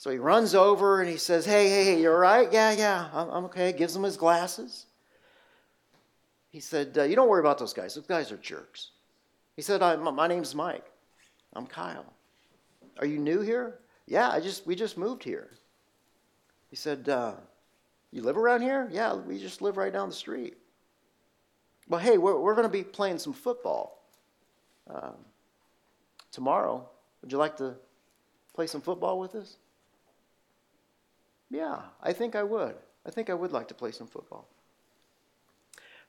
So 0.00 0.10
he 0.10 0.16
runs 0.16 0.54
over 0.54 1.02
and 1.02 1.10
he 1.10 1.18
says, 1.18 1.44
Hey, 1.44 1.68
hey, 1.68 1.84
hey, 1.84 2.00
you 2.00 2.10
all 2.10 2.16
right? 2.16 2.50
Yeah, 2.50 2.72
yeah, 2.72 3.10
I'm, 3.12 3.28
I'm 3.28 3.44
okay. 3.44 3.70
Gives 3.72 3.94
him 3.94 4.02
his 4.02 4.16
glasses. 4.16 4.86
He 6.48 6.60
said, 6.60 6.96
uh, 6.96 7.02
You 7.02 7.16
don't 7.16 7.28
worry 7.28 7.40
about 7.40 7.58
those 7.58 7.74
guys. 7.74 7.94
Those 7.94 8.06
guys 8.06 8.32
are 8.32 8.38
jerks. 8.38 8.92
He 9.56 9.62
said, 9.62 9.80
My 10.00 10.26
name's 10.26 10.54
Mike. 10.54 10.90
I'm 11.52 11.66
Kyle. 11.66 12.14
Are 12.98 13.06
you 13.06 13.18
new 13.18 13.40
here? 13.42 13.80
Yeah, 14.06 14.30
I 14.30 14.40
just 14.40 14.66
we 14.66 14.74
just 14.74 14.96
moved 14.96 15.22
here. 15.22 15.50
He 16.70 16.76
said, 16.76 17.08
uh, 17.08 17.34
You 18.10 18.22
live 18.22 18.38
around 18.38 18.62
here? 18.62 18.88
Yeah, 18.90 19.14
we 19.14 19.38
just 19.38 19.60
live 19.60 19.76
right 19.76 19.92
down 19.92 20.08
the 20.08 20.14
street. 20.14 20.56
Well, 21.90 21.98
hey, 21.98 22.18
we're, 22.18 22.38
we're 22.38 22.54
going 22.54 22.68
to 22.68 22.72
be 22.72 22.84
playing 22.84 23.18
some 23.18 23.32
football 23.32 24.00
um, 24.88 25.16
tomorrow. 26.30 26.88
Would 27.20 27.32
you 27.32 27.38
like 27.38 27.56
to 27.56 27.74
play 28.54 28.68
some 28.68 28.80
football 28.80 29.18
with 29.18 29.34
us? 29.34 29.56
Yeah, 31.50 31.80
I 32.00 32.12
think 32.12 32.36
I 32.36 32.44
would. 32.44 32.76
I 33.04 33.10
think 33.10 33.28
I 33.28 33.34
would 33.34 33.50
like 33.50 33.66
to 33.68 33.74
play 33.74 33.90
some 33.90 34.06
football. 34.06 34.46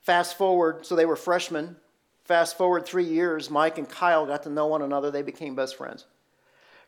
Fast 0.01 0.37
forward, 0.37 0.85
so 0.85 0.95
they 0.95 1.05
were 1.05 1.15
freshmen. 1.15 1.77
Fast 2.25 2.59
forward 2.59 2.85
three 2.85 3.03
years, 3.03 3.49
Mike 3.49 3.79
and 3.79 3.89
Kyle 3.89 4.27
got 4.27 4.43
to 4.43 4.49
know 4.51 4.67
one 4.67 4.83
another. 4.83 5.09
They 5.09 5.23
became 5.23 5.55
best 5.55 5.75
friends. 5.75 6.05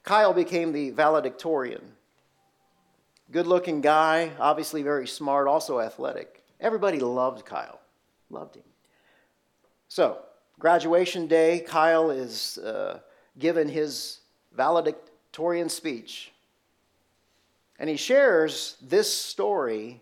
Kyle 0.03 0.33
became 0.33 0.71
the 0.71 0.91
valedictorian. 0.91 1.81
Good 3.31 3.47
looking 3.47 3.81
guy, 3.81 4.33
obviously 4.39 4.83
very 4.83 5.07
smart, 5.07 5.47
also 5.47 5.79
athletic. 5.79 6.43
Everybody 6.59 6.99
loved 6.99 7.43
Kyle, 7.43 7.79
loved 8.29 8.57
him. 8.57 8.63
So, 9.87 10.19
graduation 10.59 11.27
day, 11.27 11.59
Kyle 11.59 12.09
is 12.09 12.57
uh, 12.57 12.99
given 13.37 13.67
his 13.67 14.19
valedictorian 14.55 15.69
speech. 15.69 16.31
And 17.79 17.89
he 17.89 17.97
shares 17.97 18.77
this 18.81 19.13
story 19.13 20.01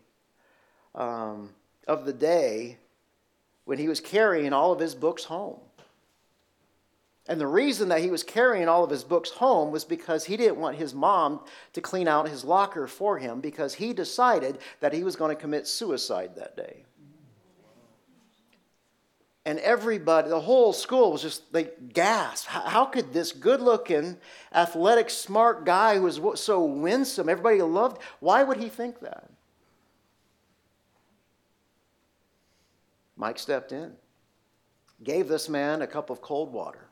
um, 0.94 1.50
of 1.88 2.06
the 2.06 2.14
day 2.14 2.78
when 3.66 3.78
he 3.78 3.88
was 3.88 4.00
carrying 4.00 4.54
all 4.54 4.72
of 4.72 4.80
his 4.80 4.94
books 4.94 5.24
home. 5.24 5.60
And 7.28 7.40
the 7.40 7.48
reason 7.48 7.90
that 7.90 8.02
he 8.02 8.10
was 8.10 8.24
carrying 8.24 8.68
all 8.68 8.84
of 8.84 8.90
his 8.90 9.04
books 9.04 9.30
home 9.30 9.72
was 9.72 9.86
because 9.86 10.26
he 10.26 10.36
didn't 10.36 10.58
want 10.58 10.76
his 10.76 10.94
mom 10.94 11.42
to 11.74 11.82
clean 11.82 12.08
out 12.08 12.28
his 12.28 12.44
locker 12.44 12.88
for 12.88 13.18
him 13.18 13.40
because 13.40 13.76
he 13.76 13.94
decided 13.94 14.58
that 14.80 14.92
he 14.92 15.04
was 15.04 15.16
going 15.16 15.34
to 15.34 15.42
commit 15.42 15.68
suicide 15.68 16.36
that 16.36 16.58
day. 16.58 16.84
And 19.52 19.60
everybody, 19.60 20.30
the 20.30 20.40
whole 20.40 20.72
school 20.72 21.12
was 21.12 21.22
just, 21.24 21.52
they 21.52 21.72
gasped. 21.92 22.48
How 22.48 22.86
could 22.86 23.12
this 23.12 23.34
good 23.34 23.60
looking, 23.60 24.16
athletic, 24.56 25.10
smart 25.10 25.66
guy 25.66 25.98
who 25.98 26.04
was 26.04 26.40
so 26.40 26.64
winsome, 26.64 27.28
everybody 27.28 27.62
loved, 27.62 28.02
why 28.22 28.44
would 28.44 28.56
he 28.56 28.70
think 28.70 29.02
that? 29.02 29.30
Mike 33.18 33.38
stepped 33.38 33.74
in, 33.74 33.92
gave 35.04 35.28
this 35.28 35.50
man 35.50 35.82
a 35.82 35.88
cup 35.88 36.10
of 36.10 36.22
cold 36.22 36.54
water, 36.54 36.88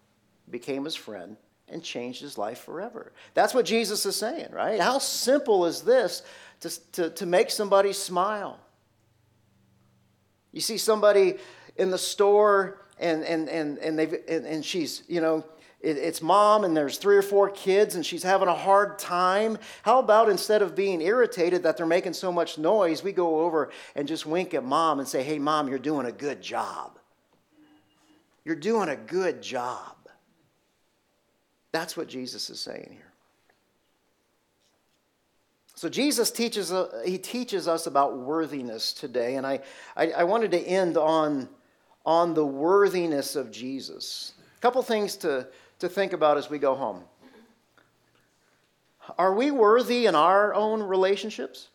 became 0.49 0.84
his 0.84 0.97
friend, 0.97 1.38
and 1.70 1.82
changed 1.82 2.20
his 2.20 2.38
life 2.38 2.60
forever. 2.60 3.14
That's 3.36 3.53
what 3.53 3.64
Jesus 3.64 4.05
is 4.05 4.18
saying, 4.18 4.49
right? 4.51 4.82
How 4.82 4.99
simple 4.99 5.66
is 5.66 5.84
this 5.84 6.24
to, 6.60 6.91
to, 6.91 7.10
to 7.12 7.26
make 7.26 7.51
somebody 7.51 7.93
smile? 7.93 8.60
You 10.51 10.60
see 10.60 10.78
somebody 10.78 11.38
in 11.80 11.92
the 11.92 11.98
store 11.98 12.82
and, 13.00 13.24
and, 13.24 13.50
and, 13.50 13.78
and, 13.80 13.98
they've, 13.98 14.14
and, 14.28 14.46
and 14.46 14.66
she's, 14.66 15.04
you 15.08 15.22
know, 15.22 15.46
it, 15.82 15.98
it's 15.98 16.22
mom 16.22 16.66
and 16.66 16.76
there's 16.76 16.98
three 16.98 17.16
or 17.16 17.22
four 17.22 17.50
kids 17.50 17.96
and 17.96 18.06
she's 18.06 18.24
having 18.24 18.50
a 18.50 18.56
hard 18.56 19.00
time. 19.00 19.58
How 19.84 20.00
about 20.00 20.30
instead 20.30 20.62
of 20.62 20.76
being 20.76 21.02
irritated 21.02 21.64
that 21.64 21.78
they're 21.78 21.86
making 21.86 22.14
so 22.14 22.32
much 22.32 22.58
noise, 22.58 23.02
we 23.02 23.14
go 23.14 23.40
over 23.40 23.70
and 23.96 24.08
just 24.08 24.26
wink 24.26 24.54
at 24.54 24.64
mom 24.64 25.00
and 25.00 25.08
say, 25.08 25.24
hey, 25.24 25.40
mom, 25.40 25.70
you're 25.70 25.80
doing 25.80 26.06
a 26.06 26.12
good 26.12 26.42
job. 26.42 27.00
You're 28.44 28.56
doing 28.56 28.90
a 28.90 28.96
good 28.96 29.42
job. 29.42 29.96
That's 31.72 31.96
what 31.96 32.08
Jesus 32.08 32.50
is 32.50 32.60
saying 32.60 32.90
here. 32.92 33.10
So 35.80 35.88
Jesus 35.88 36.30
teaches, 36.30 36.74
uh, 36.74 37.04
he 37.06 37.18
teaches 37.18 37.70
us 37.70 37.88
about 37.88 38.18
worthiness 38.18 38.92
today, 38.92 39.38
and 39.38 39.48
I, 39.48 39.62
I, 39.96 40.12
I, 40.12 40.24
wanted 40.26 40.52
to 40.52 40.60
end 40.60 40.98
on, 40.98 41.48
on 42.06 42.34
the 42.34 42.45
worthiness 42.45 43.36
of 43.36 43.52
Jesus. 43.52 44.34
A 44.58 44.62
couple 44.62 44.82
things 44.82 45.16
to, 45.18 45.47
to 45.80 45.89
think 45.89 46.14
about 46.14 46.38
as 46.38 46.50
we 46.50 46.60
go 46.60 46.76
home. 46.76 47.04
Are 49.18 49.34
we 49.34 49.52
worthy 49.52 50.06
in 50.06 50.16
our 50.16 50.54
own 50.54 50.84
relationships? 50.84 51.70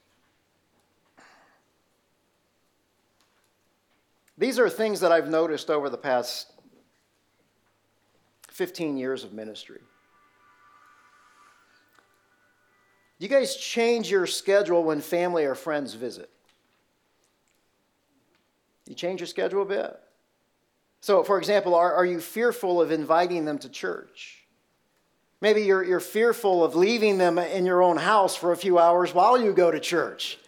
These 4.36 4.58
are 4.58 4.68
things 4.68 5.00
that 5.00 5.12
I've 5.12 5.28
noticed 5.28 5.70
over 5.70 5.88
the 5.88 5.98
past 5.98 6.52
15 8.48 8.96
years 8.96 9.24
of 9.24 9.32
ministry. 9.32 9.80
You 13.18 13.28
guys 13.28 13.56
change 13.56 14.10
your 14.10 14.26
schedule 14.26 14.84
when 14.84 15.00
family 15.00 15.44
or 15.44 15.54
friends 15.54 15.94
visit? 15.94 16.30
You 18.86 18.94
change 18.94 19.20
your 19.20 19.26
schedule 19.26 19.62
a 19.62 19.66
bit? 19.66 19.98
So, 21.04 21.22
for 21.22 21.36
example, 21.36 21.74
are, 21.74 21.92
are 21.92 22.06
you 22.06 22.18
fearful 22.18 22.80
of 22.80 22.90
inviting 22.90 23.44
them 23.44 23.58
to 23.58 23.68
church? 23.68 24.42
Maybe 25.42 25.60
you're, 25.60 25.84
you're 25.84 26.00
fearful 26.00 26.64
of 26.64 26.76
leaving 26.76 27.18
them 27.18 27.36
in 27.36 27.66
your 27.66 27.82
own 27.82 27.98
house 27.98 28.34
for 28.34 28.52
a 28.52 28.56
few 28.56 28.78
hours 28.78 29.12
while 29.12 29.36
you 29.36 29.52
go 29.52 29.70
to 29.70 29.78
church. 29.78 30.38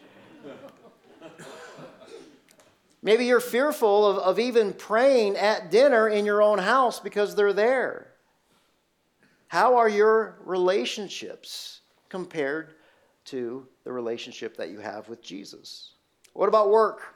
Maybe 3.03 3.27
you're 3.27 3.39
fearful 3.39 4.07
of, 4.07 4.17
of 4.17 4.39
even 4.39 4.73
praying 4.73 5.37
at 5.37 5.71
dinner 5.71 6.09
in 6.09 6.25
your 6.25 6.41
own 6.41 6.59
house 6.59 7.01
because 7.01 7.35
they're 7.35 7.53
there. 7.53 8.13
How 9.49 9.77
are 9.77 9.91
your 9.91 10.39
relationships 10.43 11.83
compared 12.09 12.77
to 13.27 13.69
the 13.85 13.93
relationship 13.93 14.57
that 14.57 14.71
you 14.71 14.79
have 14.79 15.07
with 15.11 15.23
Jesus? 15.23 15.93
What 16.33 16.49
about 16.49 16.71
work? 16.71 17.16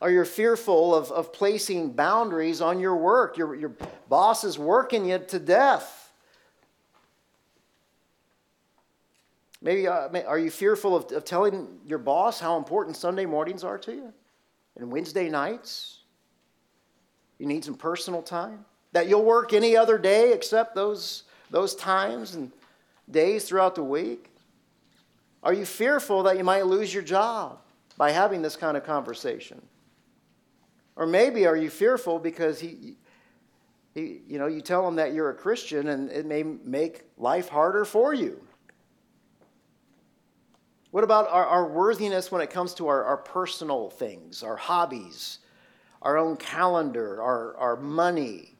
Are 0.00 0.10
you 0.10 0.24
fearful 0.24 0.94
of, 0.94 1.10
of 1.12 1.32
placing 1.32 1.92
boundaries 1.92 2.60
on 2.60 2.80
your 2.80 2.96
work? 2.96 3.36
Your, 3.36 3.54
your 3.54 3.72
boss 4.08 4.44
is 4.44 4.58
working 4.58 5.06
you 5.06 5.18
to 5.18 5.38
death. 5.38 6.12
Maybe 9.62 9.86
uh, 9.86 10.08
are 10.26 10.38
you 10.38 10.50
fearful 10.50 10.96
of, 10.96 11.10
of 11.12 11.24
telling 11.24 11.68
your 11.86 11.98
boss 11.98 12.40
how 12.40 12.58
important 12.58 12.96
Sunday 12.96 13.24
mornings 13.24 13.64
are 13.64 13.78
to 13.78 13.92
you? 13.92 14.12
And 14.76 14.90
Wednesday 14.90 15.28
nights? 15.28 16.00
You 17.38 17.46
need 17.46 17.64
some 17.64 17.76
personal 17.76 18.20
time? 18.20 18.64
That 18.92 19.08
you'll 19.08 19.24
work 19.24 19.52
any 19.52 19.76
other 19.76 19.96
day 19.96 20.32
except 20.32 20.74
those, 20.74 21.22
those 21.50 21.74
times 21.74 22.34
and 22.34 22.52
days 23.10 23.44
throughout 23.44 23.74
the 23.74 23.82
week? 23.82 24.30
Are 25.42 25.52
you 25.52 25.64
fearful 25.64 26.24
that 26.24 26.36
you 26.36 26.44
might 26.44 26.66
lose 26.66 26.92
your 26.92 27.02
job 27.02 27.58
by 27.96 28.10
having 28.10 28.42
this 28.42 28.56
kind 28.56 28.76
of 28.76 28.84
conversation? 28.84 29.62
Or 30.96 31.06
maybe 31.06 31.46
are 31.46 31.56
you 31.56 31.70
fearful 31.70 32.18
because 32.18 32.60
he, 32.60 32.96
he, 33.94 34.20
you 34.26 34.38
know, 34.38 34.46
you 34.46 34.60
tell 34.60 34.86
him 34.86 34.96
that 34.96 35.12
you're 35.12 35.30
a 35.30 35.34
Christian 35.34 35.88
and 35.88 36.10
it 36.10 36.26
may 36.26 36.42
make 36.42 37.04
life 37.16 37.48
harder 37.48 37.84
for 37.84 38.14
you. 38.14 38.40
What 40.90 41.02
about 41.02 41.28
our, 41.28 41.44
our 41.44 41.66
worthiness 41.66 42.30
when 42.30 42.40
it 42.40 42.50
comes 42.50 42.74
to 42.74 42.86
our, 42.86 43.02
our 43.04 43.16
personal 43.16 43.90
things, 43.90 44.44
our 44.44 44.56
hobbies, 44.56 45.40
our 46.02 46.16
own 46.16 46.36
calendar, 46.36 47.20
our, 47.20 47.56
our 47.56 47.76
money? 47.76 48.54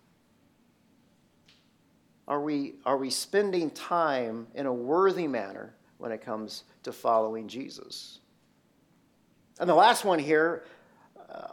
Are 2.27 2.41
we, 2.41 2.75
are 2.85 2.97
we 2.97 3.11
spending 3.11 3.71
time 3.71 4.49
in 4.55 4.67
a 4.67 4.73
worthy 4.73 5.29
manner 5.29 5.75
when 5.99 6.11
it 6.11 6.23
comes 6.23 6.65
to 6.83 6.93
following 6.93 7.47
Jesus? 7.47 8.19
And 9.61 9.69
the 9.69 9.75
last 9.75 10.05
one 10.05 10.19
here 10.19 10.65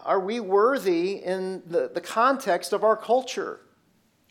are 0.03 0.19
we 0.19 0.39
worthy 0.39 1.23
in 1.23 1.63
the, 1.65 1.91
the 1.93 2.01
context 2.01 2.73
of 2.73 2.83
our 2.83 2.95
culture? 2.95 3.61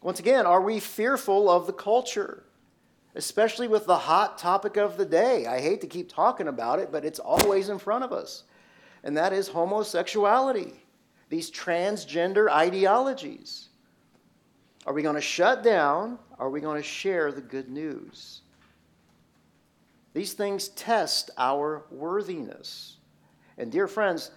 Once 0.03 0.19
again, 0.19 0.47
are 0.47 0.61
we 0.61 0.81
fearful 0.81 1.51
of 1.51 1.67
the 1.67 1.73
culture? 1.73 2.45
especially 3.15 3.69
with 3.69 3.87
the 3.87 3.99
hot 3.99 4.39
topic 4.39 4.77
of 4.77 4.97
the 4.97 5.05
day. 5.05 5.47
I 5.47 5.61
hate 5.61 5.81
to 5.81 5.87
keep 5.87 6.13
talking 6.13 6.49
about 6.49 6.79
it, 6.79 6.93
but 6.93 7.05
it's 7.05 7.19
always 7.19 7.69
in 7.69 7.79
front 7.79 8.05
of 8.05 8.13
us. 8.13 8.45
And 9.03 9.17
that 9.17 9.33
is 9.33 9.49
homosexuality, 9.49 10.75
these 11.29 11.51
transgender 11.51 12.51
ideologies. 12.51 13.69
Are 14.87 14.93
we 14.93 15.03
going 15.03 15.15
to 15.15 15.21
shut 15.21 15.63
down? 15.63 16.19
Are 16.39 16.51
we 16.51 16.61
going 16.61 16.81
to 16.81 16.87
share 16.87 17.33
the 17.33 17.41
good 17.41 17.69
news? 17.69 18.43
These 20.13 20.33
things 20.35 20.69
test 20.69 21.31
our 21.39 21.85
worthiness. 21.91 22.97
And, 23.59 23.71
dear 23.71 23.87
friends, 23.87 24.31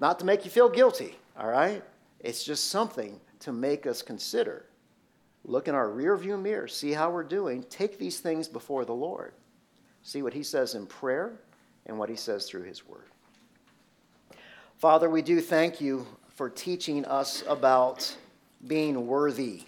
not 0.00 0.18
to 0.18 0.24
make 0.24 0.44
you 0.44 0.50
feel 0.50 0.68
guilty, 0.68 1.16
all 1.38 1.48
right? 1.48 1.82
It's 2.20 2.44
just 2.44 2.68
something 2.70 3.20
to 3.40 3.52
make 3.52 3.86
us 3.86 4.02
consider 4.02 4.66
look 5.44 5.68
in 5.68 5.74
our 5.74 5.88
rearview 5.88 6.40
mirror, 6.40 6.66
see 6.66 6.92
how 6.92 7.10
we're 7.10 7.22
doing, 7.22 7.62
take 7.64 7.98
these 7.98 8.20
things 8.20 8.48
before 8.48 8.84
the 8.84 8.94
Lord. 8.94 9.34
See 10.02 10.22
what 10.22 10.32
He 10.32 10.42
says 10.42 10.74
in 10.74 10.86
prayer 10.86 11.32
and 11.86 11.98
what 11.98 12.08
He 12.08 12.16
says 12.16 12.46
through 12.46 12.62
His 12.62 12.86
Word. 12.86 13.04
Father, 14.78 15.08
we 15.08 15.22
do 15.22 15.40
thank 15.40 15.80
you 15.80 16.06
for 16.34 16.48
teaching 16.48 17.04
us 17.04 17.44
about 17.46 18.16
being 18.66 19.06
worthy. 19.06 19.62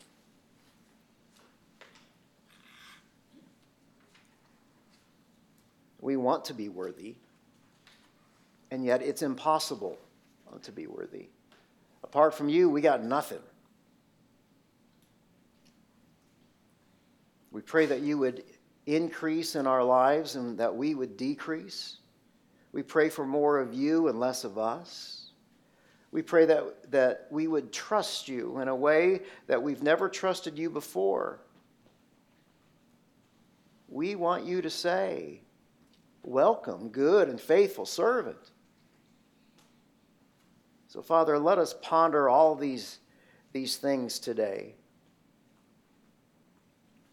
We 6.01 6.17
want 6.17 6.45
to 6.47 6.55
be 6.55 6.69
worthy, 6.69 7.17
and 8.71 8.85
yet 8.85 9.03
it's 9.03 9.23
impossible 9.23 9.99
Uh, 10.53 10.59
to 10.63 10.73
be 10.73 10.87
worthy. 10.87 11.29
Apart 12.05 12.35
from 12.35 12.49
you, 12.49 12.69
we 12.69 12.81
got 12.81 13.03
nothing. 13.03 13.41
We 17.51 17.63
pray 17.63 17.87
that 17.87 18.01
you 18.01 18.19
would 18.19 18.45
increase 18.87 19.57
in 19.57 19.67
our 19.67 19.83
lives 19.83 20.37
and 20.37 20.57
that 20.59 20.75
we 20.75 20.95
would 20.95 21.17
decrease. 21.17 21.99
We 22.73 22.83
pray 22.83 23.09
for 23.09 23.27
more 23.27 23.59
of 23.59 23.75
you 23.75 24.09
and 24.09 24.21
less 24.21 24.45
of 24.45 24.59
us. 24.59 25.31
We 26.13 26.23
pray 26.23 26.47
that, 26.47 26.91
that 26.93 27.27
we 27.31 27.49
would 27.49 27.73
trust 27.73 28.29
you 28.29 28.59
in 28.61 28.69
a 28.69 28.77
way 28.77 29.23
that 29.49 29.63
we've 29.63 29.83
never 29.83 30.09
trusted 30.09 30.57
you 30.57 30.71
before. 30.71 31.41
We 33.89 34.15
want 34.15 34.45
you 34.45 34.63
to 34.63 34.71
say, 34.71 35.41
Welcome, 36.23 36.89
good 36.89 37.29
and 37.29 37.41
faithful 37.41 37.87
servant. 37.87 38.51
So, 40.97 41.03
Father, 41.03 41.39
let 41.39 41.59
us 41.59 41.75
ponder 41.83 42.27
all 42.27 42.55
these, 42.55 43.01
these 43.53 43.77
things 43.77 44.19
today. 44.19 44.77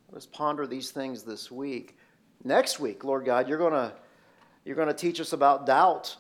Let's 0.10 0.26
ponder 0.26 0.66
these 0.66 0.92
things 0.92 1.24
this 1.24 1.52
week. 1.52 1.98
Next 2.46 2.80
week, 2.80 3.04
Lord 3.04 3.26
God, 3.26 3.50
you're 3.50 3.58
going 3.58 3.74
to 3.74 3.92
you're 4.64 4.78
going 4.78 4.88
to 4.88 4.94
teach 4.94 5.20
us 5.20 5.34
about 5.34 5.66
doubt. 5.66 6.16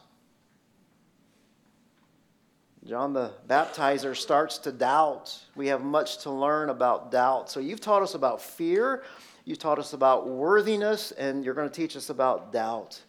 John 2.86 3.14
the 3.14 3.32
baptizer 3.48 4.14
starts 4.14 4.58
to 4.58 4.74
doubt. 4.74 5.34
We 5.56 5.68
have 5.68 5.86
much 5.86 6.18
to 6.24 6.32
learn 6.32 6.70
about 6.70 7.12
doubt. 7.14 7.50
So 7.50 7.62
you've 7.62 7.80
taught 7.80 8.02
us 8.02 8.14
about 8.14 8.42
fear, 8.42 9.04
you 9.46 9.56
taught 9.56 9.80
us 9.80 9.94
about 9.94 10.28
worthiness, 10.28 11.14
and 11.14 11.46
you're 11.46 11.54
going 11.54 11.70
to 11.70 11.74
teach 11.74 11.96
us 11.96 12.10
about 12.10 12.52
doubt. 12.52 13.00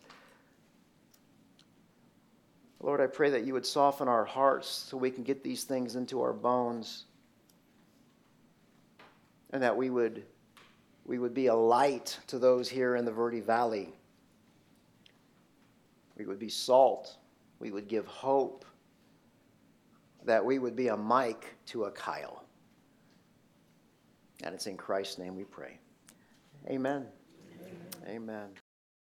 Lord, 2.84 3.00
I 3.00 3.06
pray 3.06 3.30
that 3.30 3.46
you 3.46 3.54
would 3.54 3.64
soften 3.64 4.08
our 4.08 4.26
hearts 4.26 4.68
so 4.68 4.98
we 4.98 5.10
can 5.10 5.24
get 5.24 5.42
these 5.42 5.64
things 5.64 5.96
into 5.96 6.20
our 6.20 6.34
bones 6.34 7.06
and 9.54 9.62
that 9.62 9.74
we 9.74 9.88
would 9.88 10.22
we 11.06 11.18
would 11.18 11.32
be 11.32 11.46
a 11.46 11.54
light 11.54 12.18
to 12.26 12.38
those 12.38 12.68
here 12.68 12.96
in 12.96 13.06
the 13.06 13.10
Verde 13.10 13.40
Valley. 13.40 13.88
We 16.18 16.26
would 16.26 16.38
be 16.38 16.50
salt. 16.50 17.16
We 17.58 17.70
would 17.70 17.88
give 17.88 18.06
hope. 18.06 18.66
That 20.24 20.44
we 20.44 20.58
would 20.58 20.76
be 20.76 20.88
a 20.88 20.96
Mike 20.96 21.54
to 21.66 21.84
a 21.84 21.90
Kyle. 21.90 22.44
And 24.42 24.54
it's 24.54 24.66
in 24.66 24.76
Christ's 24.76 25.18
name 25.18 25.36
we 25.36 25.44
pray. 25.44 25.78
Amen. 26.68 27.06
Amen. 28.06 28.16
Amen. 28.16 28.48